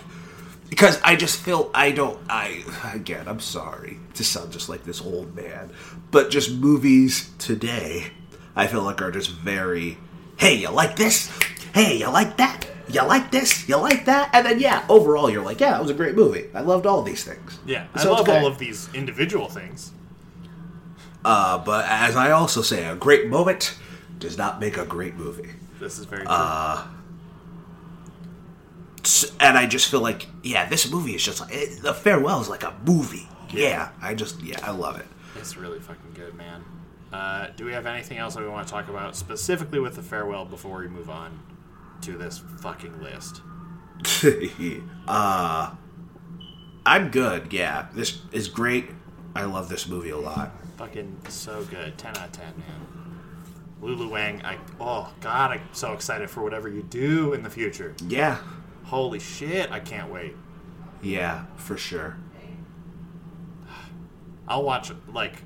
because 0.68 1.00
I 1.02 1.16
just 1.16 1.40
feel 1.40 1.70
I 1.72 1.92
don't. 1.92 2.18
I 2.28 2.62
again, 2.92 3.26
I'm 3.28 3.40
sorry 3.40 3.98
to 4.14 4.24
sound 4.24 4.52
just 4.52 4.68
like 4.68 4.84
this 4.84 5.00
old 5.00 5.34
man, 5.34 5.70
but 6.10 6.30
just 6.30 6.50
movies 6.52 7.30
today, 7.38 8.08
I 8.54 8.66
feel 8.66 8.82
like 8.82 9.00
are 9.00 9.10
just 9.10 9.30
very. 9.30 9.96
Hey, 10.36 10.56
you 10.56 10.68
like 10.70 10.96
this? 10.96 11.30
Hey, 11.76 11.98
you 11.98 12.08
like 12.08 12.38
that? 12.38 12.66
You 12.88 13.02
like 13.02 13.30
this? 13.30 13.68
You 13.68 13.76
like 13.76 14.06
that? 14.06 14.30
And 14.32 14.46
then 14.46 14.58
yeah, 14.60 14.86
overall, 14.88 15.28
you're 15.28 15.44
like, 15.44 15.60
yeah, 15.60 15.76
it 15.76 15.80
was 15.82 15.90
a 15.90 15.94
great 15.94 16.14
movie. 16.14 16.46
I 16.54 16.60
loved 16.62 16.86
all 16.86 17.02
these 17.02 17.22
things. 17.22 17.58
Yeah, 17.66 17.86
I 17.94 18.02
So 18.02 18.10
it's 18.12 18.16
love 18.20 18.24
great. 18.24 18.38
all 18.38 18.46
of 18.46 18.58
these 18.58 18.88
individual 18.94 19.48
things. 19.50 19.92
Uh, 21.22 21.58
but 21.58 21.84
as 21.86 22.16
I 22.16 22.30
also 22.30 22.62
say, 22.62 22.86
a 22.88 22.96
great 22.96 23.28
moment 23.28 23.76
does 24.18 24.38
not 24.38 24.58
make 24.58 24.78
a 24.78 24.86
great 24.86 25.16
movie. 25.16 25.50
This 25.78 25.98
is 25.98 26.06
very 26.06 26.22
true. 26.22 26.30
Uh, 26.32 26.86
and 29.40 29.58
I 29.58 29.66
just 29.66 29.90
feel 29.90 30.00
like, 30.00 30.26
yeah, 30.42 30.66
this 30.68 30.90
movie 30.90 31.14
is 31.14 31.22
just 31.22 31.40
like 31.40 31.52
it, 31.52 31.82
the 31.82 31.92
farewell 31.92 32.40
is 32.40 32.48
like 32.48 32.62
a 32.64 32.74
movie. 32.86 33.28
Yeah, 33.50 33.90
I 34.00 34.14
just 34.14 34.40
yeah, 34.42 34.58
I 34.62 34.70
love 34.70 34.98
it. 34.98 35.06
it's 35.36 35.56
really 35.58 35.78
fucking 35.78 36.12
good, 36.14 36.34
man. 36.34 36.64
Uh, 37.12 37.48
do 37.56 37.64
we 37.66 37.72
have 37.72 37.86
anything 37.86 38.18
else 38.18 38.34
that 38.34 38.42
we 38.42 38.48
want 38.48 38.66
to 38.66 38.72
talk 38.72 38.88
about 38.88 39.14
specifically 39.14 39.78
with 39.78 39.94
the 39.94 40.02
farewell 40.02 40.44
before 40.44 40.78
we 40.78 40.88
move 40.88 41.08
on 41.10 41.38
to 42.02 42.12
this 42.16 42.38
fucking 42.60 43.00
list? 43.02 43.40
uh, 45.08 45.74
I'm 46.84 47.10
good. 47.10 47.52
Yeah, 47.52 47.88
this 47.94 48.20
is 48.32 48.48
great. 48.48 48.90
I 49.34 49.44
love 49.44 49.68
this 49.68 49.88
movie 49.88 50.10
a 50.10 50.16
lot. 50.18 50.52
Fucking 50.76 51.16
so 51.28 51.64
good. 51.64 51.98
10 51.98 52.16
out 52.16 52.26
of 52.26 52.32
10, 52.32 52.44
man. 52.58 53.20
Lulu 53.80 54.08
Wang, 54.08 54.42
I 54.42 54.56
oh 54.80 55.12
god, 55.20 55.50
I'm 55.52 55.60
so 55.72 55.92
excited 55.92 56.30
for 56.30 56.42
whatever 56.42 56.68
you 56.68 56.82
do 56.82 57.34
in 57.34 57.42
the 57.42 57.50
future. 57.50 57.94
Yeah, 58.08 58.38
Holy 58.84 59.18
shit, 59.18 59.70
I 59.70 59.80
can't 59.80 60.10
wait. 60.12 60.34
yeah, 61.02 61.44
for 61.56 61.76
sure. 61.76 62.16
I'll 64.48 64.62
watch 64.62 64.92
like 65.12 65.42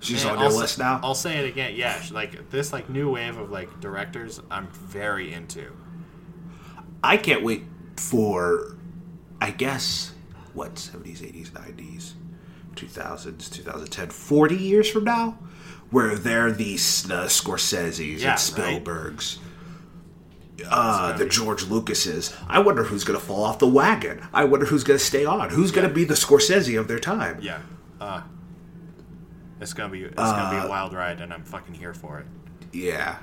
She's 0.00 0.24
on 0.24 0.38
your 0.38 0.48
I'll 0.48 0.56
list 0.56 0.76
say- 0.76 0.82
now. 0.82 1.00
I'll 1.02 1.14
say 1.14 1.38
it 1.38 1.48
again. 1.48 1.74
Yeah, 1.76 2.00
like 2.10 2.50
this 2.50 2.72
like 2.72 2.88
new 2.88 3.10
wave 3.12 3.36
of 3.36 3.50
like 3.50 3.80
directors 3.80 4.40
I'm 4.50 4.68
very 4.68 5.32
into. 5.32 5.72
I 7.02 7.16
can't 7.16 7.42
wait 7.42 7.64
for, 7.96 8.76
I 9.40 9.50
guess, 9.50 10.12
what, 10.52 10.74
70s, 10.74 11.20
80s, 11.20 11.50
90s, 11.50 12.12
2000s, 12.74 13.50
2010, 13.50 14.10
40 14.10 14.56
years 14.56 14.90
from 14.90 15.04
now? 15.04 15.38
Where 15.90 16.14
they're 16.14 16.52
the, 16.52 16.72
the 16.74 17.26
Scorseses 17.26 17.98
Yeah, 17.98 18.12
and 18.12 18.24
right. 18.24 18.82
Spielbergs, 18.84 19.38
uh, 20.70 21.16
the 21.16 21.26
George 21.26 21.64
Lucases. 21.64 22.34
I 22.48 22.58
wonder 22.60 22.84
who's 22.84 23.02
going 23.02 23.18
to 23.18 23.24
fall 23.24 23.42
off 23.44 23.58
the 23.58 23.66
wagon. 23.66 24.20
I 24.32 24.44
wonder 24.44 24.66
who's 24.66 24.84
going 24.84 24.98
to 24.98 25.04
stay 25.04 25.24
on. 25.24 25.50
Who's 25.50 25.70
going 25.72 25.88
to 25.88 25.92
be 25.92 26.04
the 26.04 26.14
Scorsese 26.14 26.78
of 26.78 26.86
their 26.86 26.98
time? 27.00 27.38
Yeah. 27.42 27.60
Uh 28.00 28.22
it's 29.60 29.72
gonna 29.74 29.92
be 29.92 30.02
it's 30.04 30.14
gonna 30.16 30.42
Uh, 30.42 30.50
be 30.62 30.66
a 30.66 30.68
wild 30.68 30.92
ride 30.92 31.20
and 31.20 31.32
I'm 31.32 31.44
fucking 31.44 31.74
here 31.74 31.94
for 31.94 32.18
it. 32.18 32.26
Yeah. 32.72 33.16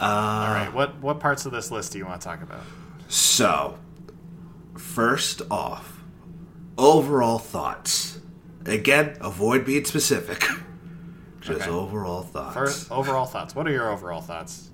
All 0.00 0.08
Uh, 0.08 0.54
right, 0.54 0.72
what 0.74 1.00
what 1.00 1.20
parts 1.20 1.46
of 1.46 1.52
this 1.52 1.70
list 1.70 1.92
do 1.92 1.98
you 1.98 2.06
want 2.06 2.20
to 2.20 2.24
talk 2.26 2.42
about? 2.42 2.62
So, 3.08 3.78
first 4.76 5.42
off, 5.50 6.00
overall 6.76 7.38
thoughts. 7.38 8.18
Again, 8.66 9.16
avoid 9.20 9.64
being 9.64 9.84
specific. 9.84 10.44
Just 11.40 11.60
Okay. 11.62 11.70
overall 11.70 12.22
thoughts. 12.22 12.54
First, 12.54 12.90
overall 12.90 13.26
thoughts. 13.26 13.54
What 13.54 13.66
are 13.68 13.72
your 13.72 13.90
overall 13.90 14.22
thoughts? 14.22 14.70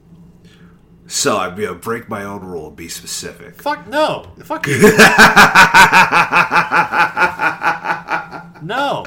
So 1.08 1.38
I'm 1.38 1.56
gonna 1.56 1.74
break 1.74 2.08
my 2.08 2.22
own 2.22 2.42
rule 2.44 2.68
and 2.68 2.76
be 2.76 2.88
specific. 2.88 3.60
Fuck 3.60 3.88
no. 3.88 4.26
Fuck 4.44 4.68
you. 4.68 4.78
no. 8.62 9.04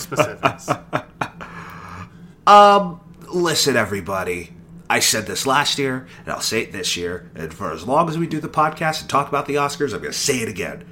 Specifics. 0.00 0.68
Um, 2.46 3.00
listen, 3.28 3.76
everybody. 3.76 4.50
I 4.88 4.98
said 4.98 5.26
this 5.26 5.46
last 5.46 5.78
year, 5.78 6.08
and 6.20 6.30
I'll 6.30 6.40
say 6.40 6.62
it 6.62 6.72
this 6.72 6.96
year. 6.96 7.30
And 7.36 7.54
for 7.54 7.70
as 7.70 7.86
long 7.86 8.08
as 8.08 8.18
we 8.18 8.26
do 8.26 8.40
the 8.40 8.48
podcast 8.48 9.02
and 9.02 9.08
talk 9.08 9.28
about 9.28 9.46
the 9.46 9.54
Oscars, 9.54 9.94
I'm 9.94 10.00
gonna 10.00 10.12
say 10.12 10.38
it 10.38 10.48
again. 10.48 10.84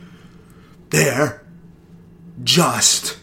They're 0.90 1.44
just 2.44 3.18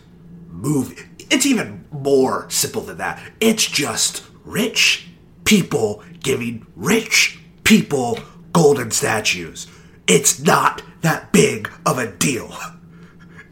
movie. 0.50 1.02
It's 1.30 1.46
even 1.46 1.86
more 1.92 2.46
simple 2.50 2.82
than 2.82 2.98
that. 2.98 3.24
It's 3.40 3.66
just 3.66 4.24
rich 4.44 5.08
people 5.46 6.04
giving 6.22 6.68
rich 6.76 7.40
people 7.64 8.20
golden 8.52 8.92
statues. 8.92 9.68
It's 10.08 10.42
not 10.42 10.82
that 11.02 11.32
big 11.32 11.72
of 11.86 11.98
a 11.98 12.12
deal. 12.12 12.54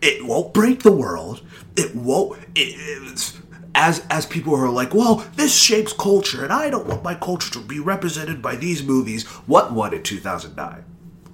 It 0.06 0.26
won't 0.26 0.54
break 0.54 0.84
the 0.84 0.92
world. 0.92 1.42
It 1.76 1.96
won't. 1.96 2.40
It, 2.56 2.76
it's, 2.78 3.40
as 3.76 4.06
as 4.10 4.26
people 4.26 4.56
are 4.56 4.70
like, 4.70 4.94
well, 4.94 5.26
this 5.36 5.56
shapes 5.56 5.94
culture, 5.94 6.44
and 6.44 6.54
I 6.54 6.70
don't 6.70 6.88
want 6.88 7.04
my 7.04 7.16
culture 7.16 7.52
to 7.52 7.60
be 7.60 7.80
represented 7.80 8.42
by 8.42 8.56
these 8.56 8.84
movies. 8.84 9.26
What 9.48 9.74
won 9.74 9.94
in 9.94 10.04
2009? 10.04 10.86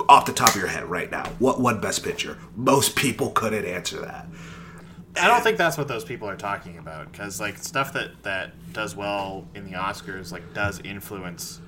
Off 0.08 0.26
the 0.26 0.34
top 0.34 0.50
of 0.50 0.56
your 0.56 0.68
head, 0.68 0.86
right 0.86 1.12
now, 1.12 1.26
what 1.40 1.60
won 1.60 1.82
Best 1.82 2.04
Picture? 2.04 2.38
Most 2.56 2.96
people 2.96 3.30
couldn't 3.32 3.66
answer 3.66 4.00
that. 4.02 4.28
I 5.18 5.28
don't 5.28 5.42
think 5.42 5.58
that's 5.58 5.78
what 5.78 5.88
those 5.88 6.06
people 6.06 6.30
are 6.30 6.36
talking 6.36 6.78
about 6.78 7.12
because 7.12 7.40
like 7.40 7.58
stuff 7.58 7.94
that 7.94 8.24
that 8.24 8.74
does 8.74 8.96
well 8.96 9.46
in 9.56 9.66
the 9.66 9.78
Oscars 9.78 10.32
like 10.32 10.54
does 10.54 10.80
influence 10.80 11.60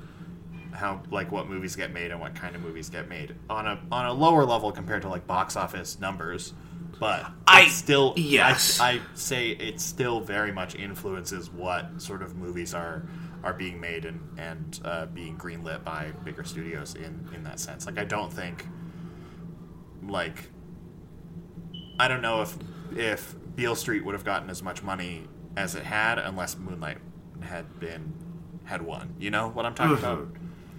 how 0.74 1.01
like 1.11 1.32
what 1.32 1.49
movies 1.49 1.76
get 1.76 1.91
made 1.91 2.11
and 2.11 2.19
what 2.19 2.36
kind 2.36 2.55
of 2.55 2.61
movies 2.61 2.89
get 2.89 3.09
made 3.09 3.36
on 3.49 3.67
a 3.67 3.80
on 3.91 4.05
a 4.05 4.13
lower 4.13 4.45
level 4.45 4.72
compared 4.72 5.01
to 5.01 5.09
like 5.09 5.28
box 5.28 5.55
office 5.55 5.99
numbers. 5.99 6.53
But 7.02 7.26
I- 7.47 7.68
still 7.68 8.14
yes. 8.16 8.80
I, 8.80 8.91
I 8.91 9.02
say 9.16 9.49
it 9.49 9.82
still 9.82 10.22
very 10.22 10.52
much 10.52 10.76
influences 10.76 11.49
what 11.49 11.99
sort 11.99 12.22
of 12.22 12.36
movies 12.38 12.74
are 12.76 13.08
are 13.43 13.54
being 13.54 13.82
made 13.82 14.06
and 14.06 14.20
and 14.38 14.80
uh, 14.86 15.08
being 15.08 15.36
greenlit 15.36 15.84
by 15.84 16.12
bigger 16.24 16.43
studios 16.43 16.93
in 16.93 17.28
in 17.36 17.43
that 17.43 17.60
sense. 17.60 17.88
Like 17.88 17.97
I 17.97 18.04
don't 18.06 18.32
think 18.32 18.68
like 20.08 20.49
I 21.99 22.08
don't 22.08 22.22
know 22.22 22.43
if 22.43 22.56
if 22.95 23.36
Beale 23.56 23.76
Street 23.76 24.06
would 24.06 24.14
have 24.14 24.24
gotten 24.24 24.52
as 24.52 24.62
much 24.62 24.84
money 24.84 25.28
as 25.58 25.74
it 25.74 25.84
had 25.84 26.20
unless 26.20 26.56
Moonlight 26.56 26.99
had 27.41 27.80
been 27.80 28.14
had 28.66 28.84
won. 28.84 29.16
You 29.20 29.32
know 29.32 29.49
what 29.49 29.66
I'm 29.66 29.74
talking 29.74 29.97
about? 29.97 30.28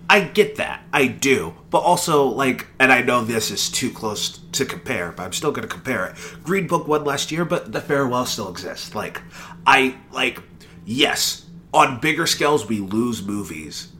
I 0.08 0.20
get 0.20 0.56
that. 0.56 0.82
I 0.92 1.06
do. 1.06 1.54
But 1.70 1.78
also, 1.78 2.24
like, 2.24 2.66
and 2.78 2.92
I 2.92 3.02
know 3.02 3.24
this 3.24 3.50
is 3.50 3.70
too 3.70 3.90
close 3.90 4.38
to 4.52 4.64
compare, 4.64 5.12
but 5.12 5.22
I'm 5.22 5.32
still 5.32 5.52
going 5.52 5.66
to 5.66 5.74
compare 5.74 6.06
it. 6.06 6.16
Green 6.42 6.66
Book 6.66 6.86
won 6.86 7.04
last 7.04 7.32
year, 7.32 7.44
but 7.44 7.72
The 7.72 7.80
Farewell 7.80 8.26
still 8.26 8.50
exists. 8.50 8.94
Like, 8.94 9.22
I, 9.66 9.96
like, 10.10 10.42
yes, 10.84 11.46
on 11.72 12.00
bigger 12.00 12.26
scales, 12.26 12.68
we 12.68 12.80
lose 12.80 13.24
movies, 13.24 13.92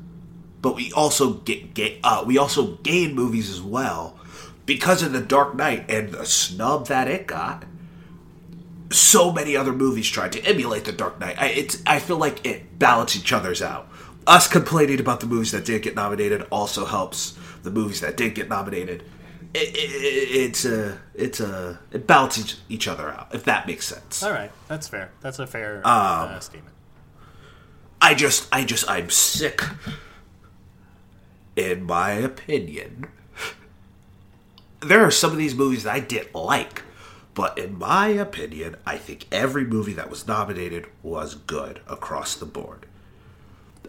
but 0.61 0.77
we 0.77 0.93
also 0.93 1.35
get, 1.35 1.75
get 1.75 1.99
uh, 2.05 2.25
we 2.27 2.37
also 2.37 2.77
gain 2.77 3.15
movies 3.15 3.51
as 3.51 3.63
well 3.63 4.19
because 4.67 5.03
of 5.03 5.13
The 5.13 5.21
Dark 5.21 5.57
Knight 5.57 5.91
and 5.91 6.13
the 6.13 6.27
snub 6.27 6.89
that 6.89 7.09
it 7.09 7.27
got. 7.27 7.65
So 8.91 9.33
many 9.33 9.57
other 9.57 9.73
movies 9.73 10.09
tried 10.09 10.33
to 10.33 10.45
emulate 10.45 10.85
The 10.85 10.93
Dark 10.93 11.19
Knight. 11.19 11.41
I, 11.41 11.47
it's 11.47 11.83
I 11.87 11.99
feel 11.99 12.19
like 12.19 12.45
it 12.47 12.79
balances 12.79 13.23
each 13.23 13.33
other's 13.33 13.63
out. 13.63 13.89
Us 14.27 14.47
complaining 14.47 15.01
about 15.01 15.21
the 15.21 15.27
movies 15.27 15.51
that 15.53 15.65
did 15.65 15.83
get 15.83 15.95
nominated 15.97 16.47
also 16.51 16.85
helps 16.85 17.37
the 17.63 17.71
movies 17.71 18.01
that 18.01 18.17
did 18.17 18.35
get 18.35 18.49
nominated. 18.49 19.03
It, 19.55 19.69
it, 19.77 19.77
it's 19.77 20.65
a 20.65 20.99
it's 21.15 21.41
a 21.41 21.79
it 21.91 22.07
balances 22.07 22.61
each 22.69 22.89
other 22.89 23.11
out 23.11 23.35
if 23.35 23.45
that 23.45 23.67
makes 23.67 23.87
sense. 23.87 24.23
All 24.23 24.31
right, 24.33 24.51
that's 24.69 24.89
fair. 24.89 25.11
That's 25.21 25.39
a 25.39 25.47
fair 25.47 25.77
Um, 25.79 25.83
uh, 25.85 26.41
statement. 26.41 26.75
I 28.01 28.15
just, 28.15 28.49
I 28.53 28.65
just, 28.65 28.89
I'm 28.91 29.11
sick. 29.11 29.63
In 31.55 31.85
my 31.85 32.13
opinion, 32.13 33.07
there 34.81 35.05
are 35.05 35.11
some 35.11 35.31
of 35.33 35.37
these 35.37 35.55
movies 35.55 35.85
that 35.85 35.95
I 35.95 36.01
didn't 36.01 36.35
like, 36.35 36.83
but 37.35 37.57
in 37.59 37.79
my 37.79 38.09
opinion, 38.09 38.77
I 38.87 38.97
think 38.97 39.27
every 39.31 39.65
movie 39.65 39.93
that 39.93 40.11
was 40.11 40.27
nominated 40.27 40.87
was 41.03 41.35
good 41.37 41.81
across 41.87 42.35
the 42.35 42.47
board. 42.47 42.87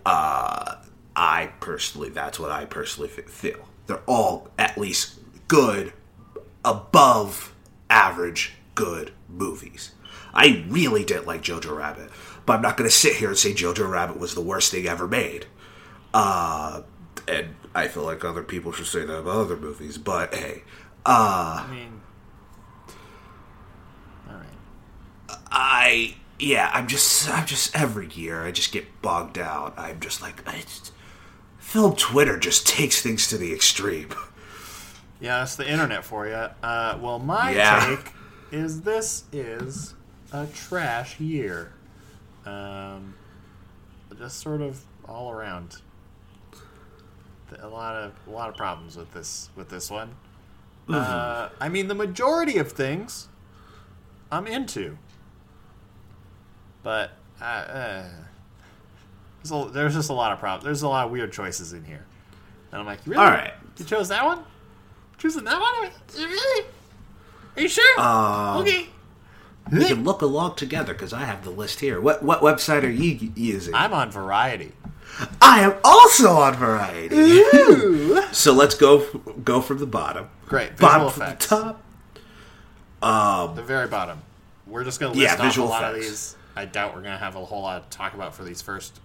Uh, 0.05 0.75
I 1.15 1.51
personally, 1.59 2.09
that's 2.09 2.39
what 2.39 2.51
I 2.51 2.65
personally 2.65 3.09
feel. 3.09 3.67
They're 3.87 4.01
all 4.07 4.49
at 4.57 4.77
least 4.77 5.19
good, 5.47 5.93
above 6.65 7.53
average 7.89 8.53
good 8.75 9.11
movies. 9.29 9.91
I 10.33 10.65
really 10.67 11.03
didn't 11.03 11.27
like 11.27 11.43
Jojo 11.43 11.77
Rabbit, 11.77 12.09
but 12.45 12.53
I'm 12.53 12.61
not 12.61 12.77
going 12.77 12.89
to 12.89 12.95
sit 12.95 13.15
here 13.17 13.29
and 13.29 13.37
say 13.37 13.53
Jojo 13.53 13.87
Rabbit 13.89 14.19
was 14.19 14.33
the 14.33 14.41
worst 14.41 14.71
thing 14.71 14.87
ever 14.87 15.07
made. 15.07 15.45
Uh, 16.13 16.81
and 17.27 17.55
I 17.75 17.87
feel 17.87 18.03
like 18.03 18.25
other 18.25 18.43
people 18.43 18.71
should 18.71 18.87
say 18.87 19.05
that 19.05 19.17
about 19.19 19.35
other 19.35 19.57
movies, 19.57 19.97
but 19.97 20.33
hey, 20.33 20.63
uh, 21.05 21.65
I 21.67 21.71
mean, 21.71 22.01
all 24.29 24.35
right. 24.35 25.39
I 25.51 26.15
yeah, 26.43 26.69
I'm 26.73 26.87
just 26.87 27.29
I'm 27.29 27.45
just 27.45 27.75
every 27.75 28.09
year 28.09 28.43
I 28.43 28.51
just 28.51 28.71
get 28.71 29.01
bogged 29.01 29.37
out. 29.37 29.73
I'm 29.77 29.99
just 29.99 30.21
like 30.21 30.43
it's 30.47 30.91
Film 31.57 31.95
Twitter 31.95 32.37
just 32.37 32.67
takes 32.67 33.01
things 33.01 33.27
to 33.29 33.37
the 33.37 33.53
extreme. 33.53 34.09
Yeah, 35.19 35.39
that's 35.39 35.55
the 35.55 35.69
internet 35.69 36.03
for 36.03 36.27
you. 36.27 36.33
Uh, 36.33 36.97
well, 37.01 37.17
my 37.19 37.51
Yeah. 37.51 37.95
take 37.95 38.11
is 38.51 38.81
this 38.81 39.23
is 39.31 39.93
a 40.31 40.45
trash 40.47 41.19
year. 41.19 41.71
Um, 42.45 43.13
just 44.17 44.39
sort 44.39 44.61
of 44.61 44.81
all 45.07 45.31
around. 45.31 45.77
A 47.61 47.67
lot 47.67 47.95
of 47.95 48.11
a 48.27 48.31
lot 48.31 48.49
of 48.49 48.57
problems 48.57 48.97
with 48.97 49.11
this 49.13 49.49
with 49.55 49.69
this 49.69 49.89
one. 49.89 50.15
Uh, 50.89 51.49
I 51.61 51.69
mean, 51.69 51.87
the 51.87 51.95
majority 51.95 52.57
of 52.57 52.71
things 52.73 53.29
I'm 54.31 54.47
into, 54.47 54.97
but 56.84 57.11
uh, 57.41 57.45
uh, 57.45 58.03
there's, 59.41 59.51
a, 59.51 59.69
there's 59.71 59.93
just 59.95 60.09
a 60.09 60.13
lot 60.13 60.31
of 60.31 60.39
problems. 60.39 60.63
There's 60.65 60.81
a 60.84 60.88
lot 60.89 61.05
of 61.05 61.11
weird 61.11 61.31
choices 61.34 61.73
in 61.73 61.84
here, 61.84 62.05
and 62.71 62.79
I'm 62.81 62.86
like, 62.86 62.99
really? 63.05 63.17
All 63.23 63.31
right. 63.31 63.53
You 63.77 63.86
chose 63.86 64.09
that 64.09 64.23
one? 64.25 64.43
Choosing 65.17 65.43
that 65.45 65.59
one? 65.59 65.91
Really? 66.17 66.65
Are 67.55 67.61
you 67.61 67.67
sure? 67.67 67.99
Um, 67.99 68.57
okay. 68.61 68.88
We 69.71 69.86
can 69.86 70.03
look 70.03 70.21
along 70.21 70.55
together 70.55 70.93
because 70.93 71.13
I 71.13 71.21
have 71.23 71.43
the 71.43 71.49
list 71.49 71.79
here. 71.79 72.01
What 72.01 72.21
what 72.21 72.41
website 72.41 72.84
are 72.84 72.89
you 72.89 73.31
using? 73.36 73.73
I'm 73.73 73.93
on 73.93 74.11
Variety. 74.11 74.73
I 75.41 75.61
am 75.61 75.75
also 75.84 76.31
on 76.31 76.55
Variety. 76.55 77.43
so 78.34 78.51
let's 78.53 78.75
go 78.75 79.05
go 79.43 79.61
from 79.61 79.77
the 79.77 79.86
bottom. 79.86 80.29
Great. 80.47 80.71
Visual 80.71 80.89
Bottom 80.91 81.09
from 81.09 81.19
the 81.21 81.25
effects. 81.27 81.47
top. 81.47 81.81
The 83.55 83.61
very 83.63 83.88
bottom. 83.88 84.21
We're 84.67 84.84
just 84.84 84.99
going 84.99 85.13
to 85.13 85.19
list 85.19 85.38
Yeah, 85.38 85.45
off 85.47 85.57
a 85.57 85.61
lot 85.63 85.84
of 85.84 85.95
these. 85.95 86.36
I 86.55 86.65
doubt 86.65 86.93
we're 86.95 87.01
going 87.01 87.13
to 87.13 87.23
have 87.23 87.35
a 87.35 87.45
whole 87.45 87.61
lot 87.63 87.89
to 87.89 87.97
talk 87.97 88.13
about 88.13 88.35
for 88.35 88.43
these 88.43 88.61
first 88.61 88.99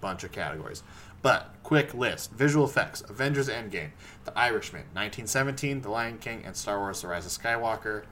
bunch 0.00 0.24
of 0.24 0.32
categories. 0.32 0.82
But, 1.20 1.54
quick 1.62 1.94
list. 1.94 2.32
Visual 2.32 2.64
effects. 2.64 3.02
Avengers 3.08 3.48
Endgame. 3.48 3.90
The 4.24 4.36
Irishman. 4.36 4.82
1917. 4.92 5.82
The 5.82 5.88
Lion 5.90 6.18
King. 6.18 6.42
And 6.44 6.56
Star 6.56 6.78
Wars 6.78 7.02
The 7.02 7.08
Rise 7.08 7.26
of 7.26 7.32
Skywalker. 7.32 8.04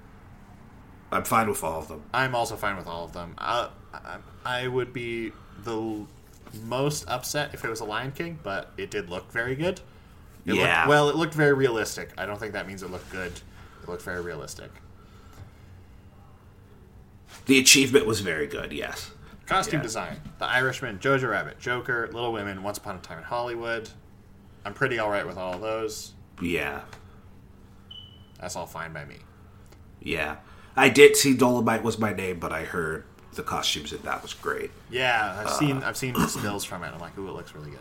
I'm 1.13 1.25
fine 1.25 1.49
with 1.49 1.65
all 1.65 1.81
of 1.81 1.89
them. 1.89 2.03
I'm 2.15 2.35
also 2.35 2.55
fine 2.57 2.77
with 2.77 2.87
all 2.87 3.05
of 3.05 3.13
them. 3.13 3.35
Uh, 3.37 3.69
I, 3.93 4.19
I 4.45 4.69
would 4.69 4.93
be 4.93 5.33
the 5.65 6.07
most 6.65 7.09
upset 7.09 7.53
if 7.53 7.65
it 7.65 7.69
was 7.69 7.81
a 7.81 7.85
Lion 7.85 8.13
King, 8.13 8.39
but 8.43 8.71
it 8.77 8.91
did 8.91 9.11
look 9.11 9.31
very 9.33 9.57
good. 9.57 9.81
It 10.47 10.55
Yeah. 10.55 10.81
Looked, 10.81 10.89
well, 10.89 11.09
it 11.11 11.17
looked 11.17 11.35
very 11.35 11.53
realistic. 11.53 12.11
I 12.17 12.27
don't 12.27 12.39
think 12.39 12.53
that 12.53 12.67
means 12.69 12.83
it 12.83 12.91
looked 12.91 13.11
good. 13.11 13.33
It 13.83 13.89
looked 13.89 14.03
very 14.03 14.21
realistic. 14.21 14.71
The 17.47 17.59
achievement 17.59 18.07
was 18.07 18.21
very 18.21 18.47
good. 18.47 18.73
Yes. 18.73 19.11
Costume 19.47 19.79
Yeah. 19.81 19.83
design: 19.85 20.21
The 20.39 20.47
Irishman, 20.47 20.99
Jojo 20.99 21.31
Rabbit, 21.31 21.59
Joker, 21.59 22.09
Little 22.13 22.33
Women, 22.33 22.63
Once 22.63 22.79
Upon 22.79 22.97
a 22.97 22.99
Time 23.01 23.19
in 23.19 23.25
Hollywood. 23.25 23.89
I'm 24.65 24.75
pretty 24.75 24.99
all 24.99 25.11
right 25.11 25.27
with 25.27 25.37
all 25.39 25.55
of 25.55 25.61
those. 25.61 26.13
Yeah. 26.41 26.83
That's 28.41 28.57
all 28.57 28.67
fine 28.67 28.93
by 28.93 29.05
me. 29.05 29.17
Yeah. 30.01 30.37
I 30.77 30.89
did 30.89 31.17
see 31.17 31.35
Dolemite 31.35 31.83
was 31.83 31.99
my 31.99 32.13
name, 32.13 32.39
but 32.39 32.53
I 32.53 32.65
heard 32.65 33.05
the 33.35 33.43
costumes 33.43 33.93
in 33.93 34.03
that 34.03 34.23
was 34.23 34.35
great. 34.35 34.71
Yeah, 34.91 35.35
Uh. 35.39 35.43
I've 35.49 35.51
seen 35.57 35.83
I've 35.83 35.97
seen 35.97 36.15
the 36.15 36.27
stills 36.29 36.65
from 36.65 36.85
it. 36.85 36.93
I'm 36.93 37.01
like, 37.01 37.17
ooh, 37.19 37.29
it 37.29 37.33
looks 37.33 37.55
really 37.55 37.71
good. 37.71 37.81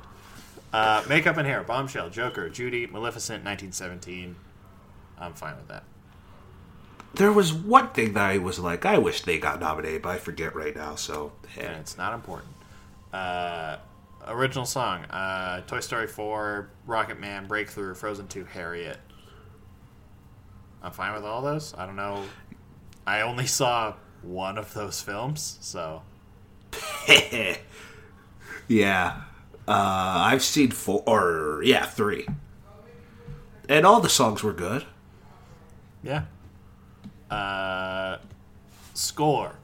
Uh, 0.73 1.03
makeup 1.09 1.37
and 1.37 1.47
hair: 1.47 1.63
Bombshell, 1.63 2.09
Joker, 2.09 2.49
Judy, 2.49 2.85
Maleficent, 2.87 3.43
1917. 3.43 4.35
I'm 5.19 5.33
fine 5.33 5.55
with 5.55 5.67
that. 5.67 5.83
There 7.15 7.33
was 7.33 7.51
one 7.51 7.89
thing 7.89 8.13
that 8.13 8.29
I 8.29 8.37
was 8.37 8.59
like, 8.59 8.85
I 8.85 8.97
wish 8.97 9.21
they 9.23 9.39
got 9.39 9.59
nominated, 9.59 10.01
but 10.03 10.09
I 10.09 10.17
forget 10.17 10.55
right 10.55 10.75
now. 10.75 10.95
So, 10.95 11.33
and 11.57 11.75
it's 11.77 11.97
not 11.97 12.13
important. 12.13 12.51
Uh, 13.11 13.77
original 14.27 14.65
song: 14.65 15.03
uh, 15.05 15.61
Toy 15.61 15.79
Story 15.79 16.07
4, 16.07 16.69
Rocket 16.85 17.19
Man, 17.19 17.47
Breakthrough, 17.47 17.95
Frozen 17.95 18.27
2, 18.27 18.45
Harriet. 18.45 18.99
I'm 20.81 20.91
fine 20.91 21.13
with 21.13 21.25
all 21.25 21.41
those. 21.41 21.73
I 21.77 21.85
don't 21.85 21.95
know. 21.95 22.23
I 23.05 23.21
only 23.21 23.45
saw 23.59 23.95
one 24.21 24.57
of 24.57 24.73
those 24.73 25.01
films, 25.01 25.57
so 25.61 26.03
yeah. 28.67 29.21
Uh, 29.67 29.71
I've 30.25 30.41
seen 30.43 30.71
four, 30.71 31.03
or 31.05 31.61
yeah, 31.63 31.85
three, 31.85 32.27
and 33.67 33.85
all 33.85 33.99
the 33.99 34.09
songs 34.09 34.41
were 34.43 34.53
good. 34.53 34.85
yeah. 36.03 36.23
Uh, 37.29 38.17
score: 38.93 39.55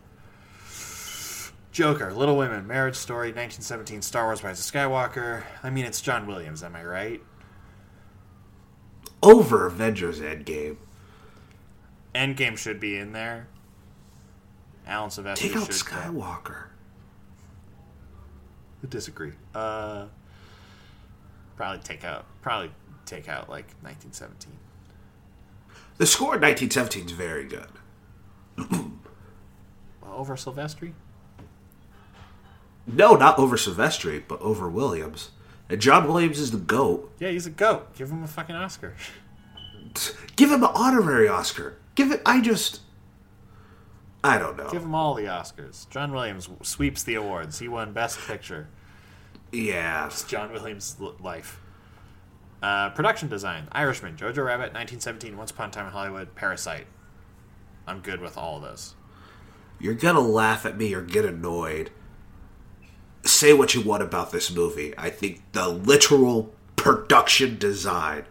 Joker, 1.71 2.13
Little 2.13 2.37
Women, 2.37 2.67
Marriage 2.67 2.95
Story, 2.95 3.29
1917, 3.29 4.01
Star 4.01 4.25
Wars: 4.25 4.43
Rise 4.43 4.59
of 4.59 4.73
Skywalker. 4.73 5.43
I 5.63 5.69
mean, 5.69 5.85
it's 5.85 6.01
John 6.01 6.27
Williams. 6.27 6.63
Am 6.63 6.75
I 6.75 6.83
right? 6.85 7.21
Over 9.23 9.65
Avengers 9.65 10.19
Endgame. 10.19 10.77
Endgame 12.13 12.57
should 12.57 12.79
be 12.79 12.97
in 12.97 13.11
there. 13.11 13.47
Alan 14.87 15.09
Silvestri 15.09 15.35
Take 15.35 15.55
out. 15.55 15.69
Skywalker. 15.69 16.65
I 18.83 18.87
disagree. 18.87 19.33
Uh, 19.53 20.05
probably 21.57 21.79
take 21.83 22.03
out. 22.03 22.25
Probably 22.41 22.71
take 23.05 23.27
out 23.27 23.49
like 23.49 23.65
1917. 23.81 24.53
The 25.97 26.05
score 26.05 26.35
in 26.35 26.41
1917 26.41 27.05
is 27.05 27.11
very 27.11 27.45
good. 27.45 27.69
Over 30.03 30.35
Silvestri. 30.35 30.93
No, 32.87 33.15
not 33.15 33.39
over 33.39 33.57
Silvestri, 33.57 34.23
but 34.27 34.39
over 34.41 34.69
Williams. 34.69 35.31
And 35.69 35.81
John 35.81 36.07
Williams 36.07 36.39
is 36.39 36.51
the 36.51 36.57
GOAT. 36.57 37.11
Yeah, 37.19 37.29
he's 37.29 37.47
a 37.47 37.49
goat. 37.49 37.95
Give 37.95 38.11
him 38.11 38.23
a 38.23 38.27
fucking 38.27 38.55
Oscar. 38.55 38.93
Give 40.35 40.51
him 40.51 40.63
an 40.63 40.69
honorary 40.73 41.27
Oscar. 41.27 41.77
Give 41.95 42.11
it. 42.11 42.21
I 42.25 42.41
just. 42.41 42.81
I 44.23 44.37
don't 44.37 44.57
know. 44.57 44.69
Give 44.69 44.83
him 44.83 44.93
all 44.95 45.15
the 45.15 45.23
Oscars. 45.23 45.89
John 45.89 46.11
Williams 46.11 46.49
sweeps 46.61 47.03
the 47.03 47.15
awards. 47.15 47.59
He 47.59 47.67
won 47.67 47.93
Best 47.93 48.19
Picture. 48.19 48.67
Yeah. 49.51 50.07
It's 50.07 50.23
John 50.23 50.51
Williams' 50.51 50.97
life. 51.19 51.59
Uh, 52.61 52.89
production 52.91 53.29
design: 53.29 53.67
Irishman, 53.71 54.15
Jojo 54.15 54.45
Rabbit, 54.45 54.73
1917, 54.73 55.37
Once 55.37 55.51
Upon 55.51 55.69
a 55.69 55.71
Time 55.71 55.85
in 55.85 55.91
Hollywood, 55.91 56.35
Parasite. 56.35 56.87
I'm 57.87 57.99
good 57.99 58.21
with 58.21 58.37
all 58.37 58.57
of 58.57 58.63
those. 58.63 58.95
You're 59.79 59.93
gonna 59.93 60.19
laugh 60.19 60.65
at 60.65 60.77
me 60.77 60.93
or 60.93 61.01
get 61.01 61.25
annoyed. 61.25 61.91
Say 63.23 63.53
what 63.53 63.73
you 63.73 63.81
want 63.81 64.03
about 64.03 64.31
this 64.31 64.51
movie. 64.51 64.93
I 64.97 65.09
think 65.09 65.41
the 65.51 65.67
literal 65.67 66.53
production 66.75 67.57
design. 67.57 68.25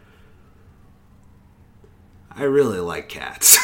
I 2.31 2.45
really 2.45 2.81
like 2.81 3.09
cats. 3.09 3.59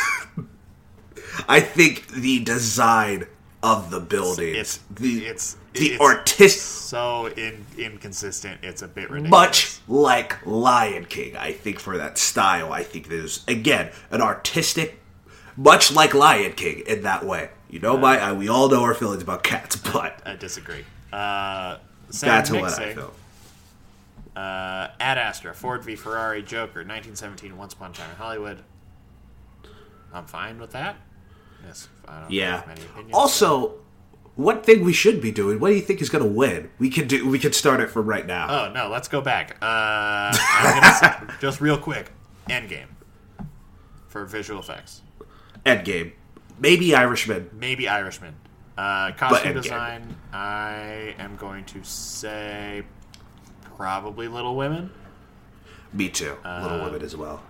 I 1.49 1.61
think 1.61 2.09
the 2.09 2.43
design 2.45 3.27
of 3.63 3.91
the 3.91 4.01
buildings, 4.01 4.57
It's 4.57 4.81
the 4.91 5.27
it's 5.27 5.57
the 5.75 5.93
it's 5.93 6.01
artist, 6.01 6.61
so 6.89 7.27
in, 7.27 7.65
inconsistent. 7.79 8.61
It's 8.63 8.83
a 8.83 8.89
bit 8.89 9.11
ridiculous. 9.11 9.31
much 9.31 9.79
like 9.89 10.45
Lion 10.47 11.05
King. 11.05 11.37
I 11.37 11.53
think 11.53 11.79
for 11.79 11.97
that 11.99 12.19
style, 12.19 12.73
I 12.73 12.83
think 12.83 13.09
there's 13.09 13.45
again 13.47 13.91
an 14.11 14.23
artistic, 14.23 15.01
much 15.57 15.93
like 15.93 16.15
Lion 16.15 16.53
King 16.53 16.83
in 16.87 17.03
that 17.03 17.25
way. 17.25 17.51
You 17.69 17.79
know, 17.81 17.97
my 17.97 18.19
I, 18.19 18.33
we 18.33 18.49
all 18.49 18.69
know 18.69 18.83
our 18.83 18.95
feelings 18.95 19.23
about 19.23 19.43
cats, 19.43 19.77
but 19.93 20.21
I 20.25 20.37
disagree. 20.37 20.85
Uh, 21.13 21.79
that's 22.21 22.51
what 22.51 22.61
I 22.61 22.67
mixing, 22.67 22.95
feel. 22.95 23.13
Uh, 24.35 24.89
Ad 25.01 25.19
Astra, 25.19 25.53
Ford 25.55 25.85
v 25.85 25.97
Ferrari, 25.97 26.43
Joker, 26.43 26.81
1917, 26.81 27.57
Once 27.57 27.75
Upon 27.75 27.91
a 27.91 27.95
Time 27.95 28.11
in 28.11 28.17
Hollywood. 28.17 28.59
I'm 30.13 30.25
fine 30.27 30.59
with 30.59 30.73
that. 30.73 30.97
Yes, 31.67 31.89
I 32.09 32.21
don't 32.21 32.31
Yeah. 32.31 32.63
many 32.67 32.83
opinions. 32.83 33.15
Also, 33.15 33.75
one 34.37 34.63
thing 34.63 34.85
we 34.85 34.93
should 34.93 35.21
be 35.21 35.31
doing. 35.33 35.61
What 35.61 35.69
do 35.69 35.75
you 35.75 35.81
think 35.83 36.01
is 36.01 36.09
going 36.09 36.25
to 36.25 36.31
win? 36.31 36.71
We 36.79 36.89
can 36.91 37.07
do. 37.07 37.29
We 37.29 37.39
can 37.39 37.53
start 37.53 37.81
it 37.81 37.91
from 37.91 38.07
right 38.07 38.27
now. 38.27 38.69
Oh 38.69 38.73
no, 38.73 38.89
let's 38.89 39.09
go 39.09 39.21
back. 39.21 39.57
Uh, 39.63 40.33
say, 40.33 41.13
just 41.41 41.61
real 41.61 41.77
quick, 41.79 42.13
Endgame 42.49 42.87
for 44.09 44.25
visual 44.25 44.61
effects. 44.61 45.03
Endgame, 45.67 46.13
maybe 46.59 46.95
Irishman. 46.95 47.51
Maybe 47.53 47.89
Irishman. 47.89 48.35
Uh, 48.79 49.13
costume 49.13 49.55
design. 49.55 50.17
I 50.33 51.15
am 51.19 51.37
going 51.37 51.65
to 51.67 51.85
say 51.85 52.83
probably 53.77 54.27
Little 54.29 54.57
Women. 54.57 54.91
Me 55.93 56.09
too. 56.09 56.37
Uh, 56.45 56.61
Little 56.63 56.85
Women 56.87 57.03
as 57.03 57.15
well. 57.17 57.43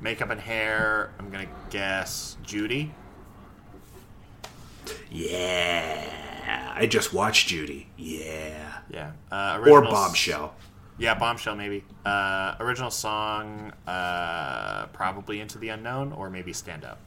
Makeup 0.00 0.30
and 0.30 0.40
hair. 0.40 1.12
I'm 1.18 1.30
gonna 1.30 1.46
guess 1.70 2.36
Judy. 2.42 2.92
Yeah, 5.10 6.72
I 6.76 6.86
just 6.86 7.12
watched 7.12 7.48
Judy. 7.48 7.88
Yeah, 7.96 8.78
Yeah. 8.90 9.12
Uh, 9.30 9.62
or 9.66 9.82
Bombshell. 9.82 10.54
Yeah, 10.98 11.14
Bombshell 11.14 11.56
maybe. 11.56 11.84
Uh, 12.04 12.54
original 12.60 12.90
song, 12.90 13.72
uh, 13.86 14.86
probably 14.92 15.40
Into 15.40 15.58
the 15.58 15.70
Unknown, 15.70 16.12
or 16.12 16.30
maybe 16.30 16.52
Stand 16.52 16.84
Up. 16.84 17.00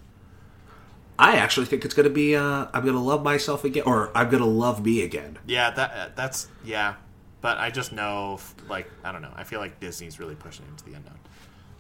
I 1.18 1.38
actually 1.38 1.68
think 1.68 1.86
it's 1.86 1.94
going 1.94 2.08
to 2.08 2.14
be. 2.14 2.36
Uh, 2.36 2.68
I'm 2.74 2.84
going 2.84 2.96
to 2.96 3.00
love 3.00 3.24
myself 3.24 3.64
again, 3.64 3.84
or 3.86 4.12
I'm 4.16 4.30
going 4.30 4.44
to 4.44 4.50
love 4.50 4.84
me 4.84 5.04
again. 5.04 5.38
Yeah, 5.48 5.70
that 5.72 5.92
uh, 5.92 6.10
that's 6.16 6.50
yeah, 6.66 6.96
but 7.40 7.58
I 7.58 7.70
just 7.70 7.94
know, 7.94 8.40
like, 8.68 8.90
I 9.04 9.12
don't 9.14 9.22
know. 9.22 9.32
I 9.36 9.46
feel 9.46 9.60
like 9.60 9.80
Disney's 9.80 10.20
really 10.20 10.36
pushing 10.36 10.66
into 10.68 10.84
the 10.84 10.94
unknown. 10.96 11.20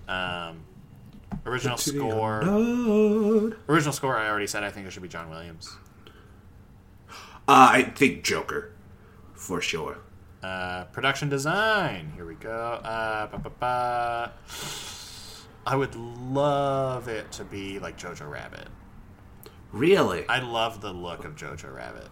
Um, 0.07 0.59
original 1.45 1.75
score. 1.75 2.41
Original 3.67 3.91
score. 3.93 4.15
I 4.15 4.29
already 4.29 4.47
said. 4.47 4.63
I 4.63 4.69
think 4.69 4.87
it 4.87 4.91
should 4.91 5.03
be 5.03 5.09
John 5.09 5.29
Williams. 5.29 5.75
Uh, 7.47 7.69
I 7.71 7.81
think 7.83 8.23
Joker, 8.23 8.71
for 9.33 9.61
sure. 9.61 9.97
Uh, 10.41 10.85
production 10.85 11.29
design. 11.29 12.11
Here 12.15 12.25
we 12.25 12.35
go. 12.35 12.51
Uh, 12.83 13.27
ba, 13.27 13.37
ba, 13.39 13.49
ba. 13.59 14.31
I 15.67 15.75
would 15.75 15.95
love 15.95 17.07
it 17.07 17.31
to 17.33 17.43
be 17.43 17.79
like 17.79 17.97
Jojo 17.97 18.29
Rabbit. 18.29 18.67
Really? 19.71 20.27
I 20.29 20.39
love 20.39 20.81
the 20.81 20.93
look 20.93 21.25
of 21.25 21.35
Jojo 21.35 21.73
Rabbit. 21.73 22.07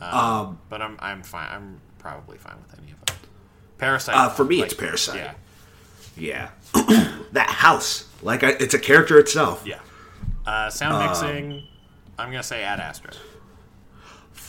Um, 0.00 0.14
Um, 0.18 0.58
but 0.68 0.80
I'm 0.80 0.96
I'm 1.00 1.22
fine. 1.22 1.48
I'm 1.50 1.80
probably 1.98 2.38
fine 2.38 2.56
with 2.62 2.78
any 2.80 2.92
of 2.92 3.04
them. 3.04 3.16
Parasite. 3.78 4.14
Uh, 4.14 4.28
for 4.30 4.44
me, 4.44 4.56
like, 4.60 4.66
it's 4.66 4.74
Parasite. 4.74 5.34
Yeah, 6.16 6.50
yeah. 6.74 7.14
that 7.32 7.50
house, 7.50 8.06
like 8.22 8.42
I, 8.44 8.50
it's 8.52 8.74
a 8.74 8.78
character 8.78 9.18
itself. 9.18 9.64
yeah. 9.66 9.80
Uh, 10.46 10.70
sound 10.70 11.04
mixing. 11.06 11.64
I'm 12.18 12.30
gonna 12.30 12.42
say 12.42 12.62
Ad 12.62 12.80
Astra. 12.80 13.10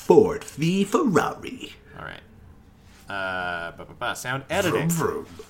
Ford 0.01 0.43
v 0.43 0.83
Ferrari. 0.83 1.73
All 1.97 2.05
right. 2.05 2.21
Uh, 3.07 3.71
ba, 3.77 3.85
ba, 3.85 3.93
ba. 3.93 4.15
Sound 4.15 4.43
editing. 4.49 4.89
vroom. 4.89 5.25
vroom. 5.25 5.45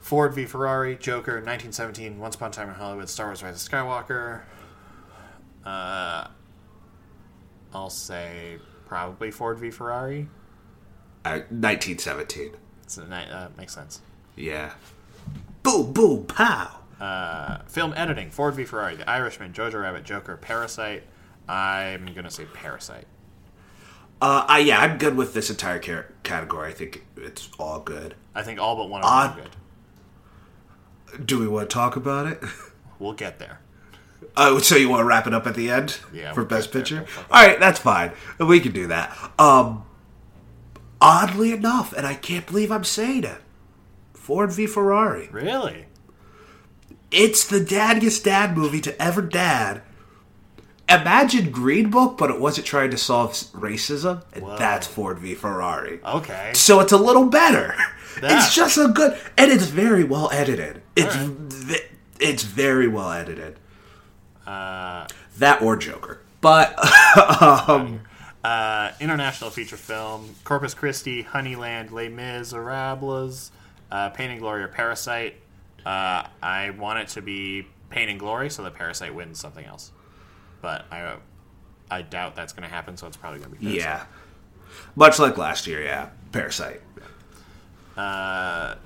Ford 0.00 0.34
v 0.34 0.46
Ferrari, 0.46 0.96
Joker, 0.96 1.34
1917, 1.34 2.18
Once 2.18 2.36
Upon 2.36 2.50
a 2.50 2.52
Time 2.54 2.68
in 2.70 2.74
Hollywood, 2.74 3.10
Star 3.10 3.26
Wars: 3.26 3.42
Rise 3.42 3.62
of 3.62 3.70
Skywalker. 3.70 4.40
Uh, 5.64 6.28
I'll 7.74 7.90
say 7.90 8.58
probably 8.86 9.30
Ford 9.30 9.58
v 9.58 9.70
Ferrari. 9.70 10.26
Uh, 11.26 11.44
1917. 11.50 12.52
So, 12.86 13.02
uh, 13.02 13.48
makes 13.58 13.74
sense. 13.74 14.00
Yeah. 14.36 14.72
Boom, 15.62 15.92
boom, 15.92 16.24
pow. 16.24 16.78
Uh, 16.98 17.58
film 17.68 17.92
editing: 17.94 18.30
Ford 18.30 18.54
v 18.54 18.64
Ferrari, 18.64 18.96
The 18.96 19.08
Irishman, 19.08 19.52
Jojo 19.52 19.82
Rabbit, 19.82 20.04
Joker, 20.04 20.38
Parasite. 20.38 21.02
I'm 21.46 22.06
gonna 22.14 22.30
say 22.30 22.46
Parasite. 22.46 23.06
Uh, 24.20 24.44
I, 24.46 24.58
yeah, 24.60 24.80
I'm 24.80 24.98
good 24.98 25.16
with 25.16 25.32
this 25.34 25.48
entire 25.50 25.78
car- 25.78 26.12
category. 26.22 26.68
I 26.68 26.72
think 26.74 27.04
it's 27.16 27.48
all 27.58 27.80
good. 27.80 28.14
I 28.34 28.42
think 28.42 28.60
all 28.60 28.76
but 28.76 28.88
one 28.90 29.00
of 29.02 29.04
them 29.04 29.12
Odd- 29.12 29.38
are 29.38 29.42
good. 29.42 31.26
Do 31.26 31.38
we 31.40 31.48
want 31.48 31.68
to 31.70 31.74
talk 31.74 31.96
about 31.96 32.26
it? 32.26 32.42
We'll 33.00 33.14
get 33.14 33.38
there. 33.38 33.60
Oh, 34.36 34.58
so 34.58 34.76
you 34.76 34.90
want 34.90 35.00
to 35.00 35.04
wrap 35.06 35.26
it 35.26 35.32
up 35.32 35.46
at 35.46 35.54
the 35.54 35.70
end? 35.70 35.98
Yeah, 36.12 36.34
For 36.34 36.42
we'll 36.42 36.48
Best. 36.50 36.70
Picture? 36.70 36.96
We'll 37.16 37.24
All 37.30 37.46
right, 37.46 37.58
that's 37.58 37.78
fine. 37.80 38.12
We 38.38 38.60
can 38.60 38.72
do 38.72 38.88
that. 38.88 39.16
Um, 39.38 39.84
oddly 41.00 41.52
enough, 41.52 41.94
and 41.94 42.06
I 42.06 42.12
can't 42.14 42.46
believe 42.46 42.70
I'm 42.70 42.84
saying 42.84 43.24
it, 43.24 43.38
Ford 44.12 44.52
v 44.52 44.66
Ferrari. 44.66 45.30
Really? 45.32 45.86
It's 47.10 47.42
the 47.46 47.58
daddiest 47.58 48.22
dad 48.24 48.54
movie 48.54 48.82
to 48.82 49.02
ever 49.02 49.22
dad. 49.22 49.80
Imagine 50.90 51.50
Green 51.52 51.88
Book, 51.90 52.18
but 52.18 52.30
it 52.30 52.40
wasn't 52.40 52.66
trying 52.66 52.90
to 52.90 52.96
solve 52.98 53.32
racism, 53.52 54.24
and 54.32 54.44
Whoa. 54.44 54.56
that's 54.58 54.86
Ford 54.86 55.18
v 55.20 55.34
Ferrari. 55.34 56.00
Okay. 56.04 56.50
So 56.54 56.80
it's 56.80 56.92
a 56.92 56.96
little 56.98 57.26
better. 57.26 57.74
That- 58.20 58.32
It's 58.32 58.54
just 58.54 58.76
a 58.76 58.88
good, 58.88 59.16
and 59.38 59.50
it's 59.52 59.66
very 59.66 60.02
well 60.04 60.28
edited. 60.32 60.82
It's 60.96 61.16
right. 61.16 61.82
it's 62.18 62.42
very 62.42 62.88
well 62.88 63.10
edited. 63.12 63.58
Uh, 64.46 65.06
That 65.38 65.62
or 65.62 65.76
Joker, 65.76 66.20
but 66.40 66.74
um, 67.40 68.00
uh, 68.42 68.90
international 69.00 69.50
feature 69.50 69.76
film: 69.76 70.34
Corpus 70.44 70.74
Christi, 70.74 71.22
Honeyland, 71.22 71.92
Les 71.92 72.08
Miserables, 72.08 73.52
uh, 73.92 74.08
Pain 74.10 74.30
and 74.32 74.40
Glory, 74.40 74.62
or 74.64 74.68
Parasite. 74.68 75.36
Uh, 75.86 76.24
I 76.42 76.70
want 76.76 76.98
it 76.98 77.08
to 77.08 77.22
be 77.22 77.66
Pain 77.90 78.08
and 78.08 78.18
Glory, 78.18 78.50
so 78.50 78.64
that 78.64 78.74
Parasite 78.74 79.14
wins 79.14 79.38
something 79.38 79.64
else. 79.64 79.92
But 80.60 80.84
I, 80.90 81.16
I 81.90 82.02
doubt 82.02 82.36
that's 82.36 82.52
going 82.52 82.68
to 82.68 82.74
happen. 82.74 82.96
So 82.96 83.06
it's 83.06 83.16
probably 83.16 83.38
going 83.40 83.52
to 83.52 83.58
be 83.58 83.66
Parasite. 83.66 83.80
yeah, 83.82 84.04
much 84.94 85.18
like 85.18 85.36
last 85.38 85.66
year, 85.66 85.82
yeah, 85.82 86.10
Parasite. 86.32 86.82
Uh, 87.96 88.76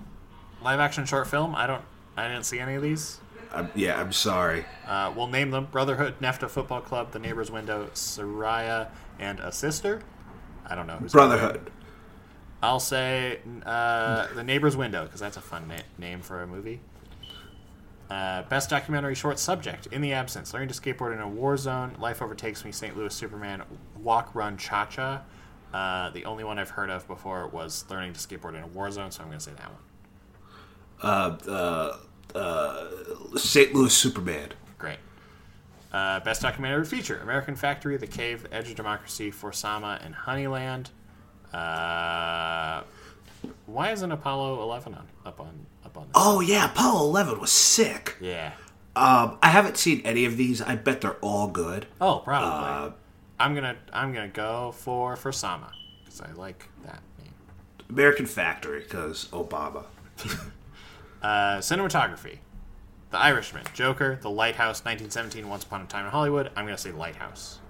live 0.62 0.80
action 0.80 1.04
short 1.04 1.26
film. 1.26 1.54
I 1.54 1.66
don't. 1.66 1.82
I 2.16 2.28
didn't 2.28 2.44
see 2.44 2.58
any 2.60 2.74
of 2.74 2.82
these. 2.82 3.18
Yeah, 3.76 4.00
I'm 4.00 4.12
sorry. 4.12 4.64
Uh, 4.86 5.12
we'll 5.14 5.28
name 5.28 5.50
them: 5.50 5.68
Brotherhood, 5.70 6.14
NEFTA 6.20 6.48
Football 6.50 6.80
Club, 6.80 7.12
The 7.12 7.18
Neighbor's 7.20 7.50
Window, 7.50 7.88
Soraya, 7.94 8.88
and 9.18 9.38
a 9.40 9.52
sister. 9.52 10.02
I 10.66 10.74
don't 10.74 10.86
know 10.86 10.96
who's 10.96 11.12
Brotherhood. 11.12 11.70
I'll 12.62 12.80
say 12.80 13.40
uh, 13.66 14.26
The 14.34 14.42
Neighbor's 14.42 14.76
Window 14.76 15.04
because 15.04 15.20
that's 15.20 15.36
a 15.36 15.40
fun 15.40 15.68
na- 15.68 15.76
name 15.98 16.20
for 16.20 16.42
a 16.42 16.46
movie. 16.46 16.80
Uh, 18.14 18.42
best 18.42 18.70
documentary 18.70 19.16
short 19.16 19.40
subject: 19.40 19.88
In 19.88 20.00
the 20.00 20.12
Absence, 20.12 20.52
Learning 20.52 20.68
to 20.68 20.80
Skateboard 20.80 21.14
in 21.14 21.20
a 21.20 21.26
War 21.26 21.56
Zone, 21.56 21.96
Life 21.98 22.22
Overtakes 22.22 22.64
Me, 22.64 22.70
St. 22.70 22.96
Louis 22.96 23.12
Superman, 23.12 23.64
Walk, 24.00 24.36
Run, 24.36 24.56
Cha 24.56 24.86
Cha. 24.86 25.22
Uh, 25.72 26.10
the 26.10 26.24
only 26.24 26.44
one 26.44 26.56
I've 26.56 26.70
heard 26.70 26.90
of 26.90 27.08
before 27.08 27.48
was 27.48 27.84
Learning 27.90 28.12
to 28.12 28.20
Skateboard 28.20 28.54
in 28.54 28.62
a 28.62 28.68
War 28.68 28.88
Zone, 28.92 29.10
so 29.10 29.22
I'm 29.22 29.30
going 29.30 29.40
to 29.40 29.44
say 29.44 29.50
that 29.56 29.68
one. 29.68 29.80
Uh, 31.02 31.96
uh, 32.32 32.38
uh, 32.38 33.36
St. 33.36 33.74
Louis 33.74 33.92
Superman. 33.92 34.50
Great. 34.78 34.98
Uh, 35.92 36.20
best 36.20 36.40
documentary 36.40 36.84
feature: 36.84 37.18
American 37.18 37.56
Factory, 37.56 37.96
The 37.96 38.06
Cave, 38.06 38.44
The 38.44 38.54
Edge 38.54 38.70
of 38.70 38.76
Democracy, 38.76 39.32
For 39.32 39.50
Sama, 39.50 39.98
and 40.04 40.14
Honeyland. 40.14 40.90
Uh, 41.52 42.84
why 43.66 43.90
isn't 43.90 44.12
Apollo 44.12 44.62
11 44.62 44.94
on 44.94 45.08
up 45.26 45.40
on 45.40 45.66
up 45.96 46.02
on? 46.02 46.02
This? 46.08 46.12
Oh 46.14 46.40
yeah, 46.40 46.66
Apollo 46.66 47.08
11 47.08 47.40
was 47.40 47.52
sick. 47.52 48.16
Yeah. 48.20 48.52
Um, 48.96 49.38
I 49.42 49.48
haven't 49.48 49.76
seen 49.76 50.02
any 50.04 50.24
of 50.24 50.36
these. 50.36 50.62
I 50.62 50.76
bet 50.76 51.00
they're 51.00 51.16
all 51.20 51.48
good. 51.48 51.86
Oh, 52.00 52.20
probably. 52.24 52.48
Uh, 52.68 52.90
I'm 53.40 53.54
gonna 53.54 53.76
I'm 53.92 54.12
gonna 54.12 54.28
go 54.28 54.72
for 54.72 55.16
for 55.16 55.32
Sama 55.32 55.72
because 56.04 56.20
I 56.20 56.30
like 56.32 56.68
that 56.84 57.02
name. 57.18 57.32
American 57.90 58.26
Factory, 58.26 58.80
because 58.80 59.26
Obama. 59.32 59.84
Uh, 61.22 61.56
cinematography: 61.58 62.36
The 63.08 63.16
Irishman, 63.18 63.64
Joker, 63.72 64.18
The 64.20 64.28
Lighthouse, 64.28 64.84
1917, 64.84 65.48
Once 65.48 65.64
Upon 65.64 65.80
a 65.80 65.86
Time 65.86 66.04
in 66.04 66.10
Hollywood. 66.10 66.50
I'm 66.54 66.66
gonna 66.66 66.76
say 66.76 66.92
Lighthouse. 66.92 67.60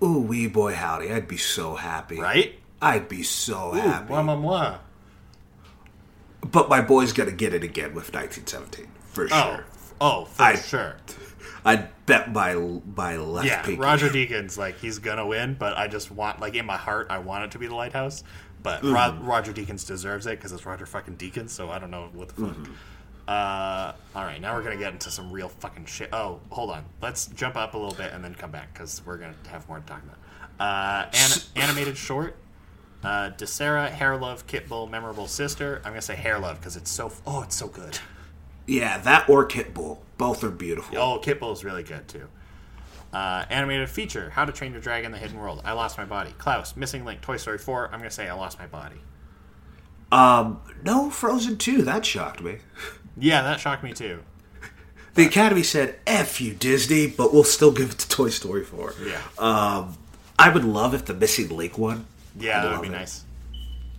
Ooh, 0.00 0.20
wee 0.20 0.46
boy 0.46 0.74
howdy. 0.74 1.10
I'd 1.12 1.26
be 1.26 1.36
so 1.36 1.74
happy. 1.74 2.20
Right? 2.20 2.60
I'd 2.80 3.08
be 3.08 3.24
so 3.24 3.70
Ooh, 3.74 3.78
happy. 3.80 4.08
moi, 4.10 4.22
moi, 4.22 4.36
moi. 4.36 4.78
But 6.52 6.68
my 6.68 6.80
boy's 6.80 7.12
gonna 7.12 7.32
get 7.32 7.54
it 7.54 7.62
again 7.64 7.94
with 7.94 8.12
1917 8.14 8.86
for 9.12 9.24
Oh, 9.24 9.28
sure. 9.28 9.64
oh, 10.00 10.24
for 10.26 10.42
I- 10.42 10.54
sure. 10.56 10.96
I'd 11.64 11.88
bet 12.06 12.32
my 12.32 12.54
my 12.54 13.16
left 13.16 13.46
Yeah, 13.46 13.62
pinky. 13.62 13.80
Roger 13.80 14.08
Deakins, 14.10 14.56
like 14.56 14.78
he's 14.78 14.98
gonna 15.00 15.26
win, 15.26 15.56
but 15.58 15.76
I 15.76 15.88
just 15.88 16.10
want, 16.12 16.40
like 16.40 16.54
in 16.54 16.64
my 16.64 16.76
heart, 16.76 17.08
I 17.10 17.18
want 17.18 17.44
it 17.44 17.50
to 17.52 17.58
be 17.58 17.66
the 17.66 17.74
Lighthouse. 17.74 18.22
But 18.62 18.82
Mm-hmm. 18.82 18.94
Ro- 18.94 19.18
Roger 19.28 19.52
Deakins 19.52 19.86
deserves 19.86 20.26
it 20.26 20.38
because 20.38 20.52
it's 20.52 20.64
Roger 20.66 20.86
fucking 20.86 21.16
Deakins. 21.16 21.50
So 21.50 21.70
I 21.70 21.78
don't 21.78 21.90
know 21.90 22.08
what 22.12 22.28
the 22.28 22.34
fuck. 22.34 22.54
Mm-hmm. 22.56 22.72
Uh, 23.28 23.92
all 24.14 24.22
right, 24.24 24.40
now 24.40 24.54
we're 24.54 24.62
gonna 24.62 24.76
get 24.76 24.92
into 24.92 25.10
some 25.10 25.32
real 25.32 25.48
fucking 25.48 25.86
shit. 25.86 26.10
Oh, 26.12 26.40
hold 26.50 26.70
on, 26.70 26.84
let's 27.02 27.26
jump 27.26 27.56
up 27.56 27.74
a 27.74 27.78
little 27.78 27.96
bit 27.96 28.12
and 28.12 28.22
then 28.22 28.34
come 28.36 28.52
back 28.52 28.72
because 28.72 29.02
we're 29.04 29.16
gonna 29.16 29.34
have 29.48 29.68
more 29.68 29.80
to 29.80 29.84
talk 29.86 30.00
about. 30.04 30.16
Uh, 30.60 31.10
an- 31.12 31.62
animated 31.64 31.96
short. 31.96 32.36
Uh, 33.06 33.30
Desera, 33.30 33.88
Hair 33.88 34.16
Love, 34.16 34.48
Kitbull, 34.48 34.90
Memorable 34.90 35.28
Sister. 35.28 35.76
I'm 35.84 35.92
gonna 35.92 36.02
say 36.02 36.16
Hair 36.16 36.40
Love 36.40 36.58
because 36.58 36.76
it's 36.76 36.90
so 36.90 37.12
oh 37.24 37.42
it's 37.42 37.54
so 37.54 37.68
good. 37.68 38.00
Yeah, 38.66 38.98
that 38.98 39.28
or 39.28 39.46
Kitbull. 39.46 39.98
Both 40.18 40.42
are 40.42 40.50
beautiful. 40.50 40.98
Oh, 40.98 41.20
Kitbull 41.22 41.52
is 41.52 41.62
really 41.64 41.84
good 41.84 42.08
too. 42.08 42.26
Uh, 43.12 43.44
animated 43.48 43.88
feature: 43.88 44.30
How 44.30 44.44
to 44.44 44.50
Train 44.52 44.72
Your 44.72 44.80
Dragon: 44.80 45.12
The 45.12 45.18
Hidden 45.18 45.38
World. 45.38 45.62
I 45.64 45.70
lost 45.72 45.96
my 45.96 46.04
body. 46.04 46.34
Klaus, 46.38 46.74
Missing 46.74 47.04
Link, 47.04 47.20
Toy 47.20 47.36
Story 47.36 47.58
4. 47.58 47.90
I'm 47.92 48.00
gonna 48.00 48.10
say 48.10 48.28
I 48.28 48.34
lost 48.34 48.58
my 48.58 48.66
body. 48.66 48.96
Um, 50.10 50.60
no 50.82 51.08
Frozen 51.08 51.58
2. 51.58 51.82
That 51.82 52.04
shocked 52.04 52.42
me. 52.42 52.58
Yeah, 53.18 53.40
that 53.44 53.60
shocked 53.60 53.82
me 53.82 53.94
too. 53.94 54.22
The 55.14 55.24
Academy 55.24 55.62
said, 55.62 55.98
F 56.06 56.38
you, 56.38 56.52
Disney, 56.52 57.06
but 57.06 57.32
we'll 57.32 57.44
still 57.44 57.72
give 57.72 57.92
it 57.92 57.98
to 58.00 58.08
Toy 58.10 58.28
Story 58.28 58.62
4. 58.62 58.92
Yeah, 59.06 59.22
Um, 59.38 59.96
I 60.38 60.50
would 60.50 60.64
love 60.64 60.92
if 60.92 61.06
the 61.06 61.14
Missing 61.14 61.48
Link 61.48 61.78
one. 61.78 62.04
Yeah, 62.38 62.62
that 62.62 62.72
would 62.72 62.82
be 62.82 62.88
it. 62.88 62.98
nice. 62.98 63.24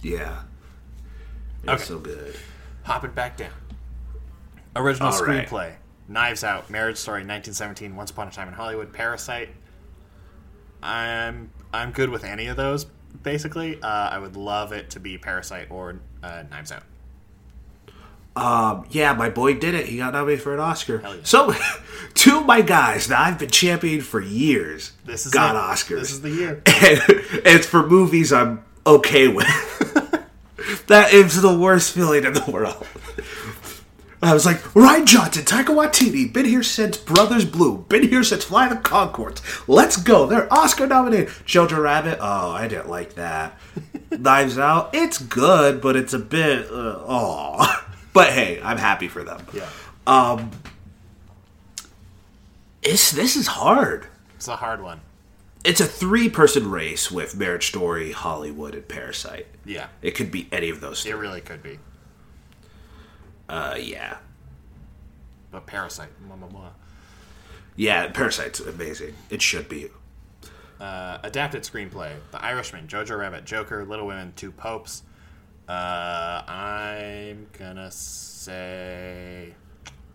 Yeah. 0.01 0.43
It's 1.63 1.71
Okay. 1.73 1.83
so 1.83 1.99
good. 1.99 2.35
Hopping 2.83 3.11
back 3.11 3.37
down. 3.37 3.51
Original 4.75 5.09
All 5.11 5.23
right. 5.25 5.47
screenplay: 5.47 5.73
Knives 6.07 6.43
Out, 6.43 6.69
Marriage 6.69 6.97
Story, 6.97 7.19
1917, 7.21 7.95
Once 7.95 8.11
Upon 8.11 8.27
a 8.27 8.31
Time 8.31 8.47
in 8.47 8.53
Hollywood, 8.53 8.93
Parasite. 8.93 9.49
I'm 10.81 11.49
I'm 11.73 11.91
good 11.91 12.09
with 12.09 12.23
any 12.23 12.47
of 12.47 12.57
those. 12.57 12.85
Basically, 13.23 13.81
uh, 13.81 13.87
I 13.87 14.19
would 14.19 14.35
love 14.37 14.71
it 14.71 14.91
to 14.91 14.99
be 14.99 15.17
Parasite 15.17 15.67
or 15.71 15.99
uh, 16.21 16.43
Knives 16.49 16.71
Out. 16.71 16.83
Um, 18.37 18.85
yeah, 18.91 19.13
my 19.13 19.31
boy 19.31 19.55
did 19.55 19.73
it. 19.73 19.87
He 19.87 19.97
got 19.97 20.13
nominated 20.13 20.43
for 20.43 20.53
an 20.53 20.59
Oscar. 20.59 21.01
Yeah. 21.03 21.15
So, 21.23 21.55
two 22.13 22.37
of 22.37 22.45
my 22.45 22.61
guys 22.61 23.07
that 23.07 23.19
I've 23.19 23.39
been 23.39 23.49
championing 23.49 24.01
for 24.01 24.21
years 24.21 24.91
This 25.05 25.25
is 25.25 25.33
got 25.33 25.55
it. 25.55 25.59
Oscars. 25.59 25.99
This 26.01 26.11
is 26.11 26.21
the 26.21 26.29
year. 26.29 26.61
and 26.65 27.01
it's 27.45 27.65
for 27.65 27.87
movies 27.87 28.31
I'm 28.31 28.63
okay 28.85 29.27
with. 29.27 29.47
that 30.87 31.13
is 31.13 31.41
the 31.41 31.57
worst 31.57 31.95
feeling 31.95 32.25
in 32.25 32.33
the 32.33 32.45
world. 32.51 32.85
I 34.21 34.33
was 34.33 34.45
like, 34.45 34.57
Rian 34.73 35.05
Johnson, 35.05 35.43
Taika 35.43 35.65
Waititi, 35.65 36.31
been 36.31 36.45
here 36.45 36.63
since 36.63 36.97
Brothers 36.97 37.45
Bloom, 37.45 37.85
been 37.89 38.07
here 38.07 38.23
since 38.23 38.43
Fly 38.43 38.67
the 38.67 38.75
Conchords. 38.75 39.41
Let's 39.67 39.97
go. 39.97 40.27
They're 40.27 40.51
Oscar 40.51 40.85
nominated. 40.85 41.29
Jojo 41.45 41.81
Rabbit, 41.81 42.19
oh, 42.21 42.51
I 42.51 42.67
didn't 42.67 42.89
like 42.89 43.15
that. 43.15 43.57
Knives 44.11 44.57
Out, 44.57 44.91
it's 44.93 45.17
good, 45.17 45.81
but 45.81 45.95
it's 45.95 46.13
a 46.13 46.19
bit, 46.19 46.65
uh, 46.65 46.99
oh. 46.99 47.83
But 48.17 48.33
hey, 48.33 48.59
I'm 48.63 48.77
happy 48.77 49.07
for 49.07 49.23
them. 49.23 49.45
Yeah. 49.53 49.69
Um, 50.07 50.49
it's, 52.81 53.11
this 53.11 53.35
is 53.35 53.45
hard. 53.45 54.07
It's 54.35 54.47
a 54.47 54.55
hard 54.55 54.81
one. 54.81 55.01
It's 55.63 55.81
a 55.81 55.85
three 55.85 56.27
person 56.27 56.71
race 56.71 57.11
with 57.11 57.35
Marriage 57.37 57.67
Story, 57.67 58.13
Hollywood, 58.13 58.73
and 58.73 58.87
Parasite. 58.87 59.45
Yeah. 59.65 59.87
It 60.01 60.11
could 60.15 60.31
be 60.31 60.47
any 60.51 60.71
of 60.71 60.81
those 60.81 61.05
It 61.05 61.09
three. 61.11 61.19
really 61.19 61.41
could 61.41 61.61
be. 61.61 61.77
Uh, 63.47 63.75
yeah. 63.79 64.17
But 65.51 65.67
Parasite. 65.67 66.09
Mwah, 66.27 66.39
mwah, 66.39 66.51
mwah. 66.51 66.69
Yeah, 67.75 68.07
Parasite's 68.07 68.61
amazing. 68.61 69.13
It 69.29 69.43
should 69.43 69.69
be. 69.69 69.89
Uh, 70.79 71.19
adapted 71.23 71.61
screenplay: 71.61 72.13
The 72.31 72.43
Irishman, 72.43 72.87
Jojo 72.87 73.15
Rabbit, 73.19 73.45
Joker, 73.45 73.85
Little 73.85 74.07
Women, 74.07 74.33
Two 74.35 74.51
Popes. 74.51 75.03
Uh, 75.67 76.43
I'm 76.47 77.47
gonna 77.57 77.91
say 77.91 79.53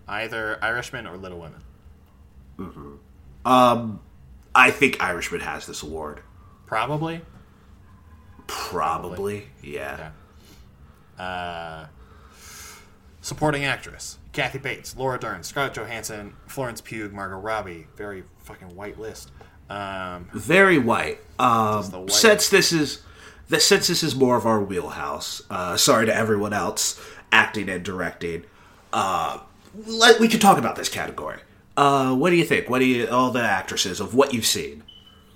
either 0.09 0.59
Irishman 0.62 1.07
or 1.07 1.16
Little 1.16 1.38
Women. 1.38 2.98
Um, 3.44 4.00
I 4.55 4.70
think 4.70 5.03
Irishman 5.03 5.40
has 5.40 5.66
this 5.66 5.82
award. 5.82 6.20
Probably. 6.66 7.20
Probably. 8.46 9.46
Yeah. 9.62 10.11
Yeah. 11.18 11.22
Uh, 11.22 11.86
supporting 13.20 13.64
actress: 13.64 14.18
Kathy 14.32 14.59
Bates, 14.59 14.96
Laura 14.96 15.18
Dern, 15.18 15.42
Scarlett 15.42 15.74
Johansson, 15.74 16.34
Florence 16.46 16.80
Pugh, 16.80 17.09
Margot 17.11 17.36
Robbie. 17.38 17.86
Very 17.96 18.24
fucking 18.38 18.74
white 18.74 18.98
list. 18.98 19.30
Um, 19.68 20.28
Very 20.32 20.78
white. 20.78 21.18
Um, 21.38 21.84
white- 21.92 22.11
since 22.11 22.48
this 22.48 22.72
is 22.72 23.03
the 23.49 23.61
since 23.61 23.86
this 23.88 24.03
is 24.03 24.14
more 24.14 24.36
of 24.36 24.47
our 24.47 24.61
wheelhouse. 24.62 25.43
Uh, 25.51 25.76
sorry 25.76 26.07
to 26.07 26.14
everyone 26.14 26.53
else 26.53 27.01
acting 27.32 27.68
and 27.68 27.84
directing. 27.84 28.45
Uh, 28.93 29.38
let, 29.86 30.20
we 30.20 30.28
could 30.28 30.40
talk 30.40 30.59
about 30.59 30.76
this 30.76 30.88
category. 30.88 31.38
Uh, 31.76 32.14
what 32.14 32.30
do 32.30 32.36
you 32.36 32.45
think? 32.45 32.68
What 32.68 32.80
do 32.80 32.84
you 32.84 33.07
all 33.09 33.30
the 33.30 33.43
actresses 33.43 34.01
of 34.01 34.14
what 34.14 34.34
you've 34.34 34.47
seen? 34.47 34.82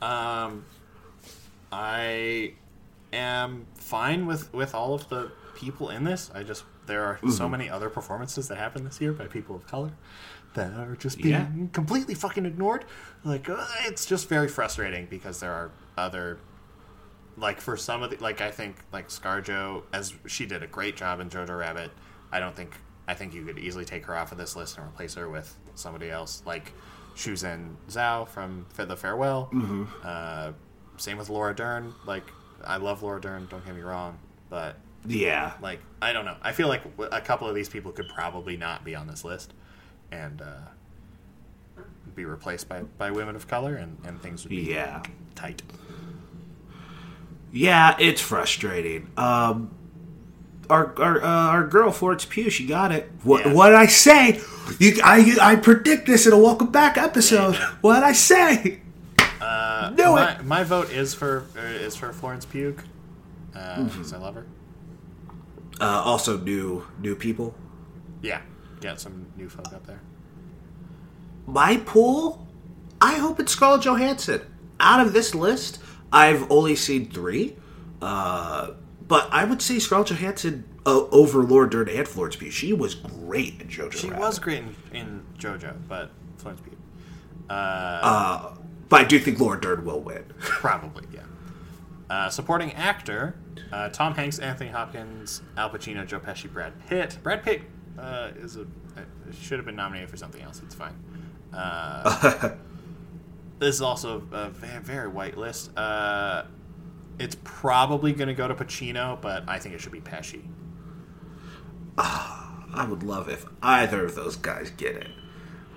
Um, 0.03 0.65
I 1.73 2.53
am 3.13 3.67
fine 3.75 4.27
with 4.27 4.53
with 4.53 4.75
all 4.75 4.95
of 4.95 5.09
the 5.09 5.31
people 5.55 5.91
in 5.91 6.05
this. 6.05 6.31
I 6.35 6.43
just 6.43 6.65
there 6.87 7.05
are 7.05 7.17
Mm-hmm. 7.17 7.31
so 7.31 7.49
many 7.49 7.69
other 7.69 7.89
performances 7.91 8.49
that 8.49 8.57
happen 8.59 8.85
this 8.85 9.01
year 9.01 9.13
by 9.13 9.27
people 9.27 9.57
of 9.57 9.67
color 9.67 9.91
that 10.55 10.73
are 10.75 10.97
just 10.97 11.19
being 11.19 11.31
Yeah. 11.35 11.47
completely 11.73 12.15
fucking 12.15 12.47
ignored. 12.47 12.85
Like 13.25 13.49
uh, 13.49 13.65
it's 13.87 14.07
just 14.07 14.29
very 14.29 14.49
frustrating 14.49 15.07
because 15.07 15.41
there 15.41 15.53
are 15.53 15.71
other 15.97 16.39
like 17.37 17.61
for 17.61 17.76
some 17.76 18.03
of 18.03 18.11
the 18.11 18.16
like 18.18 18.41
I 18.41 18.51
think 18.51 18.76
like 18.93 19.09
ScarJo 19.09 19.82
as 19.93 20.14
she 20.26 20.47
did 20.47 20.62
a 20.62 20.66
great 20.66 20.97
job 20.97 21.20
in 21.20 21.28
Jojo 21.30 21.59
Rabbit. 21.59 21.91
I 22.32 22.41
don't 22.41 22.57
think 22.57 22.74
I 23.09 23.14
think 23.14 23.34
you 23.34 23.45
could 23.45 23.59
easily 23.59 23.84
take 23.84 24.05
her 24.07 24.16
off 24.16 24.32
of 24.32 24.39
this 24.39 24.57
list 24.57 24.78
and 24.78 24.87
replace 24.87 25.14
her 25.14 25.28
with 25.28 25.55
somebody 25.74 26.11
else 26.11 26.43
like 26.47 26.72
Shuzhen 27.14 27.76
Zhao 27.89 28.28
from 28.28 28.66
The 28.74 28.97
Farewell. 28.97 29.49
Mm-hmm. 29.53 29.84
Uh, 30.03 30.53
same 30.97 31.16
with 31.18 31.28
Laura 31.30 31.55
Dern. 31.55 31.95
Like 32.05 32.24
I 32.64 32.76
love 32.78 33.03
Laura 33.03 33.20
Dern. 33.20 33.47
Don't 33.51 33.64
get 33.64 33.74
me 33.74 33.82
wrong, 33.82 34.18
but 34.51 34.76
Yeah. 35.07 35.53
like 35.62 35.80
I 36.03 36.12
don't 36.12 36.24
know. 36.24 36.37
I 36.43 36.53
feel 36.53 36.68
like 36.68 36.82
a 37.12 37.20
couple 37.20 37.49
of 37.49 37.55
these 37.55 37.68
people 37.68 37.93
could 37.93 38.09
probably 38.09 38.57
not 38.57 38.84
be 38.84 38.95
on 38.95 39.07
this 39.07 39.24
list 39.24 39.53
and 40.11 40.41
uh, 40.43 40.47
be 42.14 42.24
replaced 42.24 42.68
by, 42.68 42.82
by 42.99 43.11
women 43.11 43.37
of 43.37 43.47
color, 43.49 43.74
and, 43.76 43.99
and 44.07 44.20
things 44.22 44.43
would 44.45 44.51
be 44.51 44.62
Yeah. 44.62 45.03
tight. 45.34 45.62
Yeah, 47.53 47.97
it's 47.99 48.20
frustrating. 48.20 49.11
Um, 49.16 49.70
our 50.68 50.92
our 51.01 51.22
uh, 51.22 51.26
our 51.28 51.66
girl 51.66 51.90
Florence 51.92 52.24
Pugh, 52.24 52.51
she 52.51 52.66
got 52.66 52.92
it. 52.92 53.11
What 53.22 53.47
Yeah. 53.47 53.53
what 53.55 53.68
did 53.68 53.76
I 53.76 53.86
say? 53.86 54.40
You, 54.78 55.01
I 55.05 55.36
I 55.40 55.57
predict 55.57 56.07
this 56.07 56.26
in 56.26 56.32
a 56.32 56.38
welcome 56.38 56.70
back 56.72 56.99
episode. 56.99 57.55
Yeah, 57.55 57.61
yeah. 57.61 57.74
What 57.80 57.94
did 57.94 58.03
I 58.05 58.12
say? 58.12 58.80
Uh, 59.40 59.90
Do 59.90 60.03
my, 60.12 60.42
my 60.42 60.64
vote 60.64 60.90
is 60.90 61.14
for 61.14 61.44
uh, 61.57 61.61
is 61.61 61.94
for 61.97 62.12
Florence 62.12 62.44
Pugh 62.44 62.76
Mm-hmm. 63.55 63.84
because 63.86 64.12
I 64.12 64.18
love 64.18 64.34
her. 64.34 64.47
Uh, 65.80 65.84
also, 66.05 66.36
new 66.38 66.84
new 67.01 67.14
people. 67.14 67.55
Yeah, 68.22 68.40
get 68.80 69.01
some 69.01 69.26
new 69.36 69.49
folk 69.49 69.72
up 69.72 69.86
there. 69.86 70.01
My 71.47 71.76
pool. 71.78 72.47
I 73.01 73.16
hope 73.18 73.38
it's 73.40 73.53
Scarlett 73.53 73.82
Johansson. 73.82 74.40
Out 74.80 75.07
of 75.07 75.12
this 75.12 75.34
list, 75.34 75.78
I've 76.13 76.51
only 76.51 76.77
seen 76.77 77.11
three, 77.11 77.57
uh, 78.01 78.73
but 79.07 79.29
I 79.33 79.45
would 79.45 79.61
say 79.63 79.79
Scarlett 79.79 80.09
Johansson 80.09 80.65
uh, 80.87 81.05
over 81.11 81.43
Laura 81.43 81.69
Dern 81.69 81.89
and 81.89 82.07
Florence 82.07 82.37
Pugh. 82.37 82.51
She 82.51 82.73
was 82.73 82.95
great 82.95 83.61
in 83.61 83.69
JoJo. 83.69 83.93
She 83.93 84.09
Rabbit. 84.09 84.21
was 84.21 84.39
great 84.39 84.59
in, 84.59 84.75
in 84.93 85.27
JoJo, 85.39 85.77
but 85.89 86.11
Florence 86.39 86.61
Pugh. 86.63 86.77
Uh, 87.51 87.53
Uh, 87.53 88.55
but 88.89 89.01
I 89.01 89.05
do 89.05 89.19
think 89.19 89.41
Laura 89.41 89.61
Dern 89.61 89.85
will 89.85 90.01
win. 90.01 90.25
Probably, 90.39 91.05
yeah. 91.13 91.21
Uh, 92.09 92.29
supporting 92.31 92.73
actor: 92.75 93.37
uh, 93.73 93.89
Tom 93.89 94.15
Hanks, 94.15 94.39
Anthony 94.39 94.71
Hopkins, 94.71 95.43
Al 95.57 95.71
Pacino, 95.71 96.07
Joe 96.07 96.21
Pesci, 96.21 96.53
Brad 96.53 96.73
Pitt. 96.87 97.19
Brad 97.23 97.43
Pitt 97.43 97.63
uh, 97.99 98.31
is 98.37 98.57
a 98.57 98.67
should 99.41 99.59
have 99.59 99.67
been 99.67 99.75
nominated 99.77 100.09
for 100.09 100.17
something 100.17 100.41
else. 100.41 100.63
It's 100.65 100.75
fine. 100.75 100.95
This 103.59 103.77
is 103.77 103.83
also 103.83 104.23
a 104.33 104.51
very, 104.51 104.83
very 104.83 105.09
white 105.09 105.37
list. 105.39 105.77
Uh, 105.77 106.45
it's 107.19 107.37
probably 107.45 108.13
going 108.13 108.29
to 108.29 108.35
go 108.35 108.47
to 108.47 108.55
Pacino, 108.55 109.21
but 109.21 109.45
I 109.49 109.59
think 109.59 109.75
it 109.75 109.81
should 109.81 109.93
be 109.93 110.01
Pesci. 110.01 110.43
I 111.99 112.87
would 112.89 113.03
love 113.03 113.29
if 113.29 113.47
either 113.63 114.05
of 114.05 114.15
those 114.15 114.37
guys 114.37 114.71
get 114.71 114.97
it. 114.97 115.09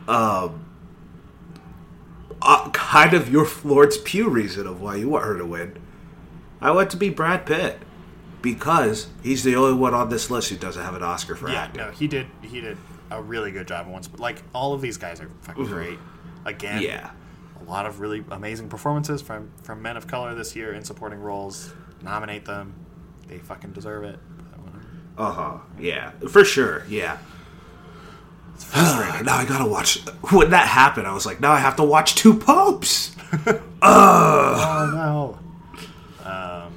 Um, 0.07 0.65
uh, 2.41 2.69
kind 2.71 3.13
of 3.13 3.29
your 3.31 3.45
Florence 3.45 3.97
Pugh 4.03 4.27
reason 4.29 4.67
of 4.67 4.81
why 4.81 4.95
you 4.95 5.07
want 5.09 5.25
her 5.25 5.37
to 5.37 5.45
win. 5.45 5.77
I 6.59 6.71
want 6.71 6.89
to 6.91 6.97
be 6.97 7.09
Brad 7.09 7.45
Pitt 7.45 7.79
because 8.41 9.07
he's 9.23 9.43
the 9.43 9.55
only 9.55 9.73
one 9.77 9.93
on 9.93 10.09
this 10.09 10.29
list 10.29 10.49
who 10.49 10.57
doesn't 10.57 10.81
have 10.83 10.95
an 10.95 11.03
Oscar 11.03 11.35
for 11.35 11.49
Yeah, 11.49 11.63
acting. 11.63 11.81
no, 11.81 11.91
he 11.91 12.07
did. 12.07 12.27
He 12.41 12.59
did 12.59 12.77
a 13.11 13.21
really 13.21 13.51
good 13.51 13.67
job 13.67 13.87
once. 13.87 14.07
But 14.09 14.19
like 14.19 14.43
all 14.53 14.73
of 14.73 14.81
these 14.81 14.97
guys 14.97 15.21
are 15.21 15.29
fucking 15.41 15.65
great. 15.65 15.99
Again, 16.45 16.81
Yeah. 16.81 17.11
A 17.59 17.69
lot 17.69 17.85
of 17.85 17.99
really 17.99 18.23
amazing 18.31 18.69
performances 18.69 19.21
from 19.21 19.51
from 19.61 19.81
men 19.81 19.97
of 19.97 20.07
color 20.07 20.33
this 20.35 20.55
year 20.55 20.73
in 20.73 20.83
supporting 20.83 21.19
roles. 21.19 21.73
Nominate 22.01 22.45
them; 22.45 22.73
they 23.27 23.39
fucking 23.39 23.71
deserve 23.71 24.03
it. 24.03 24.19
Uh 25.17 25.31
huh. 25.31 25.57
Yeah, 25.77 26.11
for 26.29 26.45
sure. 26.45 26.85
Yeah. 26.89 27.17
Now 29.23 29.35
I 29.35 29.45
gotta 29.45 29.65
watch. 29.65 29.99
When 30.31 30.51
that 30.51 30.67
happened, 30.67 31.05
I 31.05 31.13
was 31.13 31.25
like, 31.25 31.41
now 31.41 31.51
I 31.51 31.59
have 31.59 31.75
to 31.77 31.83
watch 31.83 32.15
Two 32.15 32.33
Popes. 32.33 33.15
oh 33.81 35.37
no. 36.23 36.29
Um. 36.29 36.73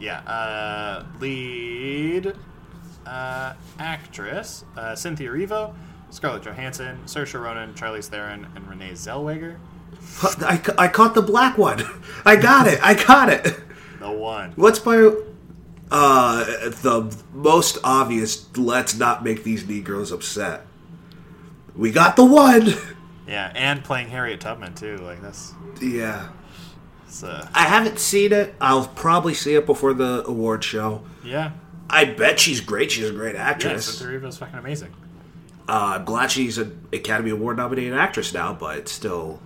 Yeah. 0.00 0.18
Uh, 0.20 1.04
lead 1.20 2.32
uh, 3.06 3.54
actress 3.78 4.64
uh, 4.76 4.94
Cynthia 4.94 5.30
Erivo, 5.30 5.74
Scarlett 6.10 6.42
Johansson, 6.44 6.98
Saoirse 7.06 7.40
Ronan, 7.40 7.74
Charlize 7.74 8.06
Theron, 8.08 8.46
and 8.54 8.68
Renee 8.68 8.92
Zellweger. 8.92 9.56
I, 10.40 10.60
I 10.78 10.88
caught 10.88 11.14
the 11.14 11.22
black 11.22 11.58
one. 11.58 11.82
I 12.24 12.36
got 12.36 12.66
it. 12.66 12.78
I 12.82 12.94
got 12.94 13.28
it. 13.28 13.44
The 14.00 14.10
one. 14.10 14.52
What's 14.56 14.84
my 14.84 15.12
uh 15.90 16.44
the 16.44 17.16
most 17.32 17.78
obvious 17.84 18.46
let's 18.56 18.98
not 18.98 19.22
make 19.24 19.44
these 19.44 19.68
negroes 19.68 20.10
upset. 20.12 20.66
We 21.74 21.90
got 21.90 22.16
the 22.16 22.24
one. 22.24 22.74
Yeah, 23.28 23.50
and 23.56 23.82
playing 23.82 24.08
Harriet 24.10 24.40
Tubman 24.40 24.74
too. 24.74 24.98
Like 24.98 25.20
that's. 25.20 25.52
Yeah. 25.82 26.28
It's, 27.08 27.24
uh, 27.24 27.48
I 27.52 27.64
haven't 27.64 27.98
seen 27.98 28.32
it. 28.32 28.54
I'll 28.60 28.86
probably 28.86 29.34
see 29.34 29.56
it 29.56 29.66
before 29.66 29.92
the 29.94 30.24
award 30.28 30.62
show. 30.62 31.02
yeah. 31.24 31.50
I 31.90 32.04
bet 32.04 32.38
she's 32.38 32.60
great. 32.60 32.92
She's 32.92 33.10
a 33.10 33.12
great 33.12 33.34
actress. 33.34 33.88
Yeah. 33.88 33.92
Cynthia 34.06 34.20
Erivo's 34.20 34.38
fucking 34.38 34.58
amazing. 34.60 34.94
Uh, 35.68 35.94
I'm 35.96 36.04
glad 36.04 36.30
she's 36.30 36.58
an 36.58 36.86
Academy 36.92 37.30
Award 37.30 37.56
nominated 37.56 37.94
actress 37.94 38.32
now, 38.34 38.52
but 38.52 38.88
still 38.88 39.40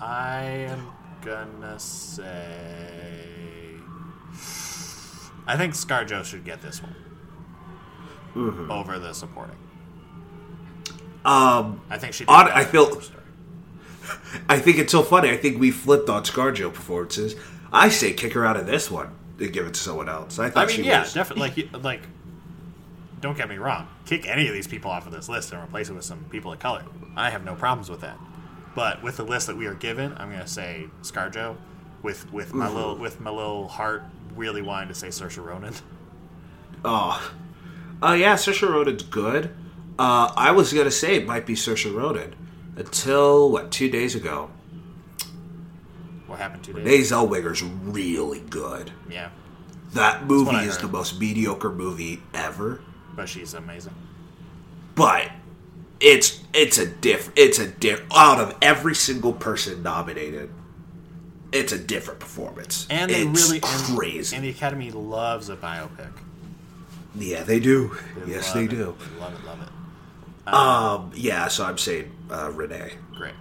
I 0.00 0.42
am 0.68 0.86
gonna 1.22 1.78
say. 1.78 3.24
I 5.46 5.56
think 5.56 5.74
ScarJo 5.74 6.24
should 6.24 6.44
get 6.44 6.60
this 6.62 6.80
one 6.82 6.94
over 8.70 8.98
the 8.98 9.12
supporting. 9.12 9.56
um 11.24 11.80
I 11.90 11.98
think 11.98 12.14
she. 12.14 12.24
I 12.28 12.64
feel- 12.64 13.00
I 14.48 14.58
think 14.58 14.78
it's 14.78 14.92
so 14.92 15.02
funny. 15.02 15.30
I 15.30 15.36
think 15.36 15.58
we 15.60 15.70
flipped 15.70 16.08
on 16.08 16.24
ScarJo 16.24 16.72
performances. 16.72 17.34
I 17.72 17.88
say 17.88 18.12
kick 18.12 18.32
her 18.34 18.44
out 18.46 18.56
of 18.56 18.66
this 18.66 18.90
one 18.90 19.14
and 19.38 19.52
give 19.52 19.66
it 19.66 19.74
to 19.74 19.80
someone 19.80 20.08
else. 20.08 20.38
I 20.38 20.50
thought 20.50 20.64
I 20.64 20.66
mean, 20.66 20.76
she 20.76 20.82
yeah, 20.84 21.00
was. 21.02 21.14
definitely. 21.14 21.68
Like, 21.72 21.84
like, 21.84 22.02
don't 23.20 23.36
get 23.36 23.48
me 23.48 23.56
wrong. 23.58 23.88
Kick 24.06 24.26
any 24.26 24.46
of 24.48 24.54
these 24.54 24.66
people 24.66 24.90
off 24.90 25.06
of 25.06 25.12
this 25.12 25.28
list 25.28 25.52
and 25.52 25.62
replace 25.62 25.88
it 25.88 25.94
with 25.94 26.04
some 26.04 26.24
people 26.30 26.52
of 26.52 26.58
color. 26.58 26.84
I 27.16 27.30
have 27.30 27.44
no 27.44 27.54
problems 27.54 27.90
with 27.90 28.00
that. 28.00 28.18
But 28.74 29.02
with 29.02 29.16
the 29.16 29.24
list 29.24 29.46
that 29.48 29.56
we 29.56 29.66
are 29.66 29.74
given, 29.74 30.14
I'm 30.16 30.28
going 30.28 30.40
to 30.40 30.46
say 30.48 30.86
ScarJo, 31.02 31.56
with 32.02 32.32
with 32.32 32.54
my 32.54 32.68
little 32.68 32.96
with 32.96 33.20
my 33.20 33.30
little 33.30 33.68
heart 33.68 34.04
really 34.34 34.62
wanting 34.62 34.88
to 34.88 34.94
say 34.94 35.08
Saoirse 35.08 35.44
Ronan. 35.44 35.74
Oh, 36.84 37.30
uh, 38.02 38.12
yeah, 38.12 38.34
Saoirse 38.36 38.66
Ronan's 38.72 39.02
good. 39.02 39.54
Uh, 39.98 40.32
I 40.34 40.52
was 40.52 40.72
gonna 40.72 40.90
say 40.90 41.16
it 41.16 41.26
might 41.26 41.44
be 41.44 41.54
Saoirse 41.54 41.94
Ronan 41.94 42.34
until 42.76 43.50
what 43.50 43.70
two 43.70 43.90
days 43.90 44.14
ago. 44.14 44.48
What 46.26 46.38
happened 46.38 46.62
two 46.64 46.72
days? 46.72 46.84
Renee 46.84 46.98
Zellweger's 47.00 47.62
really 47.62 48.40
good. 48.40 48.92
Yeah, 49.10 49.30
That 49.92 50.26
movie 50.26 50.56
is 50.56 50.76
heard. 50.76 50.84
the 50.84 50.88
most 50.92 51.18
mediocre 51.20 51.70
movie 51.70 52.22
ever, 52.32 52.80
but 53.16 53.28
she's 53.28 53.54
amazing. 53.54 53.94
but 54.94 55.30
it's 56.00 56.40
it's 56.54 56.78
a 56.78 56.86
diff 56.86 57.30
it's 57.36 57.58
a 57.58 57.66
diff 57.66 58.02
out 58.14 58.40
of 58.40 58.56
every 58.62 58.94
single 58.94 59.32
person 59.32 59.82
nominated. 59.82 60.50
It's 61.52 61.72
a 61.72 61.78
different 61.78 62.20
performance, 62.20 62.86
And 62.90 63.10
they 63.10 63.22
it's 63.26 63.48
really 63.48 63.60
crazy. 63.60 64.36
And, 64.36 64.44
the 64.44 64.50
Academy 64.50 64.92
loves 64.92 65.48
a 65.48 65.56
biopic. 65.56 66.12
yeah, 67.16 67.42
they 67.42 67.58
do. 67.58 67.96
They 68.24 68.32
yes, 68.32 68.52
they 68.52 68.64
it. 68.64 68.70
do. 68.70 68.96
They 69.14 69.20
love 69.20 69.34
it, 69.34 69.44
love 69.44 69.58
it. 69.60 69.68
Um, 70.52 71.10
yeah, 71.14 71.48
so 71.48 71.64
I'm 71.64 71.76
saying 71.76 72.10
uh, 72.30 72.50
Renee. 72.52 72.92
Great. 73.16 73.34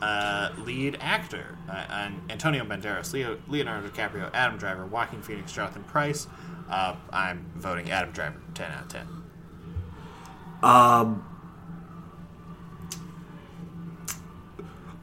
Uh, 0.00 0.50
lead 0.64 0.98
actor 1.00 1.58
uh, 1.68 1.84
and 1.90 2.20
Antonio 2.30 2.64
Banderas, 2.64 3.12
Leo, 3.12 3.38
Leonardo 3.48 3.88
DiCaprio, 3.88 4.30
Adam 4.32 4.56
Driver, 4.58 4.86
Joaquin 4.86 5.20
Phoenix, 5.22 5.52
Jonathan 5.52 5.82
Pryce. 5.84 6.26
Uh, 6.72 6.96
I'm 7.12 7.44
voting 7.54 7.90
Adam 7.90 8.12
Driver, 8.12 8.40
ten 8.54 8.70
out 8.72 8.82
of 8.84 8.88
ten. 8.88 9.06
Um, 10.62 11.26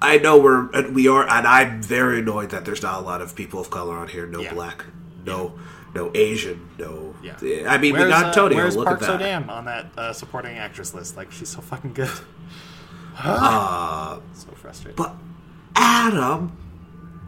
I 0.02 0.18
know 0.18 0.40
we're 0.40 0.70
and 0.72 0.96
we 0.96 1.08
are, 1.08 1.24
and 1.30 1.46
I'm 1.46 1.82
very 1.82 2.20
annoyed 2.20 2.50
that 2.52 2.66
there's 2.66 2.82
not 2.82 3.00
a 3.00 3.06
lot 3.06 3.22
of 3.22 3.36
people 3.36 3.60
of 3.60 3.70
color 3.70 3.96
on 3.98 4.08
here. 4.08 4.26
No 4.26 4.40
Yeah. 4.40 4.54
black, 4.54 4.86
no, 5.26 5.54
no 5.94 6.10
Asian, 6.16 6.68
no. 6.80 7.14
Yeah. 7.22 7.36
I 7.68 7.78
mean, 7.78 7.94
we 7.94 8.00
got 8.00 8.36
uh, 8.36 8.50
Where's 8.50 8.76
Look 8.76 8.88
Park 8.88 9.02
at 9.04 9.20
that. 9.20 9.22
Sodam 9.22 9.50
on 9.50 9.66
that 9.66 9.88
uh, 9.98 10.14
supporting 10.14 10.58
actress 10.58 10.94
list? 10.96 11.18
Like 11.18 11.32
she's 11.32 11.50
so 11.50 11.62
fucking 11.62 11.94
good. 11.94 12.10
Uh, 13.22 14.20
so 14.34 14.48
frustrating. 14.56 14.96
but 14.96 15.14
Adam 15.76 16.56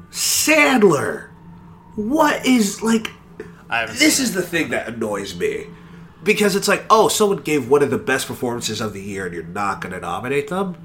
Sandler, 0.09 1.27
what 1.95 2.45
is 2.45 2.81
like? 2.81 3.11
This 3.99 4.19
is 4.19 4.33
the 4.33 4.41
thing 4.41 4.69
that 4.69 4.87
annoys 4.87 5.35
me 5.35 5.67
because 6.23 6.55
it's 6.55 6.67
like, 6.67 6.85
oh, 6.89 7.07
someone 7.07 7.39
gave 7.39 7.69
one 7.69 7.81
of 7.81 7.89
the 7.89 7.97
best 7.97 8.27
performances 8.27 8.81
of 8.81 8.93
the 8.93 9.01
year, 9.01 9.25
and 9.25 9.33
you're 9.33 9.43
not 9.43 9.81
going 9.81 9.93
to 9.93 9.99
nominate 9.99 10.49
them. 10.49 10.75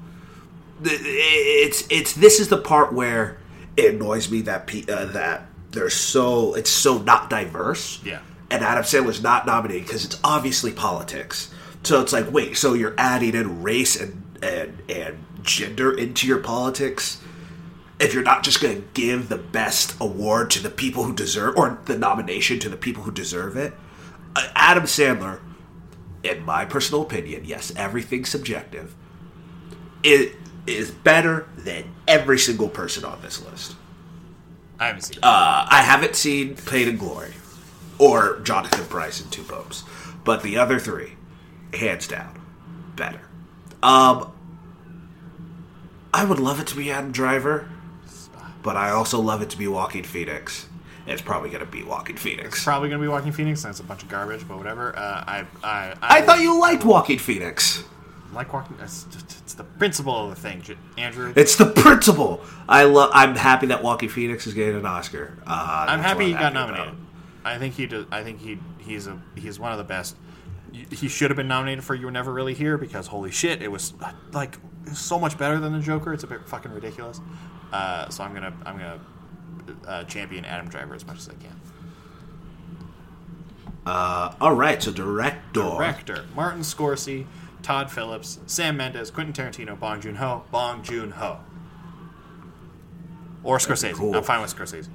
It's 0.83 1.85
it's 1.89 2.13
this 2.13 2.39
is 2.39 2.49
the 2.49 2.57
part 2.57 2.93
where 2.93 3.37
it 3.75 3.95
annoys 3.95 4.29
me 4.31 4.41
that 4.41 4.67
pe- 4.67 4.85
uh, 4.87 5.05
that 5.05 5.47
they're 5.71 5.89
so 5.89 6.53
it's 6.53 6.69
so 6.69 6.99
not 6.99 7.29
diverse. 7.29 7.99
Yeah. 8.03 8.19
and 8.49 8.63
Adam 8.63 8.83
Sandler's 8.83 9.21
not 9.21 9.45
nominated 9.45 9.85
because 9.85 10.05
it's 10.05 10.19
obviously 10.23 10.71
politics. 10.71 11.53
So 11.83 12.01
it's 12.01 12.13
like, 12.13 12.31
wait, 12.31 12.57
so 12.57 12.73
you're 12.73 12.95
adding 12.97 13.33
in 13.35 13.63
race 13.63 13.99
and 13.99 14.23
and 14.41 14.81
and 14.89 15.25
gender 15.41 15.91
into 15.97 16.27
your 16.27 16.39
politics? 16.39 17.21
If 17.99 18.13
you're 18.13 18.23
not 18.23 18.43
just 18.43 18.61
going 18.61 18.75
to 18.75 18.87
give 18.93 19.29
the 19.29 19.37
best 19.37 19.95
award 19.99 20.51
to 20.51 20.61
the 20.61 20.69
people 20.69 21.03
who 21.03 21.13
deserve, 21.13 21.57
or 21.57 21.79
the 21.85 21.97
nomination 21.97 22.59
to 22.59 22.69
the 22.69 22.77
people 22.77 23.03
who 23.03 23.11
deserve 23.11 23.57
it, 23.57 23.73
uh, 24.35 24.47
Adam 24.55 24.83
Sandler, 24.83 25.39
in 26.23 26.43
my 26.45 26.65
personal 26.65 27.01
opinion, 27.01 27.45
yes, 27.45 27.73
everything's 27.75 28.29
subjective, 28.29 28.93
it 30.03 30.35
is 30.67 30.91
better 30.91 31.47
than 31.57 31.95
every 32.07 32.37
single 32.37 32.69
person 32.69 33.03
on 33.03 33.21
this 33.21 33.43
list. 33.43 33.75
I 34.79 34.87
haven't 34.87 35.01
seen. 35.01 35.19
Uh, 35.23 35.67
I 35.69 35.81
haven't 35.81 36.15
seen 36.15 36.55
Pain 36.55 36.87
and 36.87 36.99
Glory 36.99 37.33
or 37.97 38.39
Jonathan 38.41 38.85
Pryce 38.85 39.21
in 39.21 39.29
Two 39.29 39.43
Popes, 39.43 39.83
but 40.23 40.43
the 40.43 40.57
other 40.57 40.77
three, 40.77 41.13
hands 41.73 42.07
down, 42.07 42.39
better. 42.95 43.21
Um, 43.81 44.31
I 46.13 46.25
would 46.25 46.39
love 46.39 46.59
it 46.59 46.67
to 46.67 46.75
be 46.75 46.91
Adam 46.91 47.11
Driver, 47.11 47.67
but 48.63 48.75
I 48.77 48.91
also 48.91 49.19
love 49.19 49.41
it 49.41 49.49
to 49.51 49.57
be 49.57 49.67
Joaquin 49.67 50.03
Phoenix. 50.03 50.67
It's 51.05 51.21
probably 51.21 51.49
going 51.49 51.65
to 51.65 51.71
be 51.71 51.83
Joaquin 51.83 52.17
Phoenix. 52.17 52.55
It's 52.55 52.63
probably 52.65 52.89
gonna 52.89 53.01
be 53.01 53.07
Joaquin 53.07 53.31
Phoenix, 53.31 53.63
and 53.63 53.71
it's 53.71 53.79
a 53.79 53.83
bunch 53.83 54.03
of 54.03 54.09
garbage, 54.09 54.45
but 54.47 54.57
whatever. 54.57 54.93
Uh, 54.97 55.23
I, 55.25 55.45
I, 55.63 55.93
I 56.01 56.21
thought 56.21 56.41
you 56.41 56.59
liked 56.59 56.83
Joaquin 56.83 57.17
Phoenix. 57.17 57.83
like 58.33 58.51
Joaquin. 58.51 58.75
It's, 58.81 59.05
it's 59.39 59.53
the 59.53 59.63
principle 59.63 60.25
of 60.25 60.35
the 60.35 60.35
thing, 60.41 60.61
Andrew. 60.97 61.31
It's 61.35 61.55
the 61.55 61.67
principle. 61.67 62.41
I 62.67 62.83
love. 62.83 63.11
I'm 63.13 63.35
happy 63.35 63.67
that 63.67 63.81
Joaquin 63.83 64.09
Phoenix 64.09 64.47
is 64.47 64.53
getting 64.53 64.75
an 64.75 64.85
Oscar. 64.85 65.37
Uh, 65.47 65.85
I'm 65.87 66.01
happy 66.01 66.17
what 66.17 66.25
he 66.27 66.33
got 66.33 66.51
about. 66.51 66.71
nominated. 66.71 66.95
I 67.45 67.57
think 67.57 67.75
he 67.75 67.85
does. 67.87 68.05
I 68.11 68.23
think 68.23 68.41
he 68.41 68.59
he's 68.79 69.07
a 69.07 69.17
he's 69.35 69.57
one 69.61 69.71
of 69.71 69.77
the 69.77 69.85
best. 69.85 70.17
He 70.91 71.07
should 71.07 71.31
have 71.31 71.37
been 71.37 71.47
nominated 71.47 71.85
for 71.85 71.95
You 71.95 72.07
Were 72.07 72.11
Never 72.11 72.33
Really 72.33 72.53
Here 72.53 72.77
because 72.77 73.07
holy 73.07 73.31
shit, 73.31 73.61
it 73.61 73.71
was 73.71 73.93
like 74.33 74.57
so 74.93 75.17
much 75.17 75.37
better 75.37 75.57
than 75.59 75.71
the 75.71 75.79
Joker. 75.79 76.13
It's 76.13 76.23
a 76.23 76.27
bit 76.27 76.41
fucking 76.45 76.71
ridiculous. 76.73 77.21
Uh, 77.71 78.09
so 78.09 78.23
I'm 78.23 78.33
gonna 78.33 78.53
I'm 78.65 78.77
gonna 78.77 78.99
uh, 79.85 80.03
champion 80.05 80.45
Adam 80.45 80.67
Driver 80.69 80.95
as 80.95 81.05
much 81.05 81.17
as 81.17 81.29
I 81.29 81.33
can. 81.33 81.59
Uh, 83.85 84.33
all 84.41 84.53
right, 84.53 84.81
so 84.81 84.91
director. 84.91 85.61
Director 85.61 86.25
Martin 86.35 86.61
Scorsese, 86.61 87.25
Todd 87.61 87.89
Phillips, 87.91 88.39
Sam 88.45 88.77
Mendes, 88.77 89.11
Quentin 89.11 89.33
Tarantino, 89.33 89.79
Bong 89.79 90.01
Joon 90.01 90.15
Ho, 90.15 90.43
Bong 90.51 90.83
Joon 90.83 91.11
Ho, 91.11 91.39
or 93.43 93.57
Scorsese. 93.57 93.93
cool. 93.93 94.15
I'm 94.15 94.23
fine 94.23 94.41
with 94.41 94.55
Scorsese, 94.55 94.89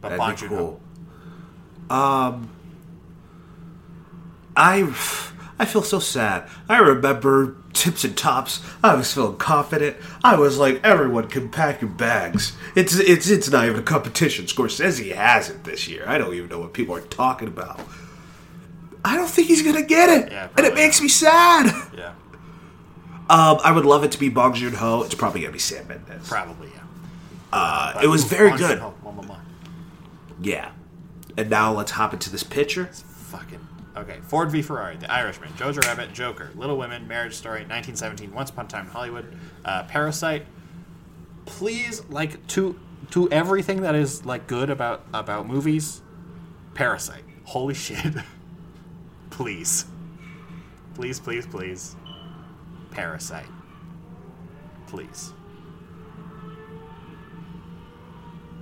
but 0.00 0.10
That'd 0.10 0.18
Bong 0.18 0.36
Joon 0.36 0.48
cool. 0.48 0.80
Ho. 1.90 1.96
Um, 1.96 2.50
I 4.56 4.82
I 5.58 5.64
feel 5.66 5.82
so 5.82 6.00
sad. 6.00 6.48
I 6.68 6.78
remember 6.78 7.56
tips 7.72 8.02
and 8.04 8.16
tops. 8.16 8.60
I 8.82 8.94
was 8.96 9.12
feeling 9.12 9.36
confident. 9.36 9.96
I 10.24 10.36
was 10.36 10.58
like, 10.58 10.80
everyone 10.82 11.28
can 11.28 11.48
pack 11.48 11.80
your 11.80 11.90
bags. 11.90 12.56
It's 12.74 12.94
it's 12.98 13.28
it's 13.30 13.48
not 13.50 13.64
even 13.66 13.78
a 13.78 13.82
competition. 13.82 14.46
Scorsese 14.46 15.14
has 15.14 15.50
it 15.50 15.62
this 15.64 15.86
year. 15.86 16.04
I 16.06 16.18
don't 16.18 16.34
even 16.34 16.48
know 16.48 16.58
what 16.58 16.72
people 16.72 16.96
are 16.96 17.00
talking 17.02 17.46
about. 17.46 17.80
I 19.04 19.16
don't 19.16 19.28
think 19.28 19.46
he's 19.48 19.62
gonna 19.62 19.82
get 19.82 20.08
it, 20.08 20.32
Yeah, 20.32 20.48
and 20.56 20.66
it 20.66 20.74
makes 20.74 21.00
me 21.00 21.08
sad. 21.08 21.66
Yeah, 21.96 22.14
Um, 23.30 23.58
I 23.62 23.70
would 23.70 23.84
love 23.84 24.02
it 24.02 24.10
to 24.12 24.18
be 24.18 24.28
Bong 24.30 24.54
Joon 24.54 24.72
Ho. 24.74 25.02
It's 25.02 25.14
probably 25.14 25.42
gonna 25.42 25.52
be 25.52 25.58
Sam 25.58 25.86
Mendes. 25.86 26.28
probably 26.28 26.68
yeah. 26.74 26.80
Uh, 27.52 28.00
it 28.02 28.08
was 28.08 28.24
very 28.24 28.56
good. 28.56 28.82
Yeah. 30.40 30.72
And 31.36 31.48
now 31.50 31.72
let's 31.72 31.92
hop 31.92 32.12
into 32.12 32.30
this 32.30 32.42
picture. 32.42 32.86
Fucking 32.86 33.60
okay. 33.96 34.18
Ford 34.22 34.50
v 34.50 34.62
Ferrari, 34.62 34.96
The 34.96 35.10
Irishman, 35.10 35.50
Jojo 35.52 35.82
Rabbit, 35.82 36.12
Joker, 36.12 36.50
Little 36.54 36.76
Women, 36.76 37.06
Marriage 37.06 37.34
Story, 37.34 37.60
1917, 37.60 38.32
Once 38.32 38.50
Upon 38.50 38.66
a 38.66 38.68
Time 38.68 38.86
in 38.86 38.92
Hollywood, 38.92 39.36
uh, 39.64 39.84
Parasite. 39.84 40.46
Please, 41.46 42.04
like 42.08 42.46
to 42.48 42.78
to 43.10 43.30
everything 43.30 43.82
that 43.82 43.94
is 43.94 44.24
like 44.24 44.46
good 44.46 44.70
about 44.70 45.04
about 45.12 45.46
movies, 45.46 46.00
Parasite. 46.74 47.24
Holy 47.44 47.74
shit! 47.74 48.14
please, 49.30 49.84
please, 50.94 51.20
please, 51.20 51.46
please, 51.46 51.96
Parasite. 52.90 53.46
Please. 54.86 55.32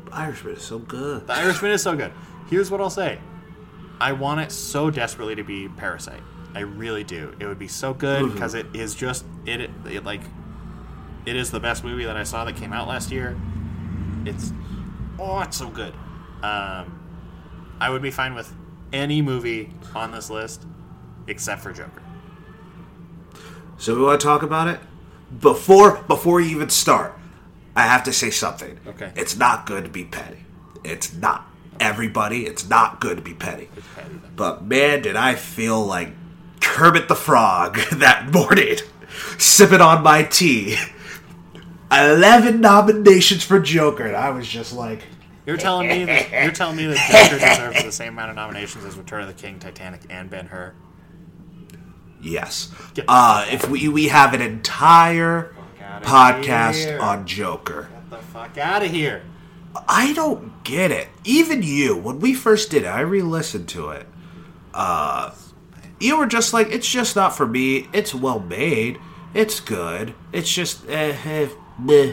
The 0.06 0.14
Irishman 0.14 0.54
is 0.54 0.62
so 0.62 0.78
good. 0.78 1.26
The 1.26 1.34
Irishman 1.34 1.70
is 1.72 1.82
so 1.82 1.94
good. 1.96 2.12
Here's 2.48 2.70
what 2.70 2.80
I'll 2.80 2.90
say. 2.90 3.18
I 4.02 4.12
want 4.12 4.40
it 4.40 4.50
so 4.50 4.90
desperately 4.90 5.36
to 5.36 5.44
be 5.44 5.68
Parasite. 5.68 6.20
I 6.54 6.60
really 6.60 7.04
do. 7.04 7.34
It 7.38 7.46
would 7.46 7.58
be 7.58 7.68
so 7.68 7.94
good 7.94 8.22
Mm-hmm. 8.24 8.34
because 8.34 8.54
it 8.54 8.66
is 8.74 8.94
just 8.94 9.24
it, 9.46 9.60
it, 9.60 9.70
it 9.88 10.04
like 10.04 10.20
it 11.24 11.36
is 11.36 11.50
the 11.50 11.60
best 11.60 11.84
movie 11.84 12.04
that 12.04 12.16
I 12.16 12.24
saw 12.24 12.44
that 12.44 12.56
came 12.56 12.72
out 12.72 12.88
last 12.88 13.10
year. 13.12 13.38
It's 14.26 14.52
oh, 15.18 15.40
it's 15.40 15.56
so 15.56 15.68
good. 15.68 15.94
Um, 16.42 16.98
I 17.80 17.88
would 17.90 18.02
be 18.02 18.10
fine 18.10 18.34
with 18.34 18.52
any 18.92 19.22
movie 19.22 19.72
on 19.94 20.10
this 20.10 20.28
list 20.30 20.66
except 21.28 21.62
for 21.62 21.72
Joker. 21.72 22.02
So 23.78 23.94
we 23.96 24.02
want 24.02 24.20
to 24.20 24.26
talk 24.26 24.42
about 24.42 24.66
it 24.68 24.80
before 25.40 26.02
before 26.08 26.40
you 26.40 26.50
even 26.56 26.70
start. 26.70 27.16
I 27.74 27.82
have 27.82 28.02
to 28.04 28.12
say 28.12 28.30
something. 28.30 28.78
Okay. 28.86 29.12
It's 29.16 29.36
not 29.36 29.64
good 29.64 29.84
to 29.84 29.90
be 29.90 30.04
petty. 30.04 30.44
It's 30.84 31.14
not. 31.14 31.46
Everybody, 31.82 32.46
it's 32.46 32.68
not 32.68 33.00
good 33.00 33.16
to 33.16 33.22
be 33.22 33.34
petty. 33.34 33.68
Petty. 33.96 34.20
But 34.36 34.64
man, 34.64 35.02
did 35.02 35.16
I 35.16 35.34
feel 35.34 35.84
like 35.84 36.10
Kermit 36.60 37.08
the 37.08 37.16
Frog 37.16 37.76
that 37.92 38.32
morning, 38.32 38.76
sipping 39.36 39.80
on 39.80 40.02
my 40.02 40.22
tea. 40.22 40.76
11 41.90 42.60
nominations 42.60 43.44
for 43.44 43.58
Joker. 43.60 44.06
And 44.06 44.16
I 44.16 44.30
was 44.30 44.48
just 44.48 44.72
like, 44.72 45.02
You're 45.44 45.56
telling 45.56 45.88
me 45.88 46.04
that 46.04 46.30
you're 46.44 46.52
telling 46.52 46.76
me 46.76 46.86
that 46.86 47.28
Joker 47.30 47.44
deserves 47.44 47.84
the 47.84 47.92
same 47.92 48.12
amount 48.14 48.30
of 48.30 48.36
nominations 48.36 48.84
as 48.84 48.96
Return 48.96 49.22
of 49.22 49.28
the 49.28 49.34
King, 49.34 49.58
Titanic, 49.58 50.02
and 50.08 50.30
Ben 50.30 50.46
Hur. 50.46 50.74
yes. 52.22 52.72
Uh, 53.08 53.44
if 53.50 53.68
we 53.68 53.88
we 53.88 54.08
have 54.08 54.32
an 54.34 54.40
entire 54.40 55.54
podcast 56.02 56.84
here. 56.86 57.00
on 57.00 57.26
Joker. 57.26 57.88
Get 57.92 58.10
the 58.10 58.18
fuck 58.18 58.56
out 58.56 58.82
of 58.84 58.90
here. 58.90 59.22
I 59.88 60.12
don't 60.12 60.64
get 60.64 60.90
it. 60.90 61.08
Even 61.24 61.62
you, 61.62 61.96
when 61.96 62.20
we 62.20 62.34
first 62.34 62.70
did 62.70 62.82
it, 62.82 62.88
I 62.88 63.00
re-listened 63.00 63.68
to 63.70 63.90
it. 63.90 64.06
Uh, 64.74 65.32
you 66.00 66.16
were 66.18 66.26
just 66.26 66.52
like, 66.52 66.68
"It's 66.70 66.88
just 66.88 67.14
not 67.16 67.36
for 67.36 67.46
me. 67.46 67.88
It's 67.92 68.14
well 68.14 68.40
made. 68.40 68.98
It's 69.34 69.60
good. 69.60 70.14
It's 70.32 70.50
just 70.50 70.88
eh, 70.88 71.16
eh, 71.24 71.48
meh." 71.78 72.12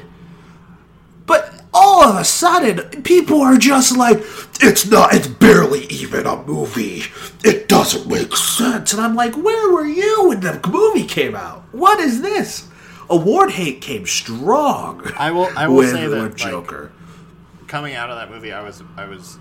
But 1.25 1.61
all 1.73 2.03
of 2.03 2.15
a 2.15 2.23
sudden, 2.23 3.03
people 3.03 3.41
are 3.41 3.57
just 3.57 3.95
like, 3.95 4.23
"It's 4.61 4.85
not. 4.85 5.13
It's 5.13 5.27
barely 5.27 5.85
even 5.85 6.25
a 6.25 6.43
movie. 6.43 7.03
It 7.43 7.67
doesn't 7.67 8.07
make 8.07 8.35
sense." 8.35 8.93
And 8.93 9.01
I'm 9.01 9.15
like, 9.15 9.35
"Where 9.35 9.71
were 9.71 9.85
you 9.85 10.29
when 10.29 10.39
the 10.41 10.59
movie 10.69 11.05
came 11.05 11.35
out? 11.35 11.63
What 11.71 11.99
is 11.99 12.21
this?" 12.21 12.67
Award 13.11 13.51
hate 13.51 13.81
came 13.81 14.05
strong. 14.05 15.01
I 15.17 15.31
will- 15.31 15.49
I 15.57 15.67
will 15.67 15.77
with, 15.77 15.89
say 15.91 16.05
that, 16.07 16.21
with 16.21 16.39
like, 16.39 16.51
Joker. 16.51 16.91
Coming 17.69 17.95
out 17.95 18.09
of 18.09 18.17
that 18.17 18.29
movie, 18.29 18.51
I 18.51 18.61
was 18.61 18.83
I 18.97 19.05
was 19.05 19.39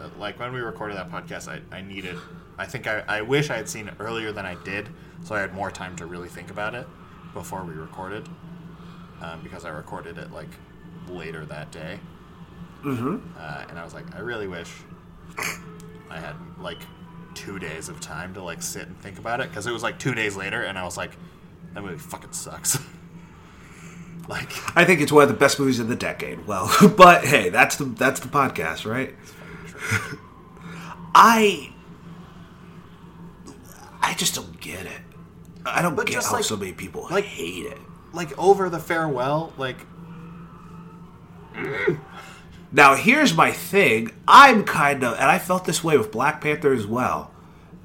uh, 0.00 0.08
like 0.16 0.38
when 0.38 0.52
we 0.52 0.60
recorded 0.60 0.96
that 0.96 1.10
podcast, 1.10 1.48
I, 1.48 1.76
I 1.76 1.80
needed. 1.80 2.16
I 2.56 2.66
think 2.66 2.86
I, 2.86 3.02
I 3.08 3.22
wish 3.22 3.50
I 3.50 3.56
had 3.56 3.68
seen 3.68 3.88
it 3.88 3.94
earlier 3.98 4.30
than 4.30 4.46
I 4.46 4.54
did, 4.62 4.88
so 5.24 5.34
I 5.34 5.40
had 5.40 5.52
more 5.52 5.70
time 5.70 5.96
to 5.96 6.06
really 6.06 6.28
think 6.28 6.50
about 6.50 6.74
it 6.74 6.86
before 7.34 7.64
we 7.64 7.72
recorded. 7.72 8.28
Um, 9.20 9.40
because 9.42 9.64
I 9.64 9.70
recorded 9.70 10.18
it 10.18 10.30
like 10.30 10.50
later 11.08 11.46
that 11.46 11.72
day, 11.72 11.98
mm-hmm. 12.84 13.16
uh, 13.38 13.64
and 13.68 13.78
I 13.78 13.84
was 13.84 13.94
like, 13.94 14.14
I 14.14 14.18
really 14.18 14.46
wish 14.46 14.70
I 16.10 16.20
had 16.20 16.36
like 16.60 16.78
two 17.34 17.58
days 17.58 17.88
of 17.88 17.98
time 18.00 18.34
to 18.34 18.42
like 18.42 18.62
sit 18.62 18.86
and 18.86 18.98
think 19.00 19.18
about 19.18 19.40
it 19.40 19.48
because 19.48 19.66
it 19.66 19.72
was 19.72 19.82
like 19.82 19.98
two 19.98 20.14
days 20.14 20.36
later, 20.36 20.64
and 20.64 20.78
I 20.78 20.84
was 20.84 20.98
like, 20.98 21.16
that 21.72 21.82
movie 21.82 21.96
fucking 21.96 22.32
sucks. 22.32 22.78
like. 24.28 24.50
I 24.76 24.84
think 24.84 25.00
it's 25.00 25.12
one 25.12 25.22
of 25.22 25.28
the 25.28 25.34
best 25.34 25.58
movies 25.58 25.78
of 25.78 25.88
the 25.88 25.96
decade. 25.96 26.46
Well, 26.46 26.70
but 26.96 27.24
hey, 27.24 27.48
that's 27.50 27.76
the 27.76 27.84
that's 27.84 28.20
the 28.20 28.28
podcast, 28.28 28.84
right? 28.90 29.14
I 31.14 31.72
I 34.02 34.14
just 34.14 34.34
don't 34.34 34.60
get 34.60 34.86
it. 34.86 35.00
I 35.64 35.82
don't 35.82 35.94
But 35.96 36.06
get 36.06 36.14
just 36.14 36.28
how 36.28 36.34
like- 36.34 36.44
so 36.44 36.56
many 36.56 36.72
people 36.72 37.08
like- 37.10 37.24
hate 37.24 37.66
it. 37.66 37.78
like 38.12 38.36
over 38.38 38.68
the 38.70 38.78
farewell 38.78 39.52
like 39.58 39.78
Now, 42.72 42.94
here's 42.94 43.32
my 43.34 43.52
thing. 43.52 44.10
I'm 44.28 44.64
kind 44.64 45.02
of, 45.04 45.14
and 45.14 45.24
I 45.24 45.38
felt 45.38 45.64
this 45.64 45.82
way 45.82 45.96
with 45.96 46.10
Black 46.12 46.40
Panther 46.40 46.72
as 46.74 46.86
well. 46.86 47.30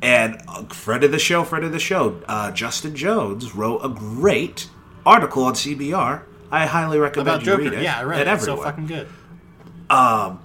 And 0.02 0.42
a 0.48 0.66
friend 0.74 1.04
of 1.04 1.12
the 1.12 1.20
show, 1.20 1.44
friend 1.44 1.64
of 1.64 1.72
the 1.72 1.80
show, 1.80 2.22
uh, 2.28 2.52
Justin 2.52 2.96
Jones 2.96 3.56
wrote 3.56 3.80
a 3.86 3.89
great 3.89 4.70
article 5.06 5.44
on 5.44 5.54
CBR. 5.54 6.24
I 6.52 6.66
highly 6.66 6.99
recommend 6.99 7.28
about 7.28 7.39
you 7.41 7.45
Joker. 7.45 7.64
read 7.64 7.74
it. 7.74 7.84
Yeah, 7.84 7.99
I 7.99 8.04
read 8.04 8.28
it. 8.28 8.28
It's 8.28 8.45
so 8.45 8.58
fucking 8.58 8.88
good. 8.88 9.08
Um, 9.89 10.41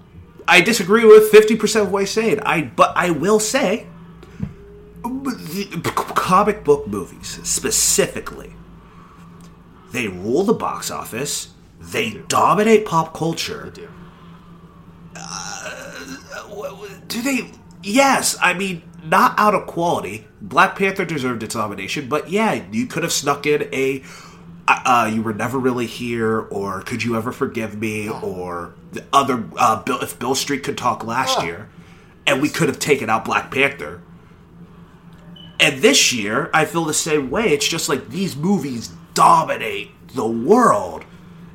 I 0.49 0.61
disagree 0.61 1.05
with 1.05 1.31
fifty 1.31 1.57
percent 1.57 1.87
of 1.87 1.93
what 1.93 2.01
he's 2.01 2.11
saying. 2.11 2.41
I 2.41 2.63
but 2.63 2.93
I 2.97 3.11
will 3.11 3.41
say, 3.41 3.87
comic 6.15 6.65
book 6.65 6.87
movies 6.87 7.41
specifically, 7.43 8.53
they 9.93 10.09
rule 10.09 10.45
the 10.45 10.55
box 10.55 10.91
office. 10.91 11.49
They 11.81 12.23
dominate 12.29 12.87
pop 12.87 13.15
culture. 13.15 13.71
Dude. 13.75 13.89
Uh, 15.15 16.07
do 17.09 17.23
they? 17.23 17.51
Yes, 17.83 18.37
I 18.41 18.55
mean 18.55 18.83
not 19.05 19.39
out 19.39 19.55
of 19.55 19.67
quality. 19.67 20.27
Black 20.41 20.77
Panther 20.77 21.05
deserved 21.05 21.43
its 21.43 21.55
nomination, 21.55 22.09
but 22.09 22.31
yeah, 22.31 22.65
you 22.71 22.87
could 22.87 23.03
have 23.03 23.13
snuck 23.13 23.47
in 23.47 23.69
a. 23.73 24.03
Uh, 24.69 25.09
you 25.13 25.23
were 25.23 25.33
never 25.35 25.59
really 25.59 25.87
here, 25.87 26.41
or 26.41 26.83
could 26.83 27.05
you 27.05 27.17
ever 27.17 27.31
forgive 27.31 27.79
me, 27.79 28.09
or 28.09 28.75
the 28.93 29.05
other. 29.13 29.45
Uh, 29.57 29.83
Beale, 29.83 30.01
if 30.01 30.19
Beale 30.19 30.35
Street 30.35 30.65
could 30.65 30.77
talk 30.77 31.05
last 31.05 31.39
Oh. 31.39 31.45
year, 31.45 31.69
and 32.27 32.43
we 32.43 32.49
could 32.49 32.69
have 32.69 32.79
taken 32.81 33.09
out 33.09 33.25
Black 33.25 33.51
Panther. 33.53 34.01
And 35.61 35.81
this 35.83 36.13
year, 36.13 36.51
I 36.53 36.65
feel 36.65 36.85
the 36.85 36.93
same 36.95 37.31
way. 37.31 37.49
It's 37.51 37.67
just 37.69 37.89
like 37.89 38.11
these 38.11 38.37
movies 38.37 38.91
dominate 39.15 39.93
the 40.15 40.27
world. 40.27 41.05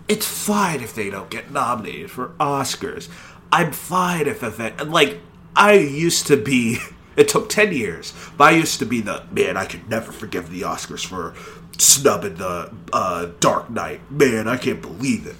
It's 0.07 0.26
fine 0.26 0.82
if 0.82 0.95
they 0.95 1.09
don't 1.09 1.30
get 1.30 1.51
nominated 1.51 2.09
for 2.12 2.30
Oscars. 2.39 3.09
I'm 3.51 3.72
fine 3.74 4.28
if 4.28 4.41
event 4.43 4.89
like 4.89 5.20
I 5.55 5.74
used 5.74 6.28
to 6.28 6.38
be. 6.38 6.78
It 7.18 7.28
took 7.28 7.49
ten 7.49 7.74
years, 7.74 8.14
but 8.38 8.45
I 8.45 8.51
used 8.51 8.80
to 8.80 8.86
be 8.86 9.01
the 9.01 9.24
man. 9.32 9.57
I 9.57 9.66
could 9.66 9.89
never 9.89 10.14
forgive 10.14 10.49
the 10.49 10.62
Oscars 10.62 11.05
for 11.05 11.34
snubbing 11.82 12.36
the 12.36 12.73
uh, 12.93 13.32
Dark 13.39 13.69
Knight. 13.69 14.11
Man, 14.11 14.47
I 14.47 14.57
can't 14.57 14.82
believe 14.82 15.25
it. 15.25 15.36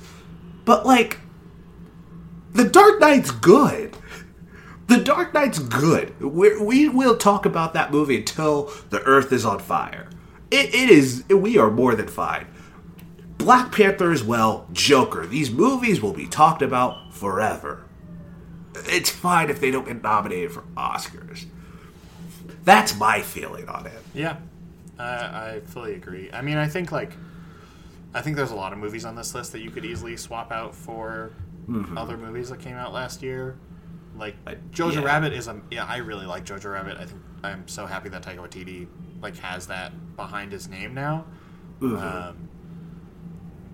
But 0.66 0.86
like, 0.86 1.20
the 2.54 2.68
Dark 2.68 3.00
Knight's 3.00 3.32
good. 3.32 3.96
The 4.88 4.98
Dark 4.98 5.34
Knight's 5.34 5.60
good. 5.60 6.20
We're, 6.20 6.62
we 6.62 6.90
will 6.90 7.16
talk 7.16 7.46
about 7.46 7.74
that 7.74 7.92
movie 7.92 8.18
until 8.18 8.72
the 8.90 9.02
Earth 9.04 9.32
is 9.32 9.46
on 9.46 9.60
fire. 9.60 10.10
It, 10.50 10.74
it 10.74 10.90
is. 10.90 11.24
We 11.30 11.58
are 11.58 11.72
more 11.72 11.96
than 11.96 12.08
fine. 12.08 12.48
Black 13.38 13.72
Panther 13.72 14.12
as 14.12 14.24
well. 14.24 14.68
Joker. 14.74 15.26
These 15.26 15.52
movies 15.52 16.02
will 16.02 16.14
be 16.14 16.28
talked 16.28 16.62
about 16.62 17.14
forever. 17.14 17.86
It's 18.76 19.10
fine 19.10 19.50
if 19.50 19.60
they 19.60 19.72
don't 19.72 19.86
get 19.86 20.02
nominated 20.02 20.52
for 20.52 20.64
Oscars. 20.76 21.46
That's 22.64 22.96
my 22.98 23.22
feeling 23.22 23.68
on 23.68 23.86
it. 23.88 24.02
Yeah, 24.14 24.38
I, 25.02 25.56
I 25.56 25.60
fully 25.62 25.96
agree. 25.96 26.30
I 26.32 26.42
mean, 26.42 26.58
I 26.58 26.68
think 26.68 26.92
like, 26.92 27.14
I 28.14 28.22
think 28.22 28.36
there's 28.36 28.52
a 28.52 28.56
lot 28.56 28.74
of 28.74 28.80
movies 28.80 29.06
on 29.06 29.16
this 29.16 29.34
list 29.34 29.52
that 29.54 29.62
you 29.62 29.72
could 29.72 29.86
easily 29.86 30.18
swap 30.18 30.52
out 30.52 30.76
for 30.76 31.32
mm-hmm. 31.68 31.98
other 31.98 32.18
movies 32.18 32.50
that 32.50 32.60
came 32.60 32.76
out 32.76 32.94
last 32.94 33.22
year. 33.22 33.58
Like 34.18 34.36
Jojo 34.72 34.96
yeah. 34.96 35.04
Rabbit 35.04 35.34
is 35.34 35.48
a 35.48 35.60
yeah. 35.72 35.86
I 35.86 35.98
really 35.98 36.26
like 36.26 36.46
Jojo 36.46 36.74
Rabbit. 36.74 36.98
I 36.98 37.06
think 37.06 37.22
I'm 37.44 37.68
so 37.68 37.86
happy 37.86 38.10
that 38.10 38.22
Taika 38.22 38.38
Waititi 38.38 38.88
like 39.22 39.38
has 39.38 39.68
that 39.68 39.94
behind 40.16 40.52
his 40.52 40.68
name 40.68 40.94
now. 40.94 41.26
Mm-hmm. 41.80 41.96
Um, 41.96 42.50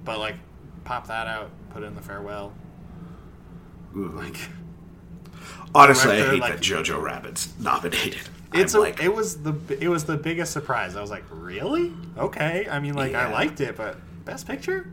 but 0.06 0.20
like, 0.20 0.36
pop 0.84 1.08
that 1.08 1.28
out, 1.28 1.52
put 1.72 1.84
it 1.84 1.88
in 1.88 1.96
the 1.96 2.02
farewell. 2.02 2.54
Mm-hmm. 3.94 4.18
Like, 4.18 4.38
Honestly, 5.76 6.22
I 6.22 6.30
hate 6.30 6.40
like- 6.40 6.54
that 6.54 6.62
Jojo 6.62 7.02
Rabbit's 7.02 7.50
nominated. 7.60 8.30
It's 8.54 8.74
a, 8.74 8.80
like, 8.80 9.02
it 9.02 9.14
was 9.14 9.42
the 9.44 9.56
it 9.80 9.90
was 9.90 10.06
the 10.06 10.18
biggest 10.18 10.54
surprise. 10.54 10.96
I 10.96 11.02
was 11.02 11.10
like, 11.12 11.24
really? 11.30 11.94
Okay. 12.18 12.68
I 12.70 12.80
mean, 12.80 12.94
like 12.94 13.14
I 13.14 13.32
liked 13.32 13.62
it, 13.62 13.76
but 13.76 13.98
best 14.26 14.48
picture. 14.48 14.92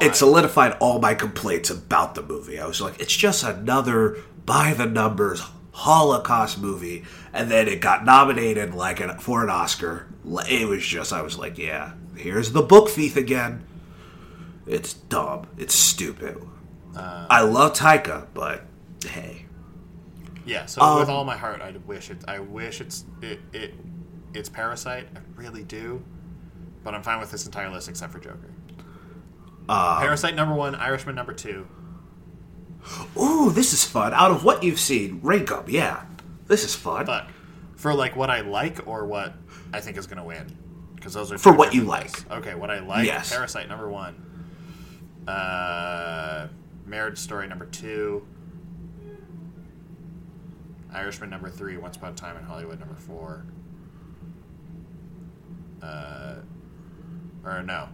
it 0.00 0.14
solidified 0.14 0.76
all 0.80 1.00
my 1.00 1.14
complaints 1.14 1.70
about 1.70 2.14
the 2.14 2.22
movie. 2.22 2.58
I 2.58 2.66
was 2.66 2.80
like, 2.80 3.00
it's 3.00 3.16
just 3.16 3.42
another 3.44 4.16
by 4.44 4.72
the 4.74 4.86
numbers 4.86 5.42
Holocaust 5.72 6.58
movie, 6.58 7.04
and 7.32 7.50
then 7.50 7.68
it 7.68 7.80
got 7.80 8.04
nominated 8.04 8.74
like 8.74 9.00
an, 9.00 9.18
for 9.18 9.42
an 9.44 9.50
Oscar. 9.50 10.06
It 10.48 10.68
was 10.68 10.84
just, 10.84 11.12
I 11.12 11.22
was 11.22 11.38
like, 11.38 11.56
yeah, 11.56 11.92
here's 12.16 12.52
the 12.52 12.62
book 12.62 12.88
thief 12.88 13.16
again. 13.16 13.64
It's 14.66 14.92
dumb. 14.92 15.46
It's 15.56 15.74
stupid. 15.74 16.36
Uh, 16.96 17.26
I 17.30 17.42
love 17.42 17.74
Taika, 17.74 18.26
but 18.34 18.64
hey, 19.06 19.46
Yeah. 20.48 20.66
So 20.66 20.80
Um, 20.82 20.98
with 21.00 21.08
all 21.08 21.24
my 21.24 21.36
heart, 21.36 21.60
I 21.60 21.72
wish 21.86 22.10
it. 22.10 22.18
I 22.26 22.38
wish 22.40 22.80
it's 22.80 23.04
it, 23.22 23.38
it 23.52 23.74
it's 24.34 24.48
Parasite. 24.48 25.08
I 25.14 25.20
really 25.36 25.62
do. 25.64 26.02
But 26.84 26.94
I'm 26.94 27.02
fine 27.02 27.20
with 27.20 27.30
this 27.30 27.44
entire 27.46 27.68
list 27.70 27.88
except 27.88 28.12
for 28.12 28.18
Joker. 28.18 28.50
Uh, 29.68 30.00
Parasite 30.00 30.34
number 30.34 30.54
one, 30.54 30.74
Irishman 30.74 31.14
number 31.14 31.32
two. 31.34 31.66
ooh, 33.18 33.50
this 33.52 33.72
is 33.72 33.84
fun. 33.84 34.14
Out 34.14 34.30
of 34.30 34.44
what 34.44 34.62
you've 34.62 34.80
seen, 34.80 35.20
rank 35.22 35.50
up. 35.52 35.68
Yeah, 35.70 36.04
this 36.46 36.64
is 36.64 36.74
fun. 36.74 37.04
Fuck. 37.06 37.28
For 37.76 37.92
like 37.94 38.16
what 38.16 38.30
I 38.30 38.40
like 38.40 38.86
or 38.88 39.04
what 39.06 39.34
I 39.72 39.80
think 39.80 39.96
is 39.98 40.06
gonna 40.06 40.24
win. 40.24 40.56
Because 40.94 41.12
those 41.14 41.30
are 41.30 41.38
For 41.38 41.52
what 41.52 41.74
you 41.74 41.82
different 41.82 41.88
like. 41.88 42.04
lists. 42.04 42.24
Okay, 42.30 42.54
what 42.54 42.70
I 42.70 42.80
like. 42.80 43.06
Yes. 43.06 43.30
Parasite 43.32 43.68
number 43.68 43.88
one. 43.90 44.24
Uh, 45.26 46.48
Marriage 46.86 47.18
Story 47.18 47.46
number 47.46 47.66
two. 47.66 48.26
Irishman 50.92 51.30
number 51.30 51.50
three. 51.50 51.76
Once 51.76 51.96
Upon 51.96 52.12
a 52.12 52.16
Time 52.16 52.36
in 52.36 52.44
Hollywood 52.44 52.78
number 52.80 52.94
four. 52.94 53.44
Uh, 55.82 56.36
or 57.44 57.62
no, 57.62 57.88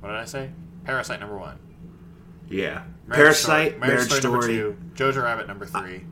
what 0.00 0.08
did 0.08 0.18
I 0.18 0.24
say? 0.24 0.50
Parasite 0.84 1.20
number 1.20 1.38
one. 1.38 1.58
yeah, 2.48 2.82
Marriage 3.06 3.22
Parasite, 3.24 3.68
Story, 3.76 3.80
Marriage 3.88 4.10
Story. 4.12 4.22
number 4.32 4.46
two. 4.46 4.76
Jojo 4.94 5.22
Rabbit 5.22 5.46
number 5.46 5.64
three. 5.66 6.04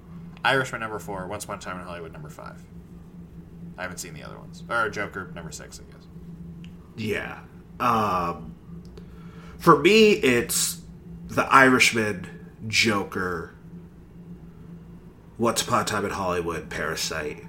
Irishman 0.44 0.80
number 0.80 0.98
four. 1.00 1.26
Once 1.26 1.44
Upon 1.44 1.58
a 1.58 1.60
Time 1.60 1.80
in 1.80 1.86
Hollywood 1.86 2.12
number 2.12 2.28
five. 2.30 2.62
I 3.78 3.82
haven't 3.82 3.98
seen 3.98 4.14
the 4.14 4.22
other 4.22 4.38
ones. 4.38 4.62
Or 4.70 4.88
Joker 4.88 5.30
number 5.34 5.50
six, 5.50 5.80
I 5.80 5.92
guess. 5.92 6.06
Yeah. 6.96 7.40
Um, 7.80 8.54
For 9.58 9.76
me, 9.78 10.12
it's 10.12 10.80
The 11.26 11.42
Irishman, 11.52 12.46
Joker, 12.68 13.54
Once 15.38 15.62
Upon 15.62 15.82
a 15.82 15.84
Time 15.84 16.04
in 16.04 16.12
Hollywood, 16.12 16.70
Parasite, 16.70 17.44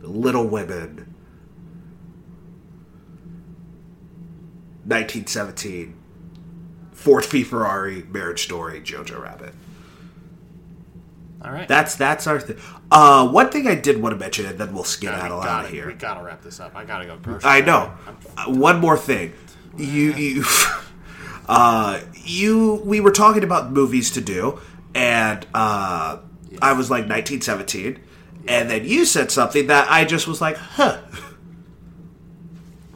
Little 0.00 0.46
Women, 0.46 1.14
1917, 4.84 5.96
Ford 6.92 7.24
v 7.24 7.42
Ferrari, 7.42 8.02
Marriage 8.10 8.42
Story, 8.42 8.80
Jojo 8.80 9.22
Rabbit. 9.22 9.54
All 11.42 11.52
right. 11.52 11.68
That's 11.68 11.94
that's 11.94 12.26
our 12.26 12.40
thing. 12.40 12.58
Uh, 12.90 13.28
one 13.28 13.50
thing 13.50 13.68
I 13.68 13.76
did 13.76 14.02
want 14.02 14.12
to 14.12 14.18
mention, 14.18 14.46
and 14.46 14.58
then 14.58 14.74
we'll 14.74 14.84
skip 14.84 15.12
out 15.12 15.28
gotta, 15.42 15.68
of 15.68 15.72
here. 15.72 15.86
We 15.86 15.94
gotta 15.94 16.24
wrap 16.24 16.42
this 16.42 16.58
up. 16.58 16.74
I 16.74 16.84
gotta 16.84 17.06
go 17.06 17.16
grocery. 17.16 17.48
I 17.48 17.60
know. 17.60 17.94
Uh, 18.36 18.46
one 18.46 18.80
more 18.80 18.96
thing. 18.96 19.32
You 19.76 20.12
you 20.14 20.44
uh 21.48 22.00
you 22.14 22.82
we 22.84 23.00
were 23.00 23.12
talking 23.12 23.44
about 23.44 23.70
movies 23.70 24.10
to 24.12 24.20
do 24.20 24.60
and 24.94 25.46
uh 25.54 26.18
I 26.60 26.72
was 26.72 26.90
like 26.90 27.08
1917 27.08 28.00
and 28.48 28.70
then 28.70 28.84
you 28.84 29.04
said 29.04 29.30
something 29.30 29.66
that 29.66 29.90
I 29.90 30.04
just 30.04 30.26
was 30.26 30.40
like, 30.40 30.56
"Huh." 30.56 30.98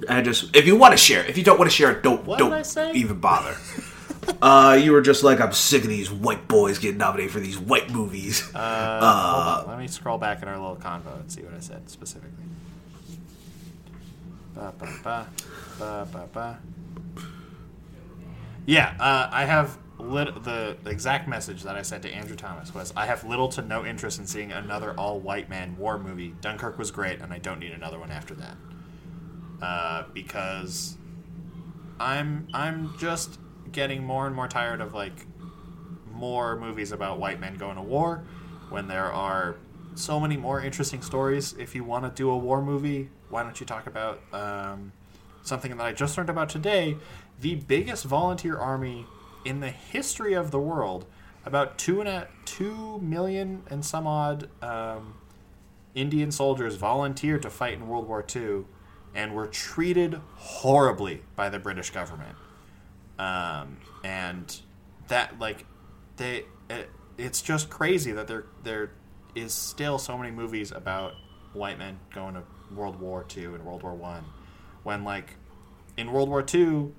I 0.08 0.20
just 0.22 0.56
if 0.56 0.66
you 0.66 0.76
want 0.76 0.92
to 0.92 0.96
share, 0.98 1.24
if 1.26 1.36
you 1.38 1.44
don't 1.44 1.58
want 1.58 1.70
to 1.70 1.76
share 1.76 2.00
don't 2.00 2.24
What 2.26 2.38
don't 2.38 2.96
even 2.96 3.20
bother. 3.20 3.56
uh 4.42 4.78
you 4.80 4.92
were 4.92 5.02
just 5.02 5.22
like 5.22 5.40
I'm 5.40 5.52
sick 5.52 5.82
of 5.82 5.88
these 5.88 6.10
white 6.10 6.48
boys 6.48 6.78
getting 6.78 6.98
nominated 6.98 7.32
for 7.32 7.40
these 7.40 7.58
white 7.58 7.90
movies. 7.90 8.50
Uh, 8.54 9.00
hold 9.00 9.64
on. 9.64 9.70
Let 9.70 9.78
me 9.78 9.88
scroll 9.88 10.18
back 10.18 10.42
in 10.42 10.48
our 10.48 10.56
little 10.58 10.76
convo 10.76 11.20
and 11.20 11.30
see 11.30 11.42
what 11.42 11.54
I 11.54 11.60
said 11.60 11.88
specifically. 11.90 12.30
Ba, 14.54 14.72
ba, 14.78 14.86
ba, 15.02 15.26
ba, 15.78 16.08
ba, 16.12 16.28
ba. 16.32 16.58
Yeah, 18.66 18.94
uh, 19.00 19.28
I 19.32 19.44
have 19.44 19.76
lit- 20.02 20.42
the 20.44 20.76
exact 20.86 21.28
message 21.28 21.62
that 21.62 21.76
I 21.76 21.82
sent 21.82 22.02
to 22.02 22.10
Andrew 22.12 22.36
Thomas 22.36 22.74
was 22.74 22.92
I 22.96 23.06
have 23.06 23.24
little 23.24 23.48
to 23.50 23.62
no 23.62 23.84
interest 23.84 24.18
in 24.18 24.26
seeing 24.26 24.52
another 24.52 24.94
all 24.98 25.20
white 25.20 25.48
man 25.48 25.76
war 25.78 25.98
movie. 25.98 26.34
Dunkirk 26.40 26.78
was 26.78 26.90
great, 26.90 27.20
and 27.20 27.32
I 27.32 27.38
don't 27.38 27.60
need 27.60 27.72
another 27.72 27.98
one 27.98 28.10
after 28.10 28.34
that. 28.34 28.56
Uh, 29.60 30.04
because 30.12 30.96
I'm 32.00 32.48
I'm 32.52 32.94
just 32.98 33.38
getting 33.70 34.04
more 34.04 34.26
and 34.26 34.34
more 34.34 34.48
tired 34.48 34.80
of 34.80 34.92
like 34.92 35.26
more 36.10 36.56
movies 36.56 36.92
about 36.92 37.18
white 37.18 37.40
men 37.40 37.56
going 37.56 37.76
to 37.76 37.82
war 37.82 38.24
when 38.68 38.88
there 38.88 39.10
are 39.12 39.56
so 39.94 40.18
many 40.18 40.36
more 40.36 40.60
interesting 40.60 41.02
stories. 41.02 41.54
If 41.58 41.74
you 41.74 41.84
want 41.84 42.04
to 42.04 42.10
do 42.10 42.30
a 42.30 42.36
war 42.36 42.62
movie, 42.62 43.08
why 43.28 43.42
don't 43.42 43.58
you 43.60 43.66
talk 43.66 43.86
about 43.86 44.20
um, 44.32 44.92
something 45.42 45.76
that 45.76 45.84
I 45.84 45.92
just 45.92 46.16
learned 46.16 46.30
about 46.30 46.48
today? 46.48 46.96
The 47.40 47.56
biggest 47.56 48.04
volunteer 48.04 48.56
army 48.56 49.06
in 49.44 49.60
the 49.60 49.70
history 49.70 50.34
of 50.34 50.50
the 50.50 50.60
world. 50.60 51.06
About 51.44 51.76
two 51.76 51.98
and 52.00 52.08
a 52.08 52.28
two 52.44 53.00
million 53.00 53.64
and 53.68 53.84
some 53.84 54.06
odd 54.06 54.48
um, 54.62 55.14
Indian 55.94 56.30
soldiers 56.30 56.76
volunteered 56.76 57.42
to 57.42 57.50
fight 57.50 57.74
in 57.74 57.88
World 57.88 58.06
War 58.06 58.24
II 58.34 58.64
and 59.14 59.34
were 59.34 59.46
treated 59.46 60.20
horribly 60.36 61.22
by 61.36 61.48
the 61.48 61.58
British 61.58 61.90
government. 61.90 62.36
Um, 63.18 63.78
and 64.04 64.60
that, 65.08 65.38
like, 65.38 65.66
they, 66.16 66.44
it, 66.70 66.88
it's 67.18 67.42
just 67.42 67.68
crazy 67.68 68.12
that 68.12 68.26
there 68.26 68.46
there 68.62 68.92
is 69.34 69.52
still 69.52 69.98
so 69.98 70.16
many 70.16 70.30
movies 70.30 70.72
about 70.72 71.14
white 71.52 71.78
men 71.78 71.98
going 72.14 72.34
to 72.34 72.42
World 72.74 73.00
War 73.00 73.24
II 73.36 73.44
and 73.44 73.64
World 73.64 73.82
War 73.82 73.94
One, 73.94 74.24
when 74.82 75.04
like 75.04 75.36
in 75.96 76.12
World 76.12 76.28
War 76.28 76.44
II, 76.52 76.92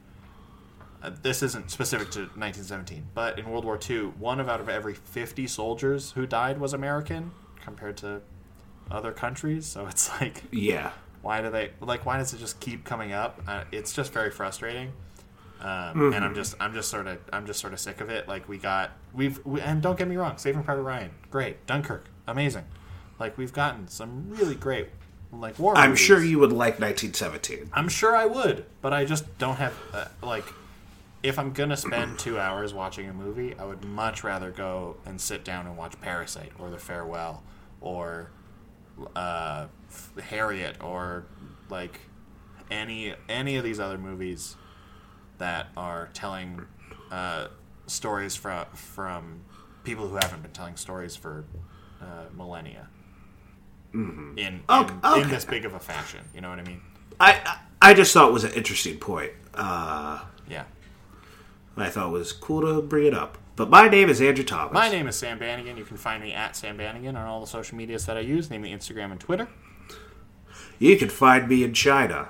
uh, 1.04 1.12
this 1.22 1.44
isn't 1.44 1.70
specific 1.70 2.10
to 2.12 2.20
1917, 2.22 3.08
but 3.14 3.38
in 3.38 3.50
World 3.50 3.66
War 3.66 3.78
II, 3.90 4.06
one 4.18 4.40
of 4.40 4.48
out 4.50 4.60
of 4.62 4.70
every 4.70 4.94
50 4.94 5.46
soldiers 5.48 6.12
who 6.14 6.26
died 6.26 6.60
was 6.60 6.74
American 6.74 7.32
compared 7.62 7.98
to 7.98 8.22
other 8.90 9.12
countries. 9.12 9.66
So 9.66 9.86
it's 9.88 10.10
like, 10.22 10.44
yeah. 10.52 10.92
why 11.22 11.42
do 11.42 11.50
they 11.50 11.72
like? 11.82 12.06
Why 12.06 12.18
does 12.18 12.34
it 12.34 12.38
just 12.40 12.60
keep 12.60 12.84
coming 12.86 13.12
up? 13.12 13.42
Uh, 13.48 13.64
it's 13.72 13.92
just 13.94 14.14
very 14.14 14.32
frustrating. 14.32 14.94
Um, 15.62 16.12
And 16.14 16.26
I'm 16.26 16.36
just, 16.36 16.56
I'm 16.60 16.74
just 16.74 16.90
sort 16.90 17.08
of, 17.08 17.20
I'm 17.32 17.46
just 17.46 17.62
sort 17.62 17.72
of 17.72 17.80
sick 17.80 18.02
of 18.02 18.10
it. 18.10 18.28
Like 18.28 18.50
we 18.50 18.58
got, 18.58 18.92
we've, 19.14 19.40
we, 19.46 19.62
and 19.62 19.82
don't 19.82 19.98
get 19.98 20.10
me 20.10 20.18
wrong, 20.18 20.38
Saving 20.38 20.62
Private 20.64 20.82
Ryan, 20.82 21.12
great, 21.32 21.66
Dunkirk, 21.68 22.06
amazing. 22.28 22.66
Like 23.18 23.38
we've 23.38 23.54
gotten 23.54 23.88
some 23.88 24.30
really 24.30 24.56
great, 24.56 24.90
like 25.32 25.58
war. 25.58 25.78
I'm 25.78 25.92
movies. 25.92 26.04
sure 26.06 26.22
you 26.22 26.38
would 26.40 26.52
like 26.52 26.82
1917. 26.82 27.70
I'm 27.72 27.88
sure 27.88 28.14
I 28.14 28.26
would, 28.26 28.66
but 28.82 28.92
I 28.94 29.06
just 29.06 29.38
don't 29.38 29.56
have 29.56 29.74
uh, 29.94 30.06
like. 30.22 30.46
If 31.24 31.40
I'm 31.40 31.54
gonna 31.54 31.78
spend 31.78 32.20
two 32.20 32.38
hours 32.38 32.74
watching 32.74 33.08
a 33.10 33.14
movie, 33.14 33.56
I 33.58 33.64
would 33.66 33.84
much 33.86 34.24
rather 34.24 34.52
go 34.52 34.98
and 35.06 35.20
sit 35.20 35.46
down 35.46 35.66
and 35.68 35.78
watch 35.78 36.00
Parasite 36.02 36.52
or 36.60 36.70
The 36.70 36.78
Farewell 36.78 37.44
or 37.80 38.30
uh, 39.16 39.68
Harriet 40.22 40.84
or 40.84 41.26
like 41.70 42.02
any 42.70 43.14
any 43.30 43.56
of 43.56 43.64
these 43.64 43.80
other 43.80 43.98
movies 43.98 44.58
that 45.38 45.68
are 45.78 46.10
telling 46.14 46.66
uh, 47.10 47.48
stories 47.88 48.36
from 48.36 48.66
from 48.74 49.42
people 49.84 50.08
who 50.08 50.16
haven't 50.16 50.42
been 50.42 50.52
telling 50.52 50.76
stories 50.76 51.16
for 51.16 51.46
uh, 52.02 52.26
millennia 52.36 52.88
in 53.94 54.36
in, 54.38 54.62
Okay, 54.70 55.22
in 55.22 55.30
this 55.30 55.46
big 55.46 55.66
of 55.66 55.74
a 55.74 55.80
fashion. 55.80 56.20
You 56.34 56.42
know 56.42 56.50
what 56.50 56.60
I 56.60 56.64
mean? 56.64 56.82
I 57.20 57.60
I 57.82 57.94
just 57.94 58.14
thought 58.14 58.30
it 58.30 58.34
was 58.34 58.44
an 58.44 58.54
interesting 58.54 58.98
point. 58.98 59.32
Uh, 59.54 60.20
Yeah. 60.50 60.64
I 61.76 61.90
thought 61.90 62.10
it 62.10 62.12
was 62.12 62.32
cool 62.32 62.62
to 62.62 62.82
bring 62.82 63.08
it 63.08 63.14
up. 63.14 63.38
But 63.56 63.70
my 63.70 63.88
name 63.88 64.10
is 64.10 64.22
Andrew 64.22 64.44
Thomas. 64.44 64.74
My 64.74 64.90
name 64.90 65.08
is 65.08 65.16
Sam 65.16 65.38
Bannigan. 65.38 65.78
You 65.78 65.86
can 65.86 65.98
find 65.98 66.24
me 66.24 66.34
at 66.34 66.56
Sam 66.56 66.78
Bannigan 66.78 67.16
on 67.16 67.28
all 67.28 67.40
the 67.40 67.48
social 67.48 67.78
medias 67.78 68.06
that 68.06 68.18
I 68.18 68.22
use, 68.22 68.50
namely 68.50 68.72
Instagram 68.72 69.12
and 69.12 69.20
Twitter. 69.20 69.48
You 70.80 70.98
can 70.98 71.10
find 71.10 71.48
me 71.48 71.64
in 71.64 71.74
China. 71.74 72.30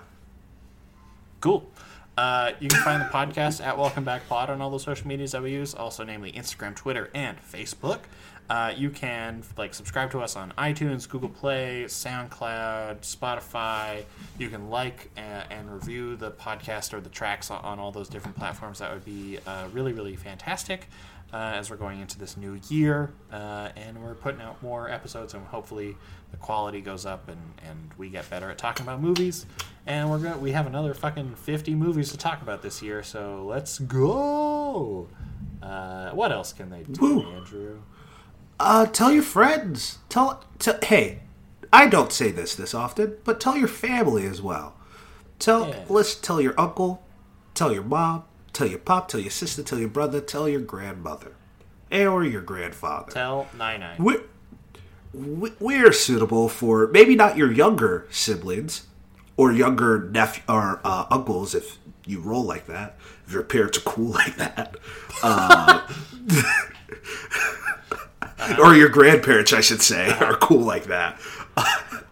Cool. 1.39 1.69
Uh, 2.17 2.51
you 2.59 2.69
can 2.69 2.79
find 2.81 3.01
the 3.01 3.05
podcast 3.05 3.65
at 3.65 3.77
Welcome 3.77 4.03
Back 4.03 4.27
Pod 4.29 4.49
on 4.49 4.61
all 4.61 4.69
the 4.69 4.79
social 4.79 5.07
medias 5.07 5.31
that 5.31 5.41
we 5.41 5.51
use, 5.51 5.73
also 5.73 6.03
namely 6.03 6.31
Instagram, 6.31 6.75
Twitter, 6.75 7.09
and 7.13 7.37
Facebook. 7.41 7.99
Uh, 8.49 8.73
you 8.75 8.89
can 8.89 9.43
like 9.57 9.73
subscribe 9.73 10.11
to 10.11 10.19
us 10.19 10.35
on 10.35 10.51
iTunes, 10.57 11.07
Google 11.07 11.29
Play, 11.29 11.85
SoundCloud, 11.87 13.01
Spotify. 13.01 14.03
You 14.37 14.49
can 14.49 14.69
like 14.69 15.09
and, 15.15 15.45
and 15.49 15.71
review 15.73 16.15
the 16.15 16.31
podcast 16.31 16.93
or 16.93 16.99
the 16.99 17.09
tracks 17.09 17.49
on, 17.49 17.63
on 17.63 17.79
all 17.79 17.91
those 17.91 18.09
different 18.09 18.37
platforms. 18.37 18.79
That 18.79 18.93
would 18.93 19.05
be 19.05 19.39
uh, 19.47 19.67
really, 19.71 19.93
really 19.93 20.15
fantastic 20.15 20.87
uh, 21.33 21.53
as 21.55 21.69
we're 21.69 21.77
going 21.77 21.99
into 21.99 22.19
this 22.19 22.37
new 22.37 22.59
year. 22.69 23.11
Uh, 23.31 23.69
and 23.75 24.01
we're 24.01 24.13
putting 24.13 24.41
out 24.41 24.61
more 24.61 24.89
episodes, 24.89 25.33
and 25.33 25.45
hopefully 25.47 25.95
the 26.31 26.37
quality 26.37 26.81
goes 26.81 27.05
up 27.05 27.27
and, 27.29 27.41
and 27.67 27.91
we 27.97 28.09
get 28.09 28.29
better 28.29 28.49
at 28.49 28.57
talking 28.57 28.85
about 28.85 29.01
movies. 29.01 29.45
And 29.85 30.09
we're 30.09 30.19
going 30.19 30.39
we 30.41 30.51
have 30.51 30.67
another 30.67 30.93
fucking 30.93 31.35
50 31.35 31.75
movies 31.75 32.11
to 32.11 32.17
talk 32.17 32.41
about 32.41 32.61
this 32.61 32.81
year, 32.81 33.03
so 33.03 33.45
let's 33.45 33.79
go. 33.79 35.07
Uh, 35.61 36.11
what 36.11 36.31
else 36.31 36.53
can 36.53 36.69
they 36.69 36.83
do, 36.83 37.01
Woo. 37.01 37.35
Andrew? 37.35 37.81
Uh, 38.59 38.85
tell 38.85 39.11
your 39.11 39.23
friends. 39.23 39.97
Tell, 40.09 40.43
tell. 40.59 40.79
Hey, 40.83 41.19
I 41.71 41.87
don't 41.87 42.11
say 42.11 42.31
this 42.31 42.55
this 42.55 42.73
often, 42.73 43.17
but 43.23 43.39
tell 43.39 43.57
your 43.57 43.67
family 43.67 44.25
as 44.25 44.41
well. 44.41 44.75
Tell, 45.39 45.67
Yeah. 45.69 45.83
let's 45.89 46.15
tell 46.15 46.39
your 46.39 46.53
uncle, 46.59 47.03
tell 47.53 47.73
your 47.73 47.83
mom, 47.83 48.23
tell 48.53 48.67
your 48.67 48.79
pop, 48.79 49.07
tell 49.09 49.19
your 49.19 49.31
sister, 49.31 49.63
tell 49.63 49.79
your 49.79 49.89
brother, 49.89 50.21
tell 50.21 50.47
your 50.47 50.61
grandmother, 50.61 51.33
or 51.91 52.23
your 52.23 52.41
grandfather. 52.41 53.11
Tell 53.11 53.47
Nai 53.57 53.77
Nai. 53.77 53.95
we're, 53.99 54.21
we- 55.13 55.53
we're 55.59 55.91
suitable 55.91 56.47
for 56.47 56.87
maybe 56.87 57.15
not 57.15 57.35
your 57.37 57.51
younger 57.51 58.07
siblings 58.11 58.83
or 59.35 59.51
younger 59.51 60.09
nephew 60.11 60.43
or 60.47 60.79
uh, 60.85 61.05
uncles 61.09 61.53
if 61.55 61.77
you 62.05 62.19
roll 62.19 62.43
like 62.43 62.67
that 62.67 62.95
if 63.25 63.33
your 63.33 63.43
parents 63.43 63.77
are 63.77 63.81
cool 63.81 64.09
like 64.11 64.35
that 64.35 64.75
uh, 65.23 65.87
or 68.59 68.75
your 68.75 68.89
grandparents 68.89 69.53
i 69.53 69.61
should 69.61 69.81
say 69.81 70.11
are 70.19 70.35
cool 70.35 70.61
like 70.61 70.85
that. 70.85 71.19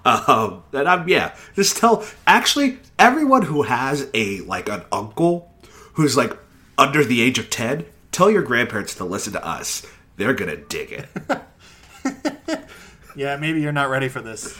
Um, 0.05 0.63
and 0.73 0.87
i'm 0.87 1.07
yeah 1.07 1.35
just 1.55 1.77
tell 1.77 2.05
actually 2.25 2.79
everyone 2.97 3.43
who 3.43 3.63
has 3.63 4.09
a 4.13 4.41
like 4.41 4.69
an 4.69 4.83
uncle 4.91 5.51
who's 5.93 6.15
like 6.17 6.37
under 6.77 7.03
the 7.03 7.21
age 7.21 7.37
of 7.39 7.49
10 7.49 7.85
tell 8.11 8.29
your 8.29 8.43
grandparents 8.43 8.95
to 8.95 9.05
listen 9.05 9.33
to 9.33 9.45
us. 9.45 9.85
They're 10.17 10.33
gonna 10.33 10.57
dig 10.57 10.91
it. 10.91 11.09
Yeah, 13.15 13.35
maybe 13.37 13.61
you're 13.61 13.71
not 13.73 13.89
ready 13.89 14.07
for 14.07 14.21
this, 14.21 14.57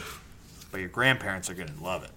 but 0.72 0.80
your 0.80 0.90
grandparents 0.90 1.50
are 1.50 1.54
going 1.54 1.74
to 1.74 1.84
love 1.84 2.04
it. 2.04 2.12